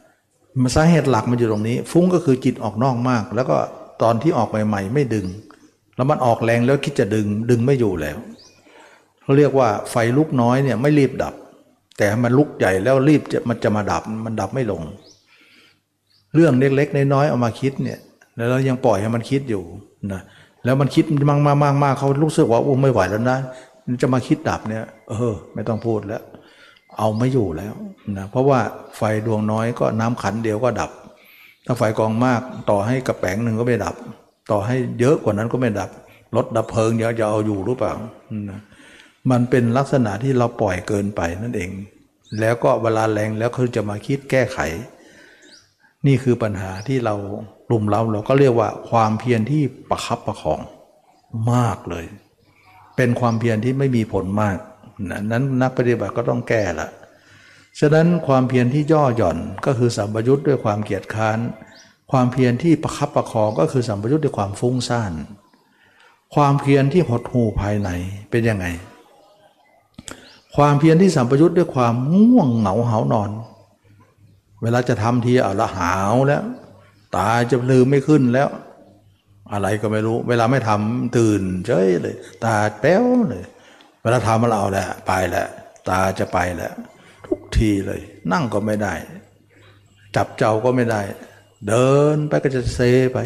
[0.75, 3.57] สาเหตุหลักมันอยู่ตรงนี้ ฟุ้งก็คือจิตออกนอกมาก แล้วก็
[4.03, 5.27] ตอนที่ออกใหม่ๆไม่ดึง
[5.97, 8.19] แล้วมันออกแรงแล้วคิดจะดึงดึงไม่อยู่แล้ว
[9.23, 11.35] เขาเรียกว่าไฟลุกน้อยเนี่ยไม่รีบดับ
[11.99, 14.83] แต่มันลุกใหญ่แล้วรีบจะมันจะมาดับมันดับไม่ลง
[16.35, 17.99] เรื่องเล็กๆน้อยๆเอามาคิดเนี่ย
[18.37, 19.63] แล้วเรายังปล่อยให้มันคิดอยู่
[20.13, 20.21] นะ
[20.65, 23.39] แล้วมันคิดมากมากมากมากเขารู้สึกว่าโอ้ไม่ไหวแล้วนะ
[24.03, 26.23] จะมาคิดดับเนี่ย เออ ไม่ต้องพูดแล้ว
[26.99, 27.75] เอาไม่อยู่แล้ว
[28.17, 28.61] นะเพราะว่า
[28.97, 30.91] ไฟดวงน้อยก็น้ำขันเดียวก็ดับ
[31.67, 32.41] ถ้าไฟกองมาก
[32.71, 33.95] ต่อให้กระแปงหนึ่งก็ไม่ดับ
[34.51, 35.91] ต่อให้เยอะกว่านั้นก็ไม่ดับ
[36.37, 37.93] รถดับเพลิงจะจะเอาอยู่หรือเปล่า
[38.51, 38.61] นะ
[39.31, 41.71] มันเป็นลักษณะที่เราปล่อยเกินไปนั่นเอง
[42.41, 44.59] แล้วก็เวลาแรงแล้วเขาจะมาคิดแก้ไข
[46.07, 47.15] นี่คือปัญหาที่เรา
[47.71, 50.61] ลุ่มเราเราก็เรียกว่าความเพียรที่ประคับประคอง
[51.53, 52.05] มากเลย
[52.97, 54.57] เป็นความเพียรที่ไม่มีผลมาก
[55.11, 56.89] นั้นนักปฏิบัติก็ต้องแก้ละ
[57.81, 61.39] ฉะนั้นความเพียรที่ย่อหย่อนก็คือสัมปยุทธ์ด้วยความเกียจค้าน
[62.11, 65.13] ความเพียรที่ประคับประคองก็คือสัมปยุทธ์ด้วยความฟุ้งซ่าน
[66.35, 67.91] ความเพียรที่หดหู่ภายใน
[68.31, 68.67] เป็นยังไง
[70.57, 73.31] ความเพียรที่สัมปยุทธ์ด้วยความง่วงเหงาเหานอน
[74.63, 76.43] เวลาจะทำทีเอาละหาวแล้ว
[77.17, 78.49] ตาจะลืมไม่ขึ้นแล้ว
[79.53, 83.45] อะไรก็ไม่รู้ เวลาไม่ทำตื่นเฉยเลย ตาแป้วเลย
[84.05, 85.49] เวลาทำมาเราแหละไปแล้ว
[85.89, 86.75] ตาจะไปแล้ว
[87.27, 88.01] ทุกทีเลย
[88.33, 88.95] นั่งก็ไม่ได้
[90.17, 91.01] จับเจ้าก็ไม่ได้
[91.69, 92.81] เดินไปก็จะเซ
[93.13, 93.19] ไป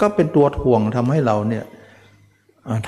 [0.00, 1.64] ก็เป็นตัวถ่วงทำให้เราเนี่ย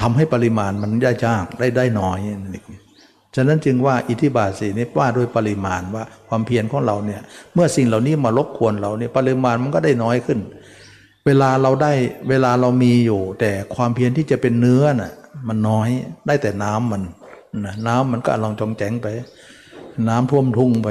[0.00, 2.18] ทำให้ปริมาณมันยากได้ได้น้อย
[2.54, 2.62] นี่
[3.36, 7.20] ฉะนั้นจึงว่าอิทธิบาทสีนี้ว่าด้วยปริมาณว่าความเพียรของเราเนี่ย
[7.54, 10.38] เมื่อสิ่งเหล่านี้มารบกวนเราเนี่ยปริมาณมันก็ได้น้อยขึ้น
[11.26, 11.92] เวลาเราได้
[12.28, 15.12] เวลาเรามีอยู่ แต่ความเพียรที่จะเป็นเนื้อน่ะ
[15.48, 15.88] มันน้อย
[16.26, 17.02] ได้แต่น้ำมัน
[17.64, 19.08] นะน้ำมันก็ลองจองแจงไป
[20.08, 20.88] น้ำท่วมทุ่งไป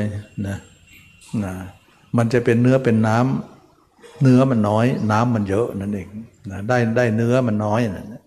[0.47, 0.57] นะ
[1.43, 1.53] นะ
[2.17, 6.07] มันจะเป็นเนื้อเป็นน้ำเนื้อมันน้อย น้ำมันเยอะนั่นเอง
[6.51, 8.21] นะได้ได้เนื้อมันน้อยนะ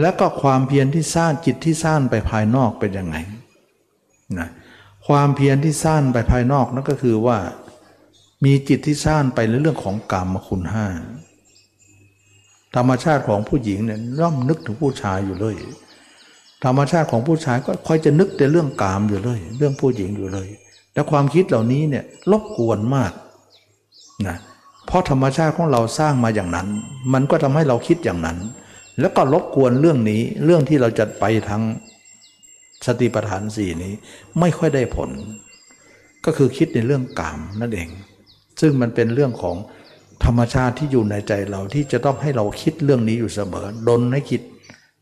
[0.00, 3.16] แล้วก็ความเพียรที่สร้างจิตที่สร้างไปภายนอกเป็นยังไง
[4.38, 4.48] นะ
[5.06, 7.38] ความเพียรที่สร้างไปภายนอกนั่นก็คือว่า
[8.44, 10.86] มีจิตที่สร้างไปในเรื่องของกรรมคุณห้า
[12.76, 15.54] ธรรมชาติของผู้หญิงเนี่ยย่อมนึกถึงผู้ชายอยู่เลย
[16.64, 20.48] ธรรมชาติของผู้ชายก็คอยจะนึกแต่เรื่องกามอยู่เลย เรื่องผู้หญิงอยู่เลย
[20.92, 23.12] แต่ความคิดเหล่านี้เนี่ยรบกวนมาก
[24.26, 24.36] นะ
[24.86, 26.68] เพราะธรรมชาติของเราสร้างมาอย่างนั้น
[27.12, 28.38] มันก็ทำให้เราคิดอย่างนั้น
[29.00, 31.62] แล้วก็รบกวนเรื่องนี้เรื่องที่เราจะไปทาง
[32.86, 33.92] สติปัฏฐานสี่นี้
[34.40, 35.10] ไม่ค่อยได้ผล
[36.24, 37.88] ก็คือคิดในเรื่องกามนั่นเอง
[38.60, 39.56] ซึ่งมันเป็นเรื่องของ
[40.24, 44.42] ธรรมชาติที่อยู่ในใจเราที่จะต้องให้เราคิดเรื่องนี้อยู่เสมอดนให้คิด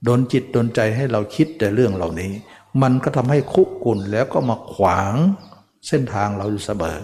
[0.09, 2.33] ดนจิตดนใจให้เราคิดแต่เรื่องเหล่านี้
[2.83, 5.15] มันก็ทำให้คุกกุ่นแล้วก็มาขวาง
[5.89, 6.99] เส้นทางเราอยู่เสมอ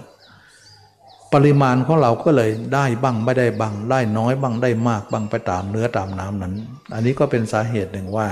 [1.33, 6.55] ปริมาณของเราก็เลยได้บ้างไม่ได้บ้างได้น้อยบ้างได้มากบ้างไปตามเนื้อตามน้ำนั้น
[6.95, 8.29] อันนี้ก็เป็นสาเหตุหนึ่งว่า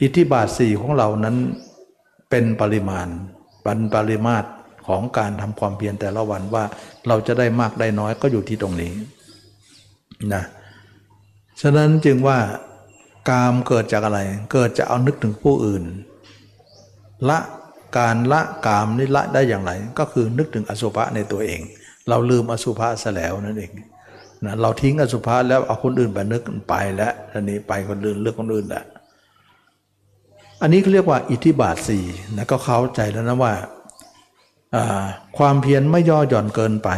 [0.00, 1.36] อิทธิบาทสี่ของเรานั้น
[2.30, 3.08] เป็นปริมาณ
[3.64, 4.48] ปันปริมาตร
[4.88, 6.64] ของการทำความเพียรแต่ละวันว่า
[7.08, 8.92] เราจะได้มากได้น้อยก็อยู่ที่ตรงนี้
[10.34, 10.44] นะ
[11.60, 12.38] ฉะนั้นจึงว่า
[13.30, 14.20] กามเกิดจากอะไร
[14.52, 15.84] เกิดจะเอานึกถึงผู้อื่น
[17.28, 17.38] ละ
[17.98, 21.60] การละกามนี่ละได้อย่างไร ก็คือนึกถึงอสุภะในตัวเอง
[22.08, 23.72] เราลืมอสุภะซะแล้วนั่นเอง
[24.44, 28.84] นะเราทิ้งอสุภะแล้วเอาคนอื่นไปนึกไปแล้วทีนี้ไปคนอื่นเลือกคนอื่นแหละ
[30.62, 32.04] อันนี้เขาเรียกว่าอิทธิบาทสี่
[32.36, 33.52] นะก็เข้าใจแล้วนะว่า
[35.38, 36.90] ความเพียรไม่ย่อหย่อนเกินไป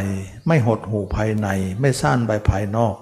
[0.47, 1.47] ไม่หดหูภายใน
[1.79, 2.95] ไม่สั้นไปภายนอก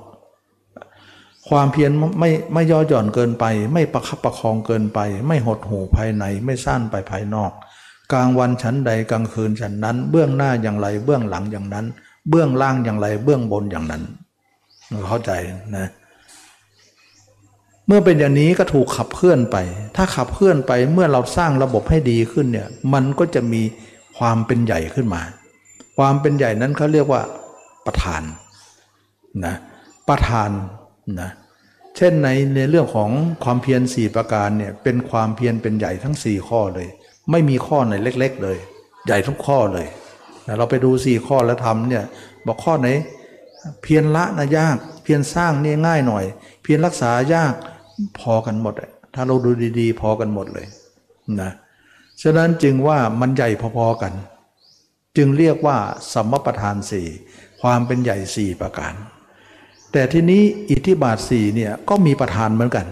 [1.50, 7.52] ความเพียรไม่ไม่ย่อหย่อนเกินไป ไม่ประคับประคองเกินไป ไม่หดหูภายใน ไม่สั้นไปภายนอก
[8.12, 11.86] กลางวันชั้นใดกลางคืนชั้นนั้น เบื้องหน้าอย่างไร เบื้องหลังอย่างนั้น
[12.30, 14.04] เบื้องล่างอย่างไร เบื้องบนอย่างนั้น
[15.08, 15.32] เข้าใจ
[15.78, 15.88] นะ
[17.88, 19.58] เมื่อเป็นอย่างนี้ก็ถูกขับเคลื่อนไป
[19.96, 23.62] ถ้าขับเคลื่อนไปเมื่อเราสร้างระบบให้ดีขึ้นเนี่ยมันก็จะมี
[24.20, 25.22] ความเป็นใหญ่ขึ้นมา
[25.98, 27.22] ความเป็นใหญ่นั้นเขาเรียกว่า
[27.86, 28.24] ประธาน
[29.46, 29.56] นะ
[30.10, 30.50] ประธาน
[31.22, 31.30] นะ
[31.98, 33.10] เช่นในในเรื่องของ
[33.44, 36.88] ความเพียรสี่ประการเนี่ยเป็นความเพียรเป็นใหญ่ทั้งสี่ข้อเลย
[37.32, 38.58] ไม่มีข้อไหนเล็ก ๆ เลย
[39.06, 39.88] ใหญ่ทุกข้อเลย
[40.48, 42.04] นะเราไปดูสี่ข้อแล้วทำเนี่ย
[42.46, 42.88] บอกข้อไหน
[43.84, 46.26] เพียรละนะยาก เพียรสร้างนี่ง่ายหน่อย
[46.64, 47.54] เพียรรักษายาก
[48.20, 48.74] พอกันหมด
[49.14, 50.68] ถ้าเราดูดี ๆ พอกันหมดเลย
[51.42, 51.52] นะ
[52.22, 54.14] ฉะนั้นจึงว่ามันใหญ่พอๆกัน
[55.18, 55.78] จึงเรียกว่า
[56.14, 57.08] สัมมประธานสี่
[57.62, 58.94] ความเป็นใหญ่สี่ประการ
[59.92, 62.88] แต่ที่นี้อิทธิบาทสี่เนี่ยก็มีประธานเหมือนกัน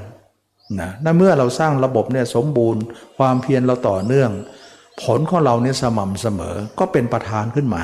[0.80, 2.84] นะนั่นเมื่อเราสร้างระบบเนี่ยสมบูรณ์
[3.18, 4.32] ความเพียรเราต่อเนื่อง
[5.04, 7.84] ผลของเราเนี่ยสม่ำเสมอก็เป็นประธานขึ้นมา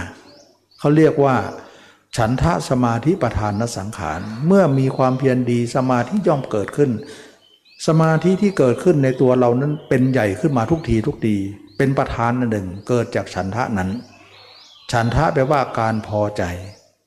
[0.79, 1.35] เขาเรียกว่า
[2.17, 6.91] ฉันทะสมาธิประธานนสังขาร เมื่อมีความเพียรดีสมาธิย่อมเกิดขึ้น
[7.87, 11.35] สมาธิที่เกิดขึ้นในตัวเรานั้นเป็นใหญ่ขึ้นมาทุกทีทุกที
[11.77, 13.89] เป็นประธานหนึ่งเกิดจากฉันทะนั้น
[14.91, 16.43] ฉันทะแปลว่าการพอใจ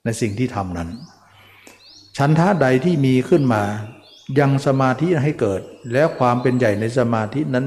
[0.05, 0.91] ในสิ่งที่ทำนั้น
[2.19, 3.63] ฉันทะใดที่มีขึ้นมา
[4.39, 5.61] ยังสมาธิให้เกิด
[5.93, 7.67] แล้วความเป็นใหญ่ในสมาธินั้น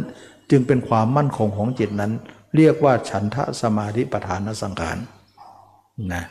[0.51, 2.11] จึงเป็นความมั่นคงของจิตนั้น
[2.55, 4.97] เรียกว่าฉันทะสมาธิประธานสังขาร
[6.13, 6.23] นะ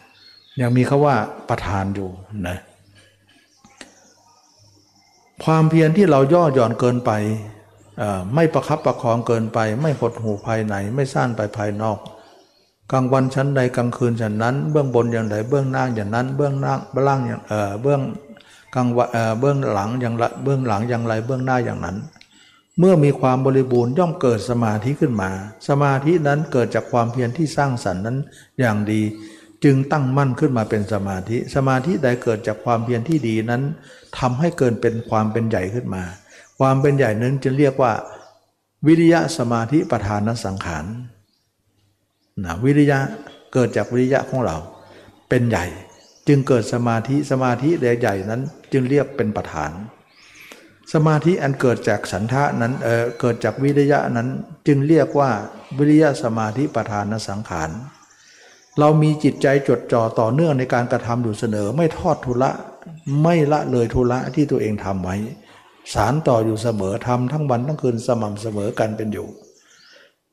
[0.60, 1.16] ยังมีคาว่า
[1.48, 2.10] ประธานอยู่
[2.48, 2.58] นะ
[5.44, 7.12] ความเพียรที่เราย่อหย่อนเกินไป
[8.34, 11.98] ไม่ประคับประคองเกินไป ไม่หดหูภายในไม่สั้นไปภายนอก
[12.92, 18.00] กลางวันชั้นใดกลางคืนชั้นนั้น เบื้องบนอย่างใดเบื้องหน้าอย่างนั้น เบื้องหน้าเบื้องล่างอย่างเออเบื้อง
[18.74, 21.96] กลางวันเออเบื้องหลังอย่างละเบื้องหลังอย่างไรเบื้องหน้าอย่างนั้น
[22.78, 25.30] เมื่อมีความบริบูรณ์ย่อมเกิดสมาธิขึ้นมา
[25.68, 28.18] สมาธินั้นเกิดจากความเพียรที่สร้างสรรค์นั้น
[28.60, 29.02] อย่างดี
[29.64, 33.62] จึงตั้งมั่นขึ้นมาเป็นสมาธิ สมาธิใดเกิดจากความเพียรที่ดีนั้น
[34.18, 36.02] ทำให้เกินเป็นความเป็นใหญ่ขึ้นมา
[36.58, 37.92] ความเป็นใหญ่นั้นจะเรียกว่า
[38.86, 40.84] วิริยะสมาธิประธานสังขาร
[42.44, 42.98] นะวิริยะ
[43.52, 44.56] เกิดจากวิริยะของเรา
[45.28, 45.66] เป็นใหญ่
[46.28, 47.70] จึงเกิดสมาธิสมาธิ
[48.00, 49.70] ใหญ่นั้น จึงเรียกเป็นประธาน
[50.94, 54.28] สมาธิอันเกิดจากสันทะนั้นเออเกิดจากวิริยะนั้น
[54.66, 55.30] จึงเรียกว่า
[55.78, 57.70] วิริยะสมาธิประธานสังขาร
[58.78, 62.50] เรามีจิตใจจดจ่อต่อเนื่องในการกระทำอยู่เสนอ ไม่ทอดทุละ
[63.22, 65.16] ไม่ละเลยทุละที่ตัวเองทำไว้
[65.94, 69.28] สารต่ออยู่เสมอทำทั้งวันทั้งคืนสม่ำเสมอกันเป็นอยู่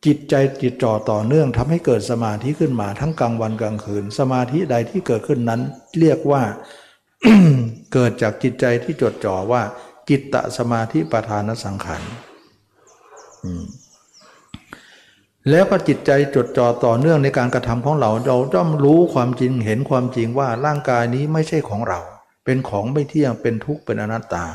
[0.06, 5.62] จิตใจจิตจ่อต่อเนื่องทำให้เกิดสมาธิขึ้นมาทั้งกลางวันกลางคืน สมาธิใดที่เกิดขึ้นนั้น
[6.00, 6.42] เรียกว่า
[7.94, 9.62] เกิดจากจิตใจที่จดจ่อว่า
[10.10, 12.02] จิตตสมาธิประธานสังขาร
[15.50, 22.00] แล้วก็จิตใจจดจ่อต่อเนื่องในการกระทำของเรา เราต้องรู้ความจริงเห็นความจริงว่าร่างกายนี้ไม่ใช่ของเรา
[22.46, 24.46] เป็นของไม่เที่ยงเป็นทุกข์เป็นอนัตตา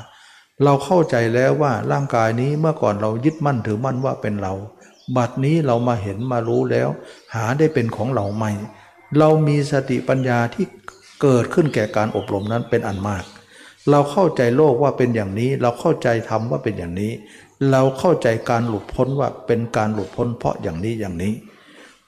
[0.64, 4.52] เราเข้าใจแล้วว่าร่างกายนี้เมื่อก่อนเรายึดมั่นถือมั่นว่าเป็นเรา
[5.16, 6.88] บัดนี้เรามาเห็นมารู้แล้ว
[7.34, 8.52] หาได้เป็นของเราใหม่
[9.18, 10.64] เรามีสติปัญญาที่
[11.22, 13.24] เกิดขึ้นแก่การอบรมนั้นเป็นอันมาก
[13.90, 17.12] เราเข้าใจโลกว่าเป็นอย่างนี้ เราเข้าใจธรรมว่าเป็นอย่างนี้
[17.70, 21.32] เราเข้าใจการหลุดพ้นว่าเป็นการหลุดพ้นเพราะอย่างนี้อย่างนี้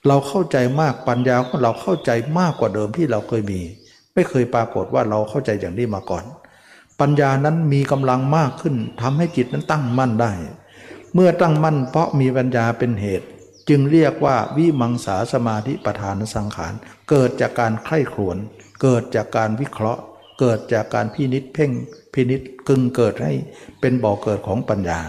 [0.06, 3.60] เราเข้าใจมากปัญญาของเราเข้าใจมากกว่าเดิมที่เราเคยมี
[4.14, 6.24] ไม่เคยปรากฏว่าเราเข้าใจอย่างนี้มาก่อน
[7.00, 10.32] ปัญญานั้นมีกำลังมากขึ้นทำให้จิตนั้นตั้งมั่นได้
[11.14, 13.26] เมื่อตั้งมั่นเพราะมีปัญญาเป็นเหตุ
[13.68, 16.72] จึงเรียกว่าวิมังสาสมาธิประธานสังขาร
[17.10, 18.36] เกิดจากการใคร่ครวญ
[18.82, 20.02] เกิดจากการวิเคราะห์
[20.40, 21.70] เกิดจากการพินิษเพ่ง
[22.14, 23.32] พินิษกึงเกิดให้
[23.80, 25.00] เป็นบ่อเกิดของปัญญา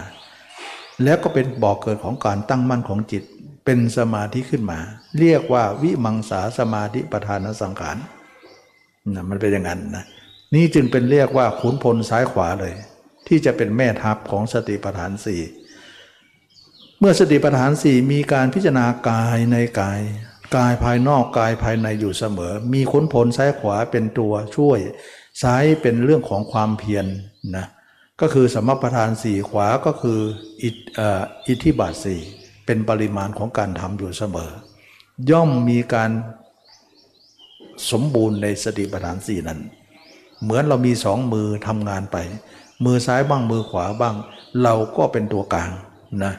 [1.02, 3.22] แล้วก็เป็นบ่อเกิดของการตั้งมั่นของจิต
[3.64, 4.78] เป็นสมาธิขึ้นมา
[5.18, 7.96] เรียกว่าวิมังสาสมาธิประธานสังขาร
[9.14, 10.04] นะมันเป็นอย่างนั้นนะ
[10.54, 12.74] นี่จึงเป็นเรียกว่าขุนพลซ้ายขวาเลย
[13.28, 15.40] ที่จะเป็นแม่ทัพของสติปัฏฐานสี่
[16.98, 20.00] เมื่อสติปัฏฐานสี่มีการพิจารณากายในกาย
[20.56, 24.78] กายภายนอกกายภายในอยู่เสมอ มีขนผลซ้ายขวาเป็นตัวช่วย
[25.42, 27.06] ซ้ายเป็นเรื่องของความเพียรน
[27.56, 27.66] นะ
[28.20, 30.18] ก็คือสมประธานสี่ขวาก็คือ
[31.48, 32.20] อิทธิบาทสี่
[32.66, 34.50] เป็นปริมาณของการทำอยู่เสมอ
[35.30, 36.10] ย่อมมีการ
[37.90, 39.60] สมบูรณ์ในสติปัฏฐานสี่นั้น
[40.42, 42.16] เหมือนเรามีสองมือทำงานไป
[42.84, 44.14] มือซ้ายบ้างมือขวาบ้าง
[44.62, 45.70] เราก็เป็นตัวกลาง
[46.24, 46.34] นะ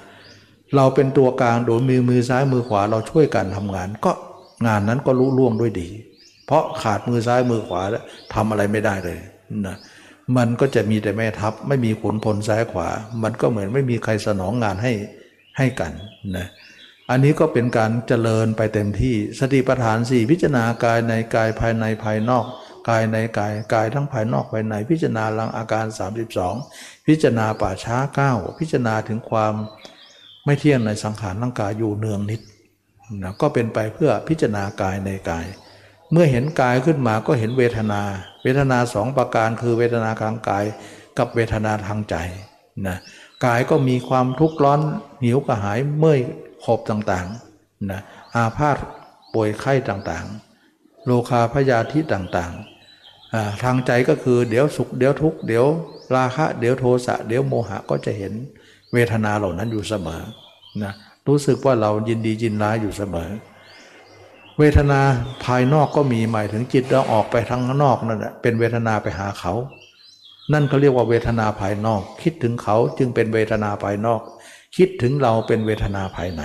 [0.76, 4.11] เราเป็นตัวกลางโดยมือมือซ้ายมือขวาเราช่วยกันทำงาน ก็
[4.68, 5.88] งานนั้นก็รู้ล่วงด้วยดี
[6.45, 8.03] เพราะขาดมือซ้ายมือขวาแล้ว
[8.34, 9.19] ทำอะไรไม่ได้เลย
[9.68, 9.76] นะ
[10.38, 12.89] มันก็จะมีแต่แม่ทัพไม่มีขุนพลซ้ายขวา
[13.23, 14.93] มันก็เหมือนไม่มีใครสนองงานให้
[15.57, 15.91] ให้กัน
[16.38, 16.47] นะ
[17.10, 22.45] อันนี้ก็เป็นการเจริญไปเต็มที่สติปัฏฐานสี่พิจารณากายในกายภายในภายนอก
[22.89, 25.85] กายในกายกายทั้งภายนอกภายใน พิจารณาลังอาการ
[26.45, 29.53] 32 พิจารณาป่าช้าเก้าพิจารณาถึงความ
[30.45, 32.41] ไม่เที่ยงในสังขารร่างกายอยู่เนืองนิด
[33.23, 35.45] นะก็เป็นไปเพื่อพิจารณากายในกาย
[36.11, 38.02] เมื่อเห็นกายขึ้นมาก็เห็นเวทนา
[38.44, 40.65] เวทนาสองประการคือเวทนาทางกาย
[41.18, 42.15] กับเวทนาทางใจ
[42.88, 42.98] นะ
[43.45, 44.82] กายก็มีความทุกข์ร้อน
[45.23, 46.19] หิวกระหายเมื่อย
[46.64, 48.02] ขบต่างๆนะ
[48.36, 48.77] อาพาธ
[49.34, 55.65] ป่วยไข้ต่างๆ โลคาพยาธิต่างๆ ทางใจก็คือเดี๋ยวสุขเดี๋ยวทุกข์เดี๋ยว
[56.15, 58.34] ราคะเดี๋ยวโทสะเดี๋ยวโมหะก็จะเห็น
[58.94, 60.22] เวทนาเหล่านั้นอยู่เสมอ
[60.84, 60.94] นะ
[61.27, 63.30] รู้สึกว่าเรายินดียินร้ายอยู่เสมอ
[64.60, 64.99] เวทนา
[65.45, 69.53] ภายนอกก็มีหมายถึงจิตเราออกไปทางนอกนั่นแหละเป็นเวทนาไปหาเขา
[70.53, 74.22] นั่นเขาเรียกว่าเวทนาภายนอก คิดถึงเขาจึงเป็นเวทนาภายนอก
[74.77, 76.44] คิดถึงเราเป็นเวทนาภายใน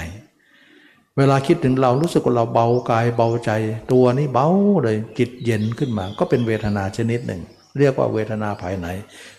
[1.17, 3.51] เวลาคิดถึงเรารู้สึกว่าเราเบากายเบาใจ
[3.93, 4.49] ตัวนี้เบา
[4.83, 7.43] เลยจิตเย็นขึ้นมา ก็เป็นเวทนาชนิดหนึ่ง
[7.79, 8.87] เรียกว่าเวทนาภายใน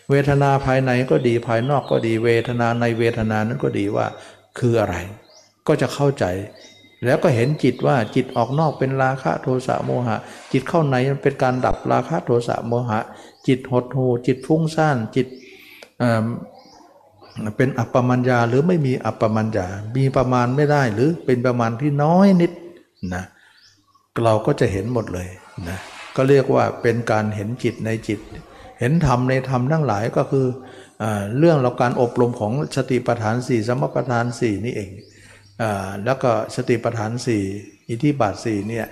[0.10, 4.06] เวทนาภายในก็ดีภายนอกก็ดี เวทนาในเวทนานั้นก็ดีว่า
[4.60, 4.96] คืออะไร
[5.68, 6.26] ก็จะเข้าใจ
[7.06, 10.18] แล้วก็เห็นจิตว่าจิตออกนอกเป็นราคะโทสะโมหะ
[10.52, 13.00] จิตเข้าในมันเป็นการดับราคะโทสะโมหะ
[13.48, 15.28] จิตหดหูจิตฟุ้งซ่านจิต
[17.58, 22.52] เป็นอัปปมัญญาหรือไม่มีอัปปมัญญา มีประมาณไม่ได้หรือเป็นประมาณที่น้อยนิด
[23.14, 23.24] นะ
[24.24, 25.28] เราก็จะเห็นหมดเลย
[25.70, 25.78] นะ
[26.16, 28.20] ก็เรียกว่าเป็นการเห็นจิตในจิต
[28.80, 30.48] เห็นธรรมในธรรมทั้งหลายก็คือ
[31.02, 31.06] อ
[31.38, 34.90] เรื่องเราการอบรมของสติปัฏฐานสี่สมปัฏฐานสี่นี่เอง
[36.06, 37.44] แล้วก็สติปัฏฐานสี่
[37.90, 38.88] อิทธิบาทสี่เนี่ย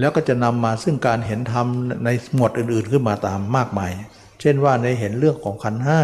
[0.00, 1.66] แล้วก็จะนำมาซึ่งการเห็นธรรม
[2.04, 3.92] ในหมวดอื่นๆขึ้นมาตามมากมาย
[4.40, 6.00] เช่นว่าในเห็นเรื่องของขันห้า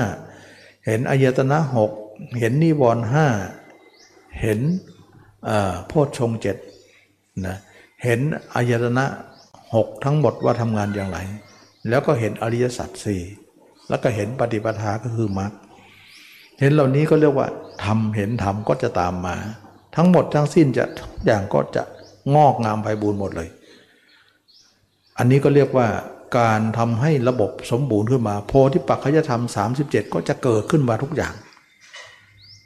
[0.86, 1.90] เห็นอายตนะหก
[2.38, 3.26] เห็นนิวรณ์ห้า
[4.40, 4.60] เห็น
[5.86, 6.56] โพชฌงเจ็ด
[7.46, 7.56] นะ
[8.04, 8.20] เห็น
[8.54, 9.04] อายตนะ
[9.74, 11.18] หกทั้งหมดว่าทำงานอย่างไร
[11.88, 13.22] แล้วก็เห็นอริยสัจสี่
[13.88, 15.52] แล้วก็เห็นปฏิปทาก็คือมรรค
[16.60, 17.48] เห็นเหล่านี้ก็เรียกว่า
[17.84, 19.36] ทำเห็นธรรมก็จะตามมา
[19.96, 21.82] ทั้งหมดทั้งสิ้นจะทุกอย่างก็จะ
[22.34, 23.48] งอกงามไพบูรณ์หมดเลย
[25.18, 25.88] อันนี้ก็เรียกว่า
[26.38, 29.42] การทำให้ระบบสมบูรณ์ขึ้นมา โพธิปัจขยธรรม
[29.78, 31.34] 37 ก็จะเกิดขึ้นมาทุกอย่าง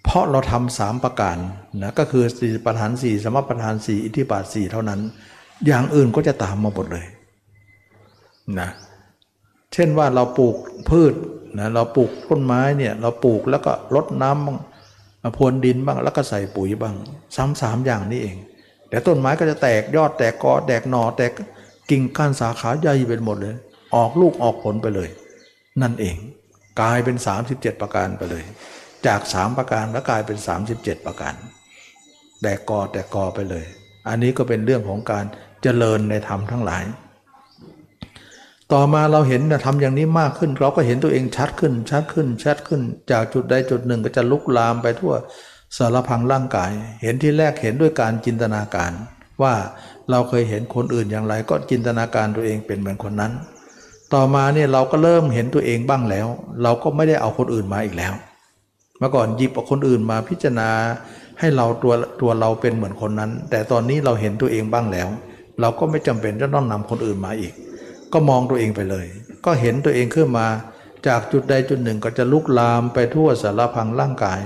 [0.05, 1.36] เพราะเราทำสามประการ
[1.82, 5.01] นะก็คือสี่ประธานสี่สมประธานสี่อิทธิบาทสี่เท่านั้น
[5.66, 7.07] อย่างอื่นก็จะตามมาหมดเลย
[8.61, 8.69] นะ
[9.73, 10.57] เช่นว่าเราปลูก
[10.89, 11.15] พืช
[11.59, 14.70] นะเราปลูกต้นไม้เนี่ยเราปลูกแล้วก็ลดน้ำ
[15.23, 16.95] มาพรวนดินบ้างแล้วก็ใส่ปุ๋ยบ้าง
[17.37, 18.37] ซ้ำสามอย่างนี้เอง
[18.89, 21.33] แต่ต้นไม้ก็จะแตกยอดแตกกอแตกหนอแตก
[21.91, 23.57] กิ่งก้านสาขาใหญ่เป็นหมดเลย
[23.95, 25.09] ออกลูกออกผลไปเลย
[25.83, 26.17] นั่นเอง
[26.81, 27.17] กลายเป็น
[27.49, 28.45] 37 ประการไปเลย
[29.07, 30.39] จาก 3 ประการแล้วกลายเป็น
[30.73, 31.35] 37 ประการ
[32.43, 33.65] แตกกอแตกกอไปเลย
[34.09, 35.25] อันนี้ก็เป็นเรื่องของการ
[35.63, 36.85] เจริญในธรรมทั้งหลาย
[38.73, 42.81] ต่อมาเราเห็นนะทำอย่างนี้มากขึ้น เราก็เห็นตัวเองชัดขึ้น ชัดขึ้น ชัดขึ้น
[43.11, 45.13] จากจุดใดจุดหนึ่งก็จะลุกลามไปทั่ว
[45.77, 46.71] สารพังร่างกาย
[47.03, 48.93] เห็นที่แรกเห็นด้วยการจินตนาการ
[49.43, 49.55] ว่า
[50.11, 53.33] เราเคยเห็นคนอื่นอย่างไร ก็จินตนาการตัวเองเป็นเหมือนคนนั้น
[54.15, 56.27] ต่อมาเนี่ยเราก็เริ่มเห็นตัวเองบ้างแล้ว
[56.63, 58.13] เราก็ไม่ได้เอาคนอื่นมาอีกแล้ว
[58.99, 60.71] เมื่อก่อนหยิบเอาคนอื่นมาพิจารณา
[61.39, 65.09] ให้เราตัวตัวเราเป็นเหมือนคนนั้น แต่ตอนนี้เราเห็นตัวเองบ้างแล้ว
[65.61, 67.55] เราก็ไม่จำเป็นจะต้องนำคนอื่นมาอีก
[68.12, 69.07] ก็มองตัวเองไปเลย
[69.45, 70.47] ก็เห็นตัวเองขึ้นมา
[71.07, 74.41] จากจุดใดจุดหนึ่งก็จะลุกลามไปทั่วสารพังร่างกาย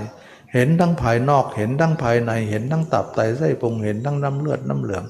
[0.53, 5.03] เห็นทั้งภายนอกเห็นทั้งภายใน เห็นทั้งตับไตไส้พุงเห็นทั้งน้ำเลือดน้ำเหลือง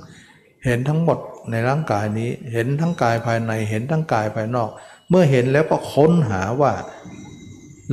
[0.66, 1.18] เห็นทั้งหมด
[1.52, 4.70] ในร่างกายนี้ เห็นทั้งกายภายใน เห็นทั้งกายภายนอก
[5.10, 6.74] เมื่อเห็นแล้วก็ค้นหาว่า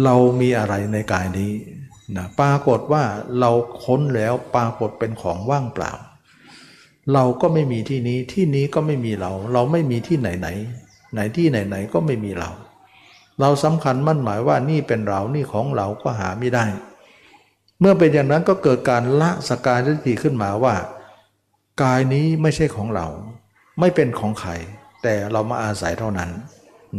[0.05, 1.53] เรามีอะไรในกายนี้
[2.17, 3.05] นะปรากฏว่า
[3.41, 3.51] เรา
[3.85, 5.93] ค้นแล้วปรากฏเป็นของว่างเปล่า
[7.15, 10.49] เราก็ไม่มีที่นี้ที่นี้ก็ไม่มีเรา เราไม่มีที่ไหนไหน
[11.13, 12.51] ไหนที่ไหนไหนก็ไม่มีเรา
[13.41, 16.65] เราสำคัญมั่นหมายว่านี่เป็นเรานี่ของเราก็หาไม่ได้
[17.81, 20.75] เมื่อเป็นอย่างนั้นก็เกิดการละสกายทิฏฐิขึ้นมาว่า
[21.83, 23.07] กายนี้ไม่ใช่ของเรา
[23.81, 24.53] ไม่เป็นของใคร
[25.03, 26.31] แต่เรามาอาศัยเท่านั้น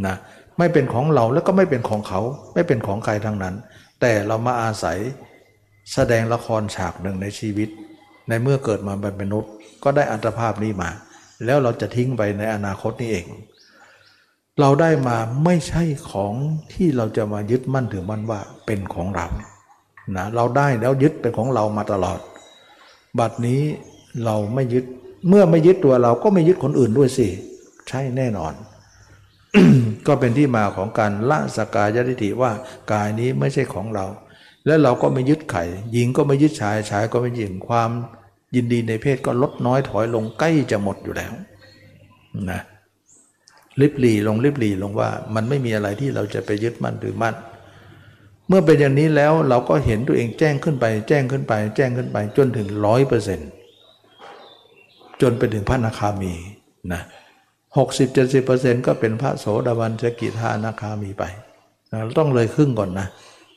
[0.06, 0.16] นะ
[0.58, 2.20] ไม่เป็นของเราแล้วก็ไม่เป็นของเขา
[2.54, 3.54] ไม่เป็นของใครทั้งนั้น
[4.00, 4.98] แต่เรามาอาศัย
[5.94, 7.68] แสดงละครฉากหนึ่งในชีวิต
[8.28, 9.52] ในเมื่อเกิดมาเป็นมนุษย์
[9.84, 10.90] ก็ได้อัตภาพนี้มา
[11.44, 13.26] แล้วเราจะทิ้งไปในอนาคตนี้เอง
[14.60, 16.34] เราได้มาไม่ใช่ของ
[16.72, 19.26] ที่เราจะมายึดมั่นถือมั่นว่าเป็นของเรา
[20.16, 22.18] นะเราได้แล้วยึดเป็นของเรามาตลอด
[23.18, 23.62] บัดนี้
[24.24, 24.84] เราไม่ยึด
[25.28, 27.28] เมื่อไม่ยึดตัวเราก็ไม่ยึดคนอื่นด้วยสิ
[27.88, 28.54] ใช่แน่นอน
[30.06, 32.50] ก็เป็นที่มาของการละสกายทิฏฐิว่า
[32.92, 34.06] กายนี้ไม่ใช่ของเรา
[34.66, 37.90] และเราก็ไม่ยึดไข่หญิงก็ไม่ยึดชายชายก็ไม่ยึดความ
[38.54, 41.32] ยินดีในเพศก็ลดน้อยถอยลงใกล้จะหมดอยู่แล้ว
[42.50, 42.60] นะ
[43.80, 47.34] ลิบหลีลงลิบหลีลงว่า มันไม่มีอะไรที่เราจะไปยึดมั่นหรือมั่น
[48.48, 53.50] เมื่อเป็นอย่างนี้แล้วเราก็เห็นตัวเองแจ้งขึ้นไป แจ้งขึ้นไป แจ้งขึ้นไปจนถึงร้อยเปอร์เซ็นต์
[55.22, 56.32] จนไปถึงพระนาคามี
[56.92, 57.02] นะ
[57.78, 61.24] หกสิบเจ็ดสิบเปอร์เซ็นต์ก็เป็นพระโสดาบันสกิทานาคามีไป
[61.92, 63.06] นะต้องเลยครึ่งก่อนนะ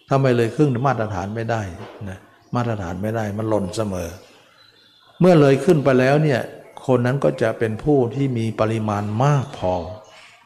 [0.07, 1.61] ถ้าไม่เลยครึ่งมาตรฐานไม่ได้
[2.09, 2.17] นะ
[2.55, 4.09] มาตรฐานไม่ได้มันหล่นเสมอ
[5.19, 6.41] เมื่อเลยขึ้นไปแล้วเนี่ย
[6.85, 9.73] คนนั้นก็จะเป็นผู้ที่มีปริมาณมากพอ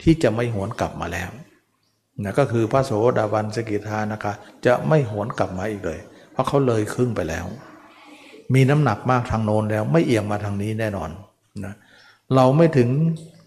[0.01, 1.29] ที่จะไม่หวนกลับมาแล้ว
[2.23, 4.33] นะก็คือพระโสดาบันสกิทานะคะ
[4.65, 5.99] จะไม่หวนกลับมาอีกเลย
[6.31, 7.45] เพราะเขาเลยครึ่งไปแล้ว
[8.53, 11.09] มีน้ำหนักมากทางโน้นแล้ว ไม่เอียงมาทางนี้แน่นอน
[11.65, 11.73] นะ
[12.35, 12.89] เราไม่ถึง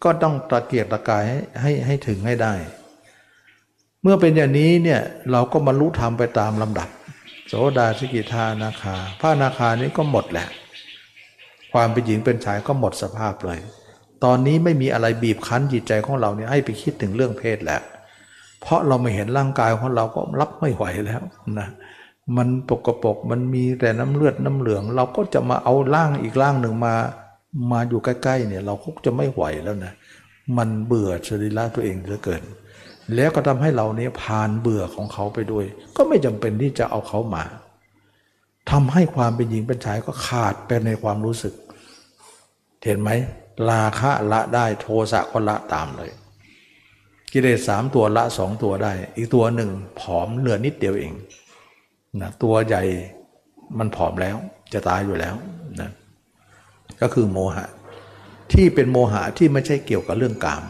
[0.04, 2.54] ก็ต้องตะเกียกตะกายให้ให้ให้ถึงให้ได้
[4.02, 6.88] เมื่อเป็นอย่างนี้เนี่ยเราก็บรรลุธรรมไปตามลำดับ
[7.48, 10.48] โสดาสกิทานาคาพระนาคานี้ก็หมดแหละ
[11.74, 13.58] ความเป็นหญิงเป็นชายก็หมดสภาพเลย
[14.24, 17.82] ตอนนี้ไม่มีอะไรบีบคั้นจิตใจของเราเนี่ยให้ไปคิดถึงเรื่องเพศแล้ว
[18.60, 21.22] เพราะเราไม่เห็นร่างกายของเราก็รับไม่ไหวแล้ว
[21.58, 21.68] นะ
[22.36, 26.94] มันปกปกมันมีแต่น้ำเลือดน้ำเหลือง เราก็จะมาเอาร่างอีกร่างหนึ่งมา
[27.72, 29.92] มาอยู่ใกล้ๆเนี่ยเราคงจะไม่ไหวแล้วนะ
[30.56, 32.42] มันเบื่อสรีระตัวเองเหลือเกิน
[33.14, 35.64] แล้วก็ทำให้เราเนี่ยผ่านเบื่อของเขาไปด้วย
[35.96, 37.44] ก็ไม่จำเป็นที่จะเอาเขามา
[38.70, 41.54] ทำให้ความเป็นหญิงเป็นชายก็ขาดไปในความรู้สึก
[42.84, 43.10] เห็นไหม
[43.70, 46.10] ราคะละได้โทสะก็ละตามเลย
[47.32, 49.70] กิเลสสามตัวละสองตัวได้ อีกตัวหนึ่ง
[50.00, 51.12] ผอมเหลือนิดเดียวเอง
[52.20, 52.82] นะตัวใหญ่
[53.78, 54.36] มันผอมแล้ว
[54.72, 55.34] จะตายอยู่แล้ว
[55.80, 55.90] นะ
[57.00, 57.66] ก็คือโมหะ
[58.52, 60.62] ที่เป็นโมหะที่ไม่ใช่เกี่ยวกับเรื่องกาม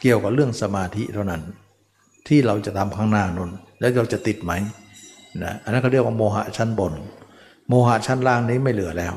[0.00, 1.42] เกี่ยวกับเรื่องสมาธิเท่านั้น
[2.28, 3.50] ที่เราจะทำข้างหน้านน
[3.80, 4.52] แล้วเราจะติดไหม
[5.42, 6.92] นะอันนั้นเขาเรียกว่าโมหะชั้นบน
[7.68, 9.14] โมหะชั้นล่างนี้ไม่เหลือแล้ว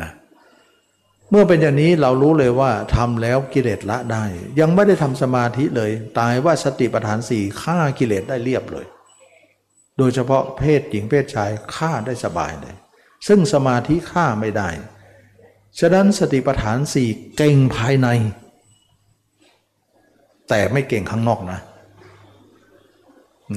[0.00, 4.24] นะเมื่อเป็นอย่างนี้เรารู้เลยว่าทำแล้วกิเลสละได้
[4.60, 8.86] ยังไม่ได้ทำสมาธิเลย ตายว่าสติปัฏฐานสี่ฆ่ากิเลสได้เรียบเลย
[9.98, 12.74] โดยเฉพาะเพศหญิงเพศชายฆ่าได้สบายเลย
[13.26, 14.68] ซึ่งสมาธิฆ่าไม่ได้
[15.78, 18.08] ฉะนั้นสติปัฏฐานสี่เก่งภายใน
[20.48, 21.60] แต่ไม่เก่งข้างนอกนะ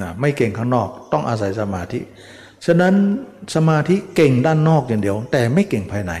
[0.00, 2.00] นะไม่เก่งข้างนอกต้องอาศัยสมาธิ
[2.66, 2.94] ฉะนั้น
[3.54, 6.12] สมาธิเก่งด้านนอกอย่างเดียว แต่ไม่เก่งภายใน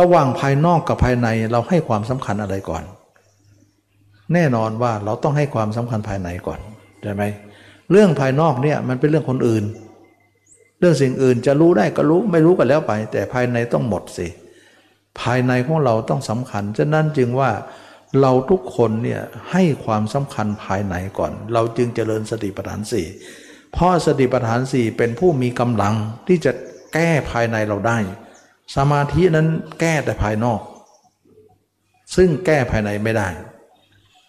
[0.00, 2.84] ระหว่างภายนอกกับภายในเราให้ความสำคัญอะไรก่อน
[4.32, 6.60] แน่นอนว่าเราต้องให้ความสำคัญภายในก่อน
[7.02, 7.22] ใช่ไหม
[7.90, 9.64] เรื่องภายนอกเนี่ยมันเป็นเรื่องคนอื่น
[10.78, 14.26] เรื่องสิ่งอื่นจะรู้ได้ก็รู้ไม่รู้ก็แล้วไป แต่ภายในต้องหมดสิ
[15.20, 17.50] ภายในของเราต้องสำคัญฉะนั้นจึงว่า
[18.20, 23.06] เราทุกคนเนี่ยให้ความสำคัญภายในก่อน เราจึงเจริญสติปัฏฐานสี่
[23.72, 25.94] เพราะสติปัฏฐานสี่เป็นผู้มีกำลัง
[26.28, 26.52] ที่จะ
[26.94, 27.98] แก้ภายในเราได้
[28.76, 29.48] สมาธินั้น
[29.80, 30.60] แก้แต่ภายนอก
[32.16, 33.28] ซึ่งแก้ภายในไม่ได้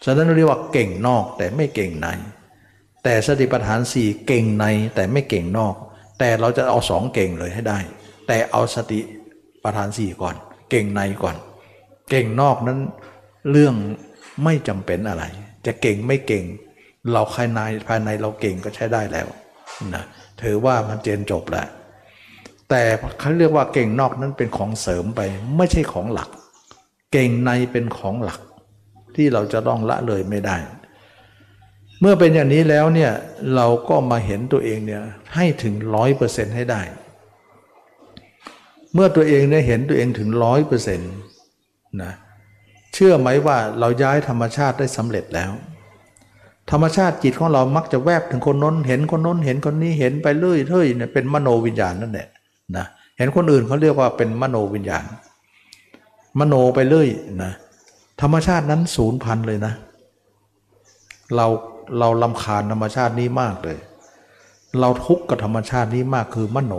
[0.04, 2.08] ฉะนั้นเรียกว่าเก่งนอกแต่ไม่เก่งใน
[3.04, 5.76] แต่สติปัฏฐานสี่เก่งในแต่ไม่เก่งนอก
[6.20, 7.80] แต่เราจะเอาสองเก่งเลยให้ได้
[8.28, 9.00] แต่เอาสติ
[9.64, 10.36] ปัฏฐานสี่ก่อน
[10.70, 11.36] เก่งในก่อน
[12.10, 12.80] เก่งนอกนั้น
[13.52, 13.76] เรื่อง
[14.44, 15.24] ไม่จำเป็นอะไร
[15.66, 16.44] จะเก่งไม่เก่ง
[17.12, 19.28] เราภายในภายในเราเก่งก็ใช้ได้แล้ว
[19.94, 20.04] นะ
[20.42, 21.68] ถือว่ามันเจนจบแล้ว
[22.70, 22.84] แต่
[23.20, 25.22] เขาเรียกว่าเก่งนอกนั้นเป็นของเสริมไป
[25.58, 26.30] ไม่ใช่ของหลัก
[27.12, 28.40] เก่งในเป็นของหลัก
[29.16, 30.58] ที่เราจะต้องละเลยไม่ได้
[32.00, 33.12] เมื่อเป็นอย่างนี้แล้วเนี่ย
[33.56, 35.02] เราก็มาเห็นตัวเองเนี่ย
[35.36, 36.82] ให้ถึงร้อยเปอร์เซ็นต์ให้ได้
[38.94, 41.14] เมื่อตัวเองได้เห็นตัวเองถึงร้อยเปอร์เซ็นต์
[42.02, 42.14] นะ
[42.94, 45.52] เชื่อไหมว่าเราย้ายธรรมชาติได้สำเร็จแล้ว
[46.72, 52.28] ธรรมชาติจิตของเรามักจะแวบถึงคนน้น เห็นคนน้นเห็นคนนี้เห็นไปเรื่อยเรื่อยเนี่ยเป็นมโนวิญญาณนั่นแหละ
[52.78, 52.86] นะ
[53.18, 55.04] เห็นคนอื่นเขาเรียกว่าเป็นมโนวิญญาณ
[56.40, 57.10] มโนไปเรื่อย
[57.44, 57.52] นะ
[58.22, 59.74] ธรรมชาตินั้นศูนย์พันเลยนะ
[61.36, 61.48] เรา
[62.00, 63.78] เราลำคาญธรรมชาตินี้มากเลย
[64.80, 66.74] เราทุกข์กับธรรมชาตินี้มากคือมโน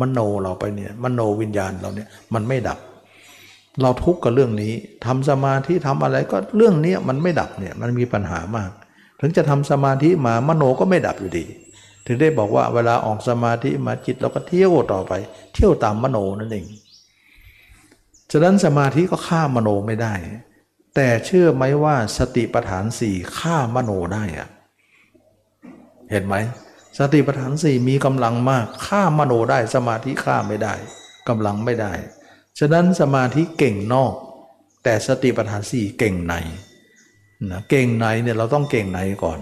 [0.00, 2.78] มโนเราไปเนี่ยมโนวิญญาณเราเนี่ยมันไม่ดับ
[3.82, 4.72] เราทุกข์กับเรื่องนี้
[5.06, 8.70] ทำสมาธิทำอะไรก็เรื่องนี้มันไม่ดับเนี่ยมันมีปัญหามาก
[9.20, 11.44] ถึงจะทำสมาธิมามโนก็ไม่ดับอยู่ดี
[12.06, 15.12] ถึงได้บอกว่าเวลาออกสมาธิมาจิตเราก็เที่ยวต่อไป
[15.54, 16.66] เที่ยวตามมโนนั่นเอง
[18.30, 20.14] ฉะนั้นสมาธิก็ฆ่ามโนไม่ได้
[20.96, 24.48] แต่เชื่อไหมว่าสติปัฏฐานสี่ฆ่ามโนได้อะ
[26.10, 26.34] เห็นไหม
[26.98, 30.74] สติปัฏฐานสี่มีกำลังมากฆ่ามโนได้ สมาธิฆ่าไม่ได้
[31.28, 31.92] กำลังไม่ได้
[32.58, 34.14] ฉะนั้นสมาธิเก่งนอก
[34.84, 36.34] แต่สติปัฏฐานสี่เก่งใน
[37.50, 39.38] นะเก่งในเนี่ยเราต้องเก่งในก่อน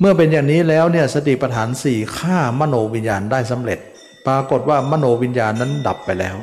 [0.00, 3.78] เมื่อเป็นอย่างนี้แล้วเนี่ยสติปัฏฐานสี่ฆ่ามโนวิญญาณได้สำเร็จ
[4.26, 6.36] ปรากฏว่ามโนวิญญาณนั้นดับไปแล้ว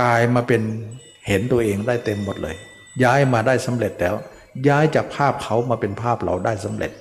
[0.00, 0.62] กายมาเป็น
[1.26, 2.56] เห็นตัวเองได้เต็มหมดเลย
[3.02, 4.14] ย้ายมาได้สำเร็จแล้ว
[4.68, 6.92] ย้ายจากภาพเขามาเป็นภาพเราได้สำเร็จ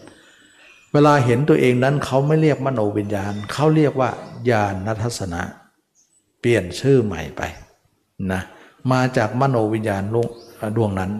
[0.94, 4.10] เวลาเห็นตัวเองนั้นเขาไม่เรียกมโนวิญญาณเขาเรียกว่า
[4.50, 5.42] ญาณทัศนะ
[6.40, 7.42] เปลี่ยนชื่อใหม่ไป
[8.32, 8.42] นะ
[8.92, 10.04] มาจากมโนวิญญาณ
[10.78, 11.12] ดวงนั้น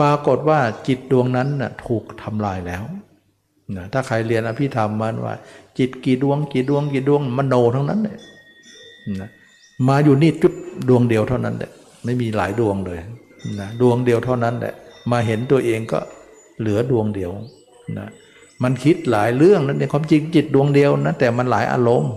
[0.00, 2.82] ปรากฏว่าจิตดวงนั้นนะถูกทำลายแล้ว
[3.76, 5.34] นะถ้าใครเรียนอภิธรรมมันว่า
[5.78, 8.18] จิตกี่ดวงกี่ดวงกี่ดวงมโนทั้งนั้นเลย
[9.20, 9.30] นะ
[9.88, 10.52] มาอยู่นี่จุด
[10.88, 11.70] ดวงเดียวเท่านั้นแหละ
[12.04, 12.98] ไม่มีหลายดวงเลย
[13.60, 14.74] นะดวงเดียวเท่านั้นแหละ
[15.10, 15.98] มาเห็นตัวเองก็
[16.60, 17.30] เหลือดวงเดียว
[17.98, 18.08] นะ
[18.62, 22.12] มันคิดหลายเรื่องนั้นในความจริงจิตดวงเดียวนะแต่มันหลายอารมณ์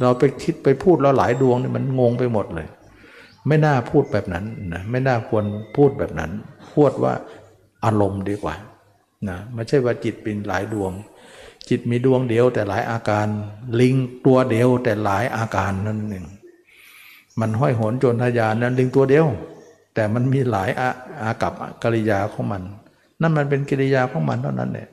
[0.00, 2.68] เราไปคิดไปพูดแล้วหลายดวงนี่มันงงไปหมดเลย
[3.46, 4.44] ไม่น่าพูดแบบนั้น
[4.74, 5.44] นะไม่น่าควร
[5.76, 6.30] พูดแบบนั้น
[6.74, 7.14] พูดว่า
[7.84, 8.54] อารมณ์ดีกว่า
[9.28, 10.92] นะไม่ใช่ว่าจิตเป็นหลายดวง
[11.68, 13.26] จิตมีดวงเดียวแต่หลายอาการ
[13.80, 13.94] ลิง
[14.26, 16.26] ตัวเดียวแต่หลายอาการนั่นเอง
[17.40, 19.26] มันห้อยโหนจรทยานนั้นลิงตัวเดียว
[19.94, 20.90] แต่มันมีหลายอา
[21.22, 21.52] อากับ
[21.82, 22.62] กิริยาของมัน
[23.20, 24.88] นั่นมันเป็นกิริยาของมันเท่านั้นเนี่ย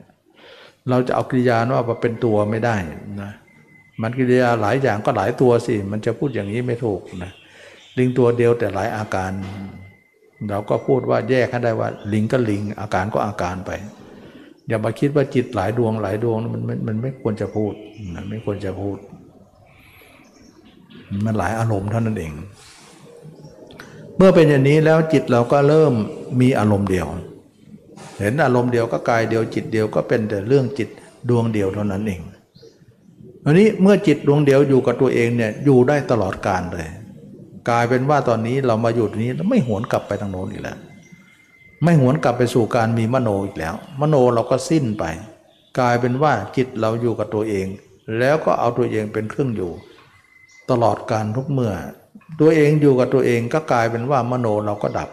[0.88, 1.56] เราจะเอากิริยา
[1.88, 2.76] ว่าเป็นตัวไม่ได้
[3.22, 3.32] นะ
[4.02, 7.32] มันกิริยาหลายอย่างก็หลายตัวสิ มันจะพูดอย่างนี้ไม่ถูกนะ
[7.98, 9.32] ลิงตัวเดียวแต่หลายอาการ
[10.48, 13.70] เราก็พูดว่าแยกให้ได้ว่า ลิงก็ลิง อาการก็อาการไป
[14.68, 17.72] อย่ามาคิดว่าจิตหลายดวงหลายดวงมันมันมันไม่ควรจะพูด
[18.14, 18.98] มันไม่ควรจะพูด
[21.24, 22.32] มันหลายอารมณ์เท่านั้นเอง
[24.16, 25.92] เมื่อเป็นอย่างนี้แล้วจิตเราก็เริ่ม
[26.40, 27.06] มีอารมณ์เดียว
[28.20, 30.88] เห็นอารมณ์เดียวก็กายเดียวจิตเดียวก็เป็นแต่เรื่องจิต
[31.28, 32.20] ดวงเดียวเท่านั้นเอง
[33.44, 36.86] อันนี้เมื่อจิตดวงเดียวอยู่กับตัวเองเนี่ยอยู่ได้ตลอดกาลเลย
[37.68, 40.78] กลายเป็นว่าตอนนี้เรามาอยู่ตรงนี้แล้วไม่หวนกลับไปทางโน้นอีกแล้ว
[41.84, 45.04] ไม่หวนกลับไปสู่การมีมโนอีกแล้ว มโนเราก็สิ้นไป
[45.78, 47.66] กลายเป็นว่าจิตเราอยู่กับตัวเอง
[48.18, 49.72] แล้วก็เอาตัวเองเป็นเครื่องอยู่
[50.70, 51.72] ตลอดการทุกเมื่อ
[52.40, 55.08] ตัวเองอยู่กับตัวเองก็กลายเป็นว่ามโนเราก็ดับ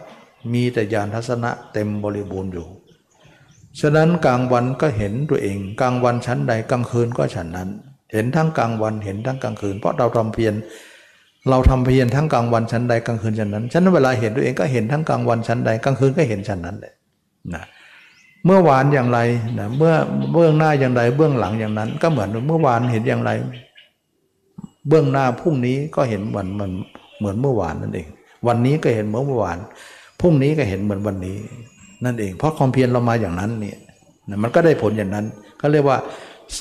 [0.52, 2.66] มีแต่ญาณทัศนะเต็มบริบูรณ์อยู่
[3.80, 7.68] ฉะนั้นกลางวันก็เห็นตัวเอง กลางวันชั้นใดกลางคืนก็ฉันนั้น
[8.12, 10.54] เห็นทั้งกลางวันเห็นทั้งกลางคืน เพราะเราทำเพียร
[11.50, 16.92] เราทำเพียรทั้งกลางวันชั้นใดกลางคืนชั้นนั้นฉะนั้นเวลาเห็นตัวเองก็เห็นทั้งกลางวันชั้นใดกลางคืนก็เห็นชั้นนั้นเลย
[17.54, 17.62] นะ
[18.44, 19.18] เมื่อวานอย่างไร
[19.58, 19.94] นะเมื่อ
[20.32, 23.30] เบื้องหน้าอย่างไรเบื้องหลังอย่างนั้น ก็เหมือนเมื่อวานเห็นอย่างไร
[24.88, 26.72] เบื้องหน้าพรุ่งนี้ก็เห็นเหมือนเหมือน
[27.18, 28.06] เหมือนเมื่อวานนั่นเอง
[28.46, 29.58] วันนี้ก็เห็นเหมือนเมื่อวาน
[30.20, 31.36] พรุ่งนี้ก็เห็นเหมือนวันนี้
[32.04, 33.78] นั่นเอง เพราะความเพียรเรามาอย่างนั้นเนี่ย
[34.42, 35.26] มันก็ได้ผลอย่างนั้น
[35.60, 35.98] ก็เรียกว่า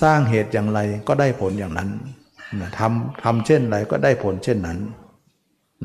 [0.02, 1.90] สร้างเหตุอย่างไรก็ได้ผลอย่างนั้น
[2.62, 4.80] นะทำทำเช่นไรก็ได้ผลเช่นนั้น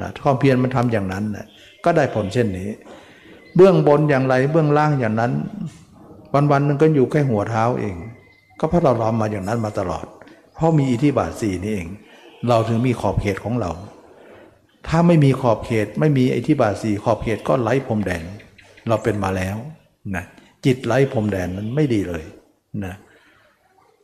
[0.01, 1.47] นะความเพียรมันทำอย่างนั้นนะ
[1.85, 2.69] ก็ได้ผลเช่นนี้
[3.57, 5.33] เบื้องบนอย่างไรเบื้องล่างอย่างนั้น
[6.35, 7.97] วันวันนึงก็อยู่แค่หัวเท้าเอง
[8.61, 10.07] ก็เพราะเราทำมาอย่างนั้นมาตลอด
[10.55, 11.89] เพราะมีอิทธิบาทสี่นี่เอง
[12.49, 13.71] เราถึงมีขอบเขตของเรา
[14.89, 18.25] ถ้าไม่มีขอบเขตไม่มีอิทธิบาทสี่ขอบเขตก็ไร้พรมแดน
[18.89, 19.57] เราเป็นมาแล้ว
[20.17, 20.25] นะ
[20.65, 22.25] จิตไร้พรมแดนมันไม่ดีเลย
[22.85, 22.95] นะ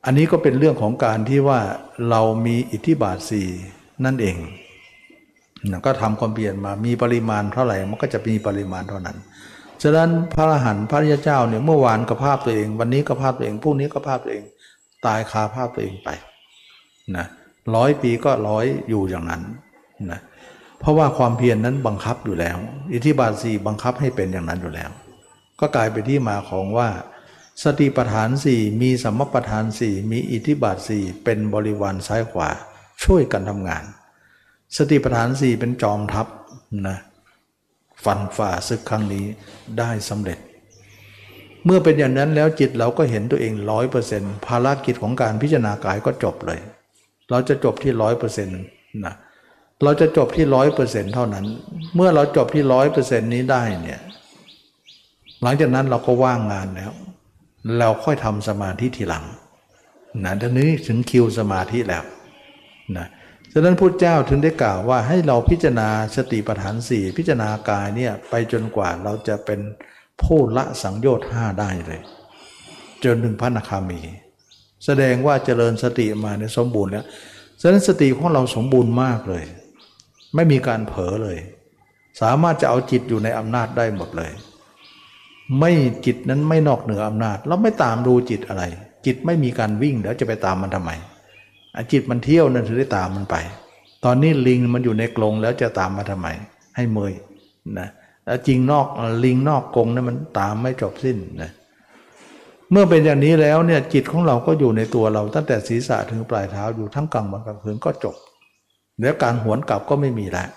[0.06, 1.60] อันนี้ก็เป็นเรื่องของการที่ว่า
[2.10, 3.48] เรามีอิทธิบาทสี่
[4.04, 4.36] นั่นเอง
[5.70, 9.16] นะก็ทำความเปลี่ยนมามีปริมาณเท่าไหร่มันก็จะมีปริมาณเท่านั้น
[9.82, 14.44] ฉะนั้นพระอรหันต์พระริยเจ้าเนี่ยเมื่อวานก็ภาพตัวเอง วันนี้ก็ภาพตัวเองพรุ่งนี้ก็ภาพตัวเอง
[15.06, 16.08] ตายคาภาพตัวเองไป
[17.16, 17.26] นะ
[17.74, 19.42] ร้อยปีก็ร้อยอยู่อย่างนั้น
[20.10, 20.20] นะ
[20.80, 22.56] เพราะว่าความเพียรนนั้นบังคับอยู่แล้ว
[22.92, 24.90] อิทธิบาทสี่บังคับให้เป็นอย่างนั้นอยู่แล้ว
[25.60, 26.88] ก็กลายเป็นที่มาของว่า
[27.64, 32.48] สติปัฏฐานสี่มีสัมมปัฏฐานสี่มีอิทธิบาทสี่เป็นบริวารซ้ายขวา
[33.04, 33.84] ช่วยกันทำงาน
[34.76, 36.26] สติปัฏฐานสี่เป็นจอมทัพ
[36.88, 36.98] นะ
[38.04, 39.24] ฟันฝ่าศึกครั้งนี้
[39.78, 40.38] ได้สำเร็จ
[41.64, 46.60] เมื่อเป็นอย่างนั้นแล้วจิตเราก็เห็นตัวเองร้อยเปอร์เซ็นต์ภารกิจของการพิจารณากายก็จบเลย
[47.30, 48.60] เราจะจบที่ร้อยเปอร์เซ็นต์
[49.04, 49.14] นะ
[49.82, 51.44] เราจะจบที่ร้อยเปอร์เซ็นต์เท่านั้น
[51.94, 54.00] เมื่อเราจบที่ร้อยเปอร์เซ็นต์นี้ได้เนี่ย
[55.42, 56.92] หลังจากนั้นเราก็ว่างงานแล้ว
[57.78, 59.24] เราค่อยทำสมาธิทีหลัง
[60.24, 62.04] นะทีนี้ถึงคิวสมาธิแล้ว
[62.96, 63.06] นะ
[63.52, 69.60] ฉะนั้นพุทธเจ้าถึงได้กล่าวว่าให้เราพิจารณาสติปัฏฐานสี่พิจารณากายเนี่ยไปจนกว่าเราจะเป็น
[70.22, 72.00] ผู้ละสังโยชน์ห้าได้เลย
[73.04, 74.00] จนถึงพระนาคามี
[74.84, 77.06] แสดงว่าเจริญสติมาในสมบูรณ์แล้ว
[77.60, 79.44] ฉะนั้นสติของเราสมบูรณ์มากเลย
[80.34, 81.38] ไม่มีการเผลอเลย
[82.20, 84.32] สามารถจะเอาจิตอยู่ในอำนาจได้หมดเลย
[85.60, 85.72] ไม่
[86.06, 88.64] จิตนั้นไม่นอกเหนืออำนาจเราไม่ตามดูจิตอะไร
[89.06, 90.90] จิตไม่มีการวิ่งเดี๋ยวจะไปตามมันทำไม
[91.92, 93.36] จิตมันเที่ยวนั่นถึงได้ตามมันไป
[94.04, 96.28] ตอนนี้ลิงมันอยู่ในกรงแล้วจะตามมาทำไม
[96.76, 97.12] ให้เมย
[97.78, 97.88] นะ
[98.26, 98.86] แล้วจริงนอก
[99.24, 101.50] ลิงนอกกรงนั้นมันตามไม่จบสิ้นนะ
[102.70, 108.16] เมื่อเป็นอย่างนี้แล้วเนี่ยจิตของเราก็อยู่ในตัวเราตั้งแต่ศีรษะถึงปลายเท้าอยู่ทั้งกลางวันกลางคืนก็จบ
[109.00, 110.48] แล้วการหวนกลับก็ไม่มีแล้ว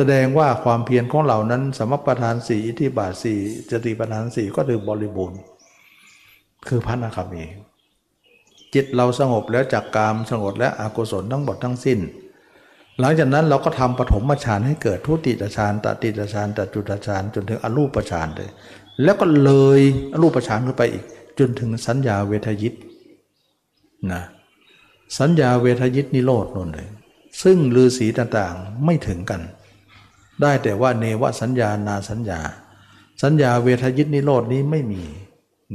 [0.00, 3.38] แสดงว่าความเพียรของเรานั้น สมประทานสี่อิทธิบาทสี่
[3.70, 5.40] จติประทานสี่ก็ถือบริบูรณ์
[6.68, 7.44] คือพระนาคามี
[8.74, 11.98] จิตเราสงบแล้วจากกามสงบและอกุศลทั้งหมดทั้งสิ้น
[13.00, 18.50] หลังจากนั้นเราก็ทำปฐมฌานให้เกิดทุติยฌานตติยฌานตจุตฌานจนถึงอรูปฌานเลย
[19.02, 19.80] แล้วก็เลย
[20.12, 21.04] อรูปฌานขึ้นไปอีก
[21.38, 22.74] จนถึงสัญญาเวทยิต
[24.12, 24.22] นะ
[25.18, 26.88] สัญญาเวทยิตนิโรธนั่นเลย
[27.42, 29.42] ซึ่งฤาษีต่างๆไม่ถึงกัน
[30.42, 32.40] ได้แต่ว่าเนวสัญญานาสัญญา
[33.22, 35.04] สัญญาเวทยิตนิโรธนี้ไม่มี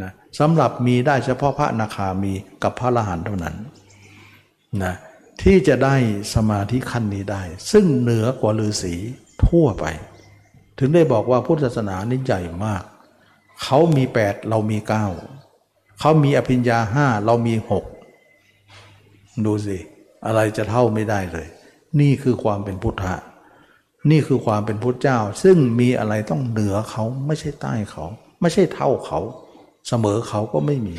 [0.01, 2.33] นะสำหรับมีได้เฉพาะพระนาคามี
[2.63, 3.55] กับพระอรหันต์เท่านั้น
[4.83, 4.93] นะ
[5.41, 5.95] ที่จะได้
[6.33, 7.41] สมาธิขั้นนี้ได้
[7.71, 8.95] ซึ่งเหนือกว่าฤาษี
[9.45, 9.85] ทั่วไป
[10.79, 12.83] ถึงได้บอกว่าพุทธศาสนานี่ใหญ่มาก
[13.63, 14.77] เขามี 8 เรามี
[15.39, 17.55] 9 เขามีอภิญญาห้าเรามี
[18.69, 19.77] 6 ดูสิ
[20.25, 21.47] อะไรจะเท่าไม่ได้เลย
[21.99, 23.13] นี่คือความเป็นพุทธะ
[24.11, 28.05] นี่คือความเป็นพุทธเจ้า ซึ่งมีอะไรต้องเหนือเขาไม่ใช่ใต้เขา
[28.41, 29.19] ไม่ใช่เท่าเขา
[29.87, 30.95] เสมอเขาก็ไม่มี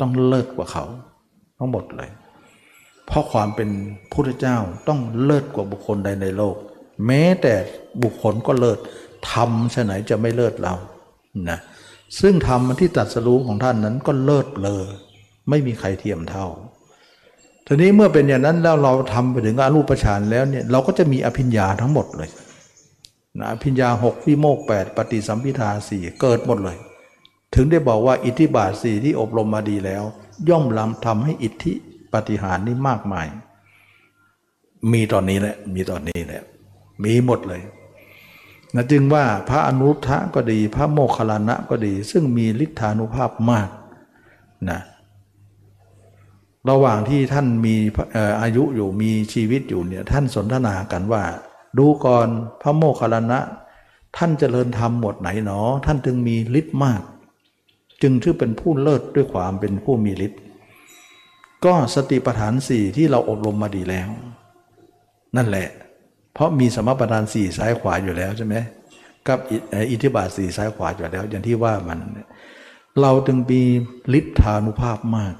[0.00, 0.84] ต้องเลิศกว่าเขา
[1.58, 2.10] ทั้งหมดเลย
[3.06, 3.70] เพราะความเป็น
[4.12, 4.56] พุทธเจ้า
[4.88, 6.56] ต้องเลิศกว่าบุคคลใดในโลก
[7.06, 7.54] แม้แต่
[8.02, 8.78] บุคคลก็เลิศ
[9.30, 10.74] ทำชไหนจะไม่เลิศเรา
[11.50, 11.58] นะ
[12.20, 14.86] ซึ่งธรรมที่ตัดสรู้ของท่านนั้นก็เลิศเลย
[15.48, 16.46] ไม่มีใครเทียมเท่า
[17.70, 22.30] ทีนี้เมื่อเป็นอย่างนั้นแล้วเราทำไปถึงอรูปฌานแล้วเนี่ยเราก็จะมีอภิญญาทั้งหมดเลย
[23.38, 26.76] นะอภิญญาหกวิโมกแปดปฏิสัมพิทาสี่เกิดหมดเลย
[27.54, 30.04] ถึงได้บอกว่าอิทธิบาทสี่ที่อบรมมาดีแล้ว
[30.48, 31.72] ย่อมลำทำให้อิทธิ
[32.12, 33.26] ปฏิหารนี้มากมาย
[34.92, 36.42] มีตอนนี้แหละมีตอนนี้แหละ
[37.04, 37.62] มีหมดเลย
[38.74, 43.68] นะจึงว่าพระอนุทะก็ดี พระโมคคัลลานะก็ดี ซึ่งมีฤทธานุภาพมาก
[44.70, 44.80] นะ
[46.70, 47.76] ระหว่างที่ท่านมี
[48.42, 51.24] อายุอยู่มีชีวิตอยู่เนี่ยท่านสนทนากันว่า
[51.78, 52.28] ดูก่อน
[52.62, 53.40] พระโมคคัลลานะ
[54.16, 57.02] ท่านเจริญธรรมหมดไหนหนอ ท่านจึงมีฤทธิ์มาก
[58.02, 60.40] จึงชื่อเป็นผู้เลิศด้วยความเป็นผู้มีฤทธิ์
[61.64, 64.08] ก็สติปัฏฐานสี่ที่เราอบรมมาดีแล้ว
[65.36, 65.68] นั่นแหละ
[66.34, 68.54] เพราะมีสมปัฏฐานสี่ซ้ายขวาอยู่แล้วใช่ไหม
[69.28, 69.38] กับ
[69.90, 71.98] อิทธิบาทสี่ซ้ายขวาอยู่แล้ว อย่างที่ว่ามัน
[73.00, 73.62] เราจึงมี
[74.18, 75.34] ฤทธานุภาพมาก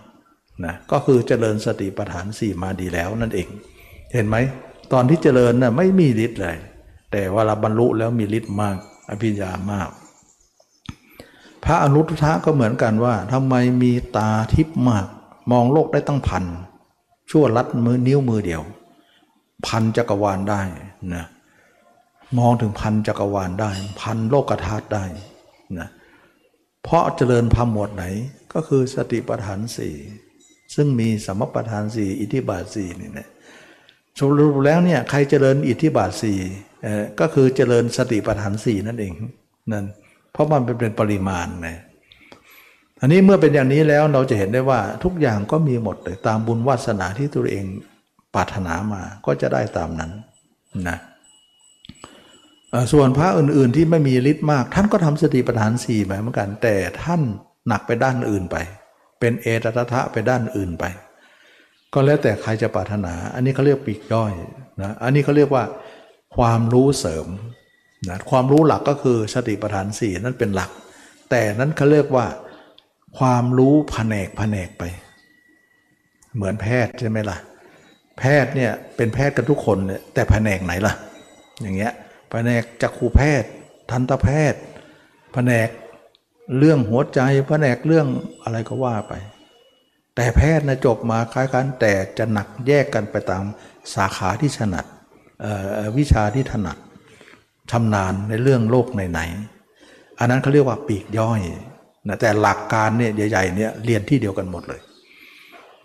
[0.64, 3.48] นะก็คือเจริญสติปัฏฐานสี่มาดีแล้วนั่นเอง
[4.12, 4.36] เห็นไหม
[4.92, 6.56] ตอนที่เจริญนะ่ะไม่มีฤทธิ์เลย
[7.12, 8.76] แต่ว่าเราบรรลุแล้วมีฤทธิ์มาก
[9.10, 9.88] อภิญญามาก
[11.64, 15.06] พระอนุทุทะก็เหมือนกันว่าทำไมมีตาทิพมาก
[15.50, 16.44] มองโลกได้ตั้งพัน
[17.30, 18.62] ชั่วลัดมือนิ้วมือเดียว
[19.66, 20.62] พันจักรวาลได้
[21.14, 21.24] นะ
[22.38, 23.70] มองถึงพันจักรวาลได้
[24.00, 25.04] พันโลกธาตุได้
[25.78, 25.88] นะ
[26.82, 28.04] เพราะเจริญพรมหมวดไหน
[28.52, 29.94] ก็คือสติปัฏฐานสี่
[30.74, 33.28] ซึ่งมีสมปัฏฐานสี่อิทธิบาทสี่นี่นะ
[34.18, 36.38] สรุปแล้วเนี่ยใครเจริญอิทธิบาทสี่
[37.20, 39.12] ก็คือเจริญสติปัฏฐานสี่นั่นเอง
[39.72, 39.84] นั่น
[40.32, 41.76] เพราะมันเป็นปริมาณนะ
[43.00, 47.64] อันนี้เมื่อเป็นอย่างนี้แล้วเราจะเห็นได้ว่าทุกอย่างก็มีหมดเลยตามบุญวาสนาที่ตัวเอง
[48.34, 50.12] ปรารถนามาก็จะได้ตามนั้น
[50.88, 50.98] นะ
[52.92, 57.20] ส่วนพระอื่น ๆ ที่ไม่มีฤทธิ์มาก ท่านก็ทำสติปัฏฐานสี่เหมือนกัน แต่ท่าน
[57.68, 58.56] หนักไปด้านอื่นไป
[59.20, 60.84] เป็นเอตตะไปด้านอื่นไป
[61.94, 64.32] ก็แล้วแต่ใครจะปรารถนา อันนี้เขาเรียกปีกย่อย
[64.82, 65.64] นะอันนี้เขาเรียกว่า
[66.36, 67.26] ความรู้เสริม
[68.08, 70.70] นะความรู้หลักก็คือสติปัฏฐานสี่นั่นเป็นหลัก
[71.30, 72.26] แต่นั้นเขาเรียกว่า
[73.18, 74.84] ความรู้แผนกแผนกไป
[76.34, 77.38] เหมือนแพทย์ใช่ไหมล่ะ
[78.18, 80.94] แพทย์เนี่ยเป็นแพทย์กันทุกคนเนี่ยแต่แผนกไหนล่ะ
[81.62, 81.92] อย่างเงี้ย
[82.30, 83.48] แผนกจักขูแพทย์
[83.90, 84.60] ทันตแพทย์
[85.34, 85.68] แผนก
[86.58, 88.06] เรื่องหัวใจแผนกเรื่อง
[88.42, 89.12] อะไรก็ว่าไป
[90.14, 93.42] แต่แพทย์นะจบมาคล้ายกันแต่จะหนักแยกกันไปตาม
[93.94, 94.86] สาขาที่ถนัด
[95.98, 96.76] วิชาที่ถนัด
[97.70, 101.40] ชำนาญในเรื่องโลกไหนๆอันนั้นเขาเรียกว่าปีกย่อย
[102.08, 104.80] นะแต่หลักการเนี่ยใหญ่ๆเนี่ยเรียนที่เดียวกันหมดเลย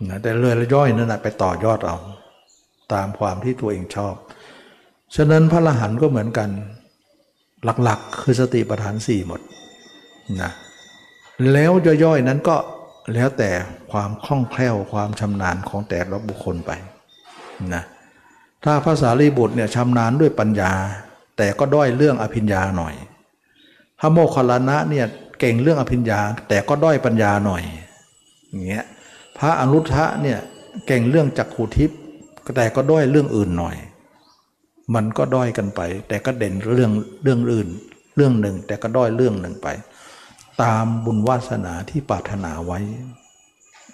[0.08, 1.96] นะแต่เรือยย่อยนั่นนะไปต่อยอดเอา
[2.92, 4.14] ตามความที่ตัวเองชอบ
[5.16, 6.50] ฉะนั้นพระละหันก็เหมือนกัน
[7.82, 9.40] หลักๆ คือสติปัฏฐานสี่หมด
[10.42, 10.50] นะ
[11.52, 11.72] แล้ว
[12.04, 12.56] ย่อยๆนั้นก็
[13.14, 13.50] แล้วแต่
[13.90, 16.70] ความคล่องแคล่วความชำนาญของแต่ละบุคคลไป
[17.74, 17.82] นะ
[18.64, 20.72] ถ้าภาษาลีบุตรเนี่ยชำนาญด้วยปัญญา
[21.38, 22.94] แต่ก็ด้อยเรื่องอภิญญาหน่อย
[24.00, 25.06] พระโมคคัลลานะเนี่ย
[25.40, 27.62] เก่งเรื่องอภิญญา แต่ก็ด้อยปัญญาหน่อย
[28.48, 28.84] อย่างเงี้ย
[29.38, 30.38] พระอนุทะเนี่ย
[30.86, 31.98] เก่งเรื่องจักขูทิพย์
[32.56, 33.76] แต่ก็ด้อยเรื่องอื่นหน่อย
[34.94, 36.90] มันก็ด้อยกันไป แต่ก็เด่นเรื่อง
[37.22, 37.68] เรื่องอื่น
[38.16, 39.68] เรื่องหนึ่ง แต่ก็ด้อยเรื่องหนึ่งไป
[40.62, 42.80] ตามบุญวาสนาที่ปรารถนาไว้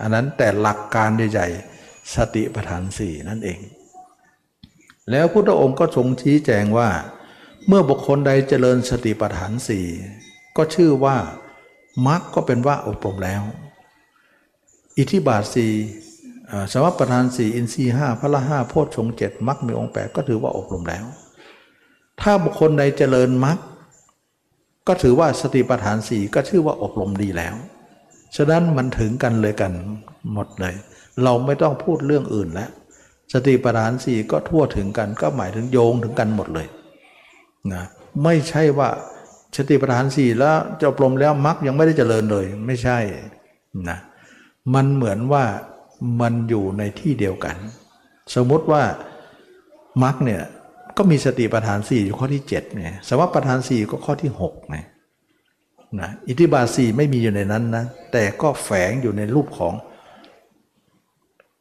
[0.00, 3.60] อันนั้นแต่หลักการใหญ่ๆสติปัฏฐานสี่นั่นเอง
[5.10, 6.90] แล้วพุทธองค์ก็ทรงชี้แจงว่า
[7.66, 9.86] เมื่อบุคคลใดเจริญสติปัฏฐานสี่
[10.56, 11.16] ก็ชื่อว่า
[12.06, 13.42] มรรคก็เป็นว่าอบรมแล้ว
[14.96, 15.72] อิทิบาทสี่
[16.72, 21.04] สมประธานสี่อินทรีห้าพระห้าโพชฌงเจ็ดมรรคมีองค์แปดก็ถือว่าอบรมแล้ว
[22.20, 23.58] ถ้าบุคคลใดเจริญมรรค
[24.92, 27.54] ก็ถือว่าสติปัฏฐานสี่ก็ชื่อว่าอบรมดีแล้ว
[28.36, 29.72] ฉะนั้นมันถึงกันเลยกัน
[30.32, 30.74] หมดเลย
[31.24, 32.70] เราไม่ต้องพูดเรื่องอื่นแล้ว
[33.32, 36.66] สติปัฏฐานสี่ก็ทั่วถึงกันก็หมายถึงโยงถึงกันหมดเลย
[37.72, 37.84] นะ
[38.24, 38.88] ไม่ใช่ว่า
[39.56, 42.98] สติปัฏฐานสี่แล้วจะอบรมแล้วมรรคยังไม่ได้เจริญเลย ไม่ใช่
[43.88, 43.98] นะ
[44.74, 45.44] มันเหมือนว่า
[46.20, 47.56] มันอยู่ในที่เดียวกัน
[48.34, 48.82] สมมติว่า
[50.02, 50.42] มรรคเนี่ย
[51.02, 54.76] ก็มีสติปัฏฐานสี่อยู่ข้อที่7เนี่ยสมปัฏฐานสี่ก็ข้อที่6ไง
[56.00, 59.74] นะอิทธิบาทสี่ไม่มีอยู่ในนั้นนะแต่ก็แฝงอยู่ในรูปของ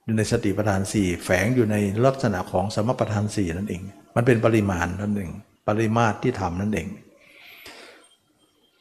[0.06, 1.76] อยู่ในสติปัฏฐานสี่แฝงอยู่ใน
[2.06, 3.82] ลักษณะของสมปัฏฐานสี่นั่นเอง
[4.16, 5.32] มันเป็นปริมาณนั่นเอง
[5.68, 6.88] ปริมาตรที่ทำนั่นเอง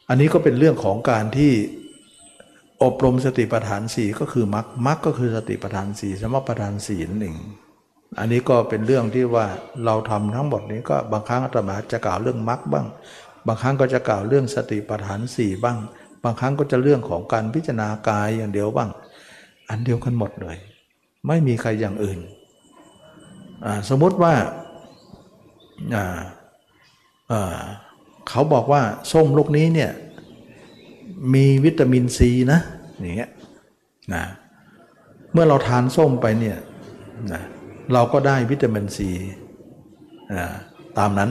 [0.08, 1.52] อันนี้ก็เป็นเรื่องของการที่
[2.82, 7.36] อบรมสติปัฏฐานสี่ก็คือมรรคมรรคก็คือสติปัฏฐานสี่สมปัฏฐานสี่นั่นเอง
[8.18, 9.46] อันนี้ก็เป็นเรื่องที่ว่า
[9.84, 12.86] เราทำทั้งหมดนี้ก็บางครั้งอาตมาจะกล่าวเรื่องมรรคบ้าง
[13.46, 15.78] บางครั้งก็จะกล่าวเรื่องสติปัฏฐานสี่บ้าง
[16.24, 18.90] บางครั้งก็จะเรื่องของการพิจารณากายอย่างเดียวบ้าง
[19.68, 20.56] อันเดียวกันหมดเลย
[21.26, 22.18] ไม่มีใครอย่างอื่น
[23.88, 24.34] สมมติว่า
[28.28, 28.82] เขาบอกว่า
[29.12, 29.90] ส้มลูกนี้เนี่ย
[31.34, 32.60] มีวิตามินซีนะ
[33.00, 33.30] อย่างเงี้ย
[34.14, 34.24] นะ
[35.32, 36.56] เมื่อเราทานส้มไปเนี่ย
[37.32, 37.42] นะ
[37.92, 39.10] เราก็ได้วิตามินซี
[40.98, 41.30] ตามนั้น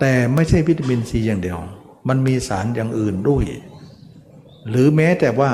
[0.00, 1.58] แต่ไม่ใช่วิตามินซีอย่างเดียว
[2.08, 3.44] มันมีสารอย่างอื่นด้วย
[4.68, 5.50] หรือแม้แต่ว่า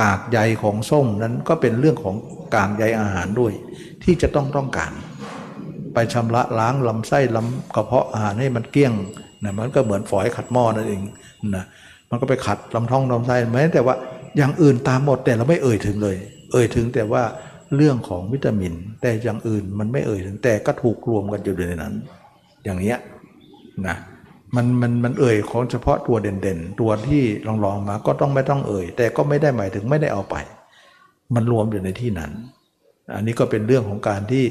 [0.00, 2.16] กากใยของส้มนั้นก็เป็นเรื่องของ
[2.54, 3.52] กากใยอาหารด้วย
[4.04, 4.92] ที่จะต้องต้องการ
[5.94, 8.92] ไปชำระล้างลำไส้ลำกระเพาะอาหารให้มันเกลี้ยง
[9.44, 11.02] นะมันก็เหมือนฝอยขัดหม้อนั่นเอง
[11.54, 11.64] นะ
[12.10, 13.94] มันก็ไปขัดลำท้องลำไส้แม้แต่ว่า
[14.36, 16.16] อย่างอื่นตามหมดแต่เราไม่เอ่ยถึงเลย
[16.52, 17.22] เอ่ยถึงแต่ว่า
[17.76, 21.94] เรื่องของวิตามิน แต่อย่างอื่นมันไม่เอ่ยถึงแต่ก็ถูกรวมกันอยู่ในนั้น
[22.64, 22.98] อย่างเนี้ย
[23.86, 23.96] นะ
[24.56, 30.36] มันมันมันเอ่ยของเฉพาะตัวเด่นๆ ตัวที่ลองลองมาก็ต้องไม่ต้องเอ่ย แต่ก็ไม่ได้หมายถึงไม่ได้เอาไป
[31.34, 32.32] มันรวมอยู่ในที่นั้น
[33.14, 34.44] อันนี้ก็เป็นเรื่องของการที่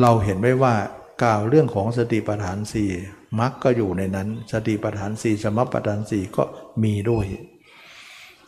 [0.00, 0.74] เราเห็นไว้ว่า
[1.22, 2.90] กล่าวเรื่องของสติปัฏฐานสี่
[3.40, 6.44] มักก็อยู่ในนั้น สติปัฏฐานสี่สมปัฏฐานสี่ก็
[6.82, 7.26] มีด้วย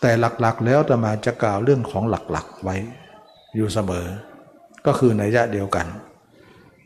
[0.00, 2.76] แต่หลักๆแล้วจะมาจะกล่าวเรื่องของหลักๆไว้
[3.56, 4.06] อยู่เสมอ
[4.86, 5.86] ก็คือในยะเดียวกัน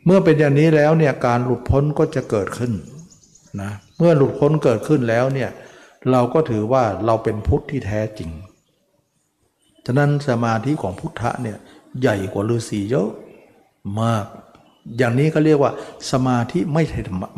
[0.05, 2.73] เมื่อเป็นอย่างนี้แล้วเนี่ยการหลุดพ้นก็จะเกิดขึ้น
[3.61, 5.49] นะเมื่อหลุดพ้นเกิดขึ้นแล้วเนี่ย
[6.11, 8.29] เราก็ถือว่าเราเป็นพุทธที่แท้จริง
[9.85, 11.57] ฉะนั้นสมาธิของพุทธะเนี่ย
[12.01, 13.09] ใหญ่กว่าฤาษีเยอะ
[14.01, 14.25] มาก
[14.97, 15.71] อย่างนี้ก็เรียกว่า
[16.11, 16.83] สมาธิไม่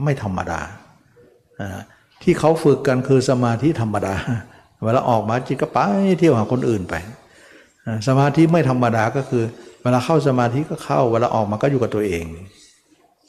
[0.03, 0.61] ไม่ธรรมดา
[2.21, 4.15] ที่เขาฝึกกันคือสมาธิธรรมดา
[4.83, 5.79] เวลาออกมาจิตก็ไป
[6.19, 6.93] เที่ยวหาคนอื่นไป
[8.07, 9.43] สมาธิไม่ธรรมดาก็คือ
[9.81, 12.23] เวลาเข้าสมาธิก็เข้าเวลาออกมาก็อยู่กับตัวเอง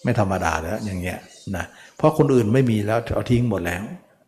[0.02, 1.18] ไม่ธรรมดาแล้วอย่างเงี้ย
[1.56, 1.64] นะ
[1.96, 3.82] เพราะคนอื่นไม่มีแล้วเอาทิ้งหมดแล้ว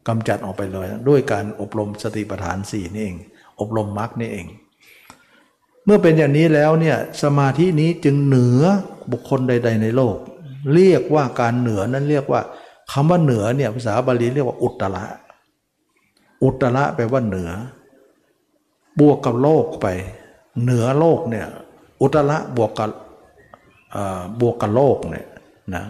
[0.08, 3.16] กำจัดออกไปเลย ด้วยการอบรมสติปัฏฐานสี่นี่เอง
[3.60, 4.46] อบรมมรรคนี่เอง
[5.84, 8.62] เมื่อเป็นอย่างนี้แล้วเนี่ยสมาธินี้จึงเหนือ
[9.12, 10.16] บุคคลใด ๆ ในโลก
[10.74, 12.40] เรียกว่าการเหนือนั้นเรียกว่า
[12.92, 15.04] คำว่าเหนือเนี่ยภาษาบาลีเรียกว่าอุตระ
[16.44, 17.50] อุตระแปลว่าเหนือ
[19.00, 19.86] บวกกับโลกไป
[20.62, 21.46] เหนือโลกเนี่ย
[22.00, 22.90] อุตระบวกกับ
[24.40, 25.26] บวกกับโลกเนี่ย
[25.74, 25.84] นะ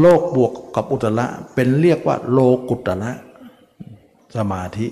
[0.00, 2.38] โลกบวกกับอุตระเป็นเรียกว่าโล
[2.68, 3.12] กุตระ
[4.36, 4.86] สมาธิ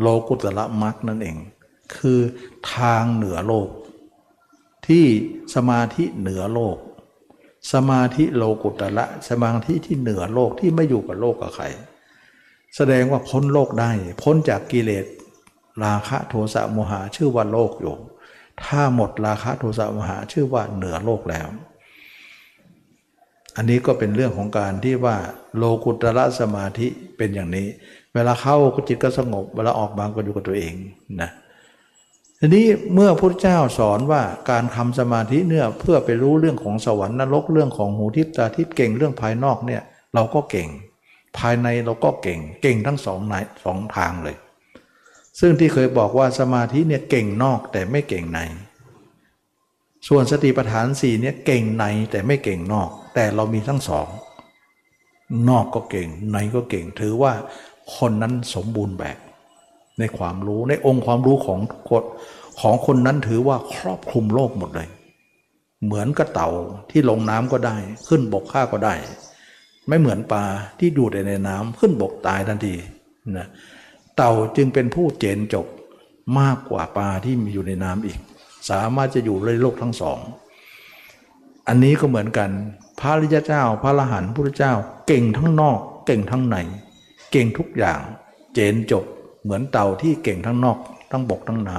[0.00, 1.36] โลกุตระมรรคนั่นเอง
[1.96, 2.20] คือ
[2.74, 3.68] ทางเหนือโลก
[4.86, 5.06] ที่
[5.54, 6.76] สมาธิเหนือโลก
[7.72, 11.64] สมาธิโลกุตระสมาธิที่เหนือโลกที่ไม่อยู่กับโลกกับใคร
[12.76, 13.90] แสดงว่าพ้นโลกได้
[14.22, 15.04] พ้นจากกิเลส
[15.84, 17.96] ราคะโทสะโมหะชื่อว่าโลกอยู่
[18.64, 21.48] ถ้าหมดราคะโทสะโมหะชื่อว่าเหนือโลกแล้ว
[23.56, 25.16] อันนี้ก็เป็นเรื่องของการที่ว่า
[25.56, 26.86] โลกุตระสมาธิ
[27.16, 27.66] เป็นอย่างนี้
[28.14, 30.74] เวลาเข้าก็จิตก็สงบ เวลาออกบางก็อยู่กับตัวเอง
[31.22, 31.30] นะ
[32.40, 39.82] ทีนี้เมื่อพระเจ้าสอนว่าการทำสมาธิเนี่ยเพื่อไปรู้เรื่องของสวรรค์นรกเรื่องของหูทิพตาทิพเก่งเรื่องภายนอกเนี่ย
[40.14, 40.68] เราก็เก่ง
[41.38, 43.34] ภายในเราก็เก่ง เก่งทั้งสองไหน
[43.64, 44.36] สองทางเลย
[45.38, 48.40] ซึ่งที่เคยบอกว่าสมาธิเนี่ยเก่งนอกแต่ไม่เก่งใน
[50.08, 54.08] ส่วนสติปัฏฐานสี่เนี่ยเก่งในแต่ไม่เก่งนอก แต่เรามีทั้งสอง
[55.48, 57.32] นอกก็เก่งในก็เก่ง ถือว่า
[57.96, 59.18] คนนั้นสมบูรณ์แบบ
[59.98, 62.02] ในความรู้ในองค์ความรู้ของคน
[62.60, 64.88] ของคนนั้นถือว่าครอบคลุมโลกหมดเลย
[65.84, 66.50] เหมือนกระเต่า
[66.90, 67.76] ที่ลงน้ำก็ได้
[68.08, 68.94] ขึ้นบกข้าก็ได้
[69.88, 70.44] ไม่เหมือนปลา
[70.78, 72.74] ที่ดูแต่ในน้ำขึ้นบกตายทันที
[73.38, 75.66] นะเต่าจึงเป็นผู้เจนจบ
[76.40, 78.18] มากกว่าปลาที่มีอยู่ในน้ำอีก
[78.70, 80.18] สามารถจะอยู่ในโลกทั้งสอง
[81.68, 82.50] อันนี้ก็เหมือนกัน
[83.00, 84.72] พระริยเจ้า พระอรหันต์พุทธเจ้า
[85.06, 86.56] เก่งทั้งนอก เก่งทั้งใน
[87.32, 88.00] เก่งทุกอย่าง
[88.54, 89.04] เจนจบ
[89.42, 90.78] เหมือนเต่าที่เก่งทั้งนอก
[91.10, 91.76] ทั้งบกทั้งน้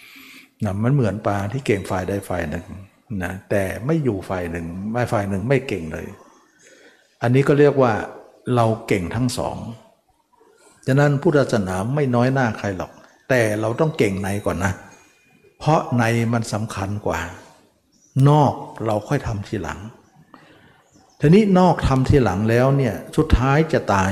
[0.00, 2.66] ำนะมันเหมือนปลาที่เก่งฝ่ายใดฝ่ายหนึ่ง
[3.22, 6.06] นะแต่ไม่อยู่ฝ่ายหนึ่งไม่ฝ่ายหนึ่งไม่เก่งเลย
[7.22, 7.92] อันนี้ก็เรียกว่า
[8.54, 9.56] เราเก่งทั้งสอง
[10.86, 12.92] ฉะนั้นพุทธศาสนาไม่น้อยหน้าใครหรอก
[13.28, 14.72] แต่เราต้องเก่งในก่อนนะ
[15.58, 17.20] เพราะในมันสำคัญกว่า
[18.28, 18.52] นอก
[18.86, 19.78] เราค่อยทำทีหลัง
[21.20, 24.10] ทีนี้นอกทำทีหลังแล้วเนี่ยสุดท้ายจะตาย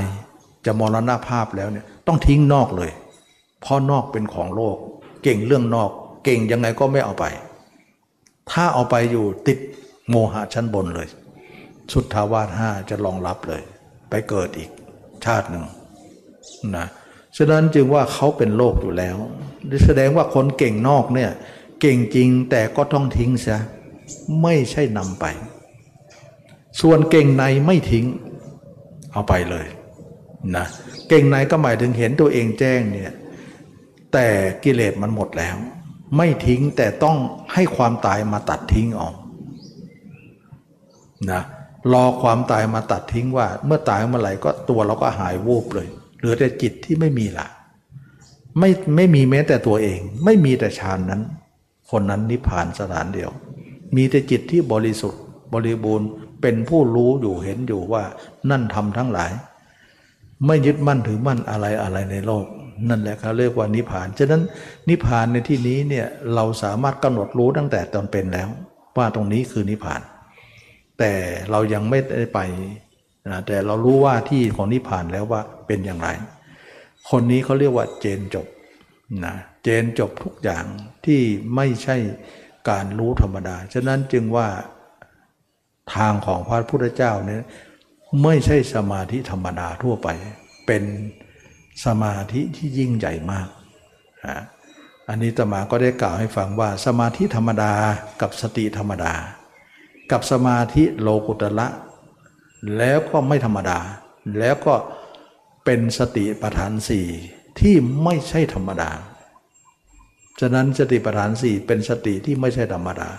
[0.66, 2.90] จะมรณภาพแล้วเนี่ยต้องทิ้งนอกเลย
[3.60, 4.76] เพราะนอกเป็นของโลก
[5.22, 5.90] เก่งเรื่องนอก
[6.24, 7.24] เก่งยังไงก็ไม่เอาไป
[8.50, 9.58] ถ้าเอาไปอยู่ติด
[10.10, 11.08] โมหะชั้นบนเลย
[11.92, 13.62] สุทธาวาสห้าจะรองรับเลย
[14.10, 14.70] ไปเกิดอีก
[15.24, 15.64] ชาติหนึ่ง
[16.76, 16.86] นะ
[17.36, 19.16] ฉะนั้นจึงว่าเขาเป็นโลกอยู่แล้ว
[19.84, 21.30] แสดงว่าคนเก่งนอกเนี่ย
[21.80, 23.58] เก่งจริงแต่ก็ต้องทิ้งซะ
[24.42, 25.24] ไม่ใช่นำไป
[26.80, 28.06] ส่วนเก่งในไม่ทิ้ง
[29.12, 29.66] เอาไปเลย
[30.56, 30.66] นะ
[31.08, 33.12] เก่งในก็หมายถึงเห็นตัวเองแจ้งเนี่ย
[34.12, 34.26] แต่
[34.64, 35.56] กิเลสมันหมดแล้ว
[36.16, 37.16] ไม่ทิ้งแต่ต้อง
[37.54, 39.16] ให้ความตายมาตัดทิ้งออก
[41.30, 41.42] นะ
[41.92, 45.88] รอความตายมาตัดทิ้งว่า เมื่อตายเมื่อไหร่ก็ตัวเราก็หายวูบเลย
[46.18, 47.46] เหลือแต่จิตที่ไม่มีละ
[48.58, 51.22] ไม่ไม่มีแม้แต่ตัวเอง ไม่มีแต่ฌานนั้น
[51.90, 53.30] คนนั้นนิพพานสถานเดียว
[53.96, 55.22] มีแต่จิตที่บริสุทธิ์
[55.52, 56.08] บริบูรณ์
[56.42, 58.02] เป็นผู้รู้อยู่เห็นอยู่ว่า
[58.50, 59.30] นั่นทำทั้งหลาย
[60.46, 62.46] ไม่ยึดมั่นถือมั่นอะไรอะไรในโลก
[62.88, 64.42] นั่นแหละเขาเรียกว่านิพพาน ฉะนั้น
[64.88, 68.48] นิพพานในที่นี้เนี่ยเราสามารถกำหนดรู้ตั้งแต่ตอนเป็นแล้ว
[68.96, 70.00] ว่าตรงนี้คือนิพพาน
[70.98, 71.12] แต่
[71.50, 72.40] เรายังไม่ได้ไป
[73.32, 76.08] นะแต่เรารู้ว่าที่ของนิพพานแล้วว่าเป็นอย่างไร
[77.10, 78.46] คนนี้เขาเรียกว่าเจนจบ
[79.24, 80.64] นะเจนจบทุกอย่าง
[81.04, 81.20] ที่
[81.54, 81.96] ไม่ใช่
[82.70, 84.48] การรู้ธรรมดา ฉะนั้นจึงว่า
[85.94, 87.42] ทางของพระพุทธเจ้าเนี่ย
[88.22, 90.08] ไม่ใช่สมาธิธรรมดาทั่วไป
[90.66, 90.82] เป็น
[91.84, 93.48] สมาธิที่ยิ่งใหญ่มาก
[94.26, 94.38] นะ
[95.08, 97.72] อันนี้ตมาก็ได้กล่าวให้ฟังว่าสมาธิธรรมดา
[98.20, 99.14] กับสติธรรมดา
[100.12, 101.66] กับสมาธิโลกุตละ
[102.76, 103.78] แล้วก็ไม่ธรรมดา
[104.38, 104.74] แล้วก็
[105.64, 107.06] เป็นสติปัฏฐานสี่
[107.60, 107.74] ที่
[108.04, 108.90] ไม่ใช่ธรรมดา
[110.40, 113.10] ฉะนั้นสติปัฏฐานสี่เป็นสติที่ไม่ใช่ธรรมดา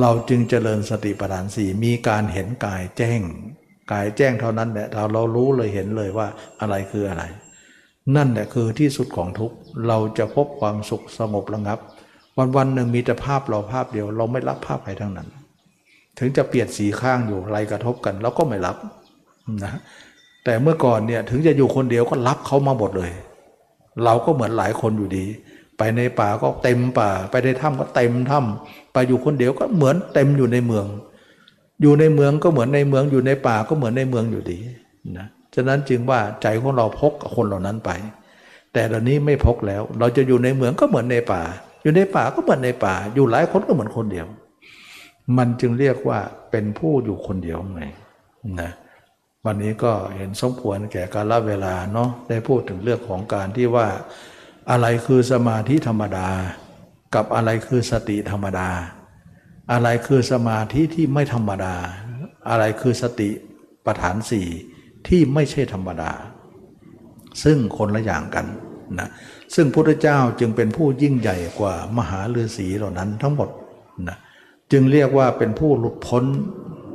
[0.00, 3.20] เราจึงเจริญสติปัฏฐานสี่มีการเห็นกายแจ้ง
[3.92, 6.28] กายแจ้งเท่านั้นแหละเราเรารู้เลยเห็นเลยว่า
[6.60, 7.24] อะไรคืออะไร
[8.16, 9.52] นั่นแหละคือที่สุดของทุก
[9.88, 11.78] เราจะพบความสุขสงบระงับ
[12.36, 15.28] วันวันหนึ่งมีแต่ภาพเราภาพเดียว เราไม่รับภาพใครทั้งนั้น
[16.18, 18.76] ถึงจะเปลี่ยนสีข้างอยู่อะไรกระทบกันเราก็ไม่รับ
[19.64, 19.72] นะ
[20.44, 23.12] แต่เมื่อก่อนเนี่ยถึงจะอยู่คนเดียวก็รับเขามาหมดเลย
[24.04, 25.24] เราก็เหมือนหลายคนอยู่ดี
[25.78, 30.86] ไปในป่าก็เต็มป่า ไปในถ้ำก็เต็มถ้ำไปอยู่คนเดียวก็เหมือนเต็มอยู่ในเมือง
[31.82, 34.58] อยู่ในเมืองก็เหมือนในเมืองอยู่ในป่าก็เหมือนในเมืองอยู่ดี
[35.18, 37.90] นะฉะนั้นจึงว่าใจของเราพกคนเหล่านั้นไป
[38.72, 41.42] แต่เดี๋ยวนี้ไม่พกแล้ว เราจะอยู่ในเมืองก็เหมือนในป่า
[41.82, 44.26] อยู่ในป่าก็เหมือนในป่า อยู่หลายคนก็เหมือนคนเดียว
[45.36, 47.84] มันจึงเรียกว่าเป็นผู้อยู่คนเดียวไง
[48.60, 48.72] นะ
[49.44, 53.88] วันนี้ก็เห็นสมควรแก่กาลเวลาเนาะได้พูดถึงเรื่องของการที่ว่า
[54.70, 56.28] อะไรคือสมาธิธรรมดา
[57.14, 58.68] กับอะไรคือสติธรรมดา
[59.72, 61.74] อะไรคือสมาธิที่ไม่ธรรมดา
[62.48, 63.30] อะไรคือสติ
[63.86, 64.48] ปฐานสี่
[65.08, 66.12] ที่ไม่ใช่ธรรมดา
[67.42, 68.46] ซึ่งคนละอย่างกัน
[68.98, 69.08] นะ
[69.54, 73.48] ซึ่งพระพุทธเจ้าจึงเป็นผู้ยิ่งใหญ่กว่ามหาฤาษีเหล่านั้นทั้งหมด
[74.08, 74.18] นะ
[74.72, 76.24] จึงเรียกว่าเป็นผู้หลุดพ้น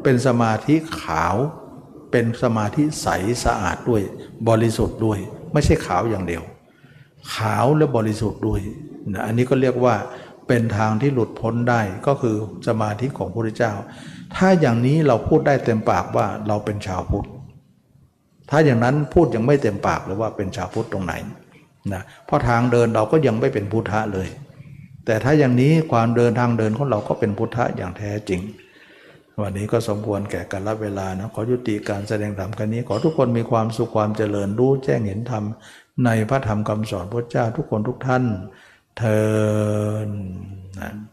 [0.03, 1.35] เป็นสมาธิขาว
[2.11, 3.07] เป็นสมาธิใส
[3.45, 4.01] สะอาดด้วย
[4.49, 5.19] บริสุทธิ์ด้วย
[5.53, 6.43] ไม่ใช่ขาวอย่างเดียว
[7.35, 8.61] ขาวและบริสุทธิ์ด้วย
[9.13, 9.95] นะอันนี้ก็เรียกว่า
[10.47, 12.35] เป็นทางที่หลุดพ้นได้ก็คือ
[12.67, 13.73] สมาธิของพระพุทธเจ้า
[14.35, 17.27] ถ้าอย่างนี้เราพูดได้เต็มปากว่าเราเป็นชาวพุทธ
[18.49, 21.13] ถ้าอย่างนั้นพูดยังไม่เต็มปากเลยว่าเป็นชาวพุทธตรงไหน
[21.93, 24.27] นะเพราะทางเดินเราก็ยังไม่เป็นพุทธะเลย
[25.05, 28.41] แต่ถ้าอย่างนี้ความเดินทางเดินของเราก็เป็นพุทธะอย่างแท้จริง
[29.41, 35.43] วันนี้ก็สมควรแก่การรับเวลานะขอยุติการแสดงธรรมกันนี้ ขอทุกคนมีความสุขความเจริญรู้แจ้งเห็นธรรม
[36.05, 38.23] ในพระธรรมคำสอนพระเจ้าทุกคนทุกท่าน
[38.97, 39.23] เทอ
[40.79, 41.12] นะ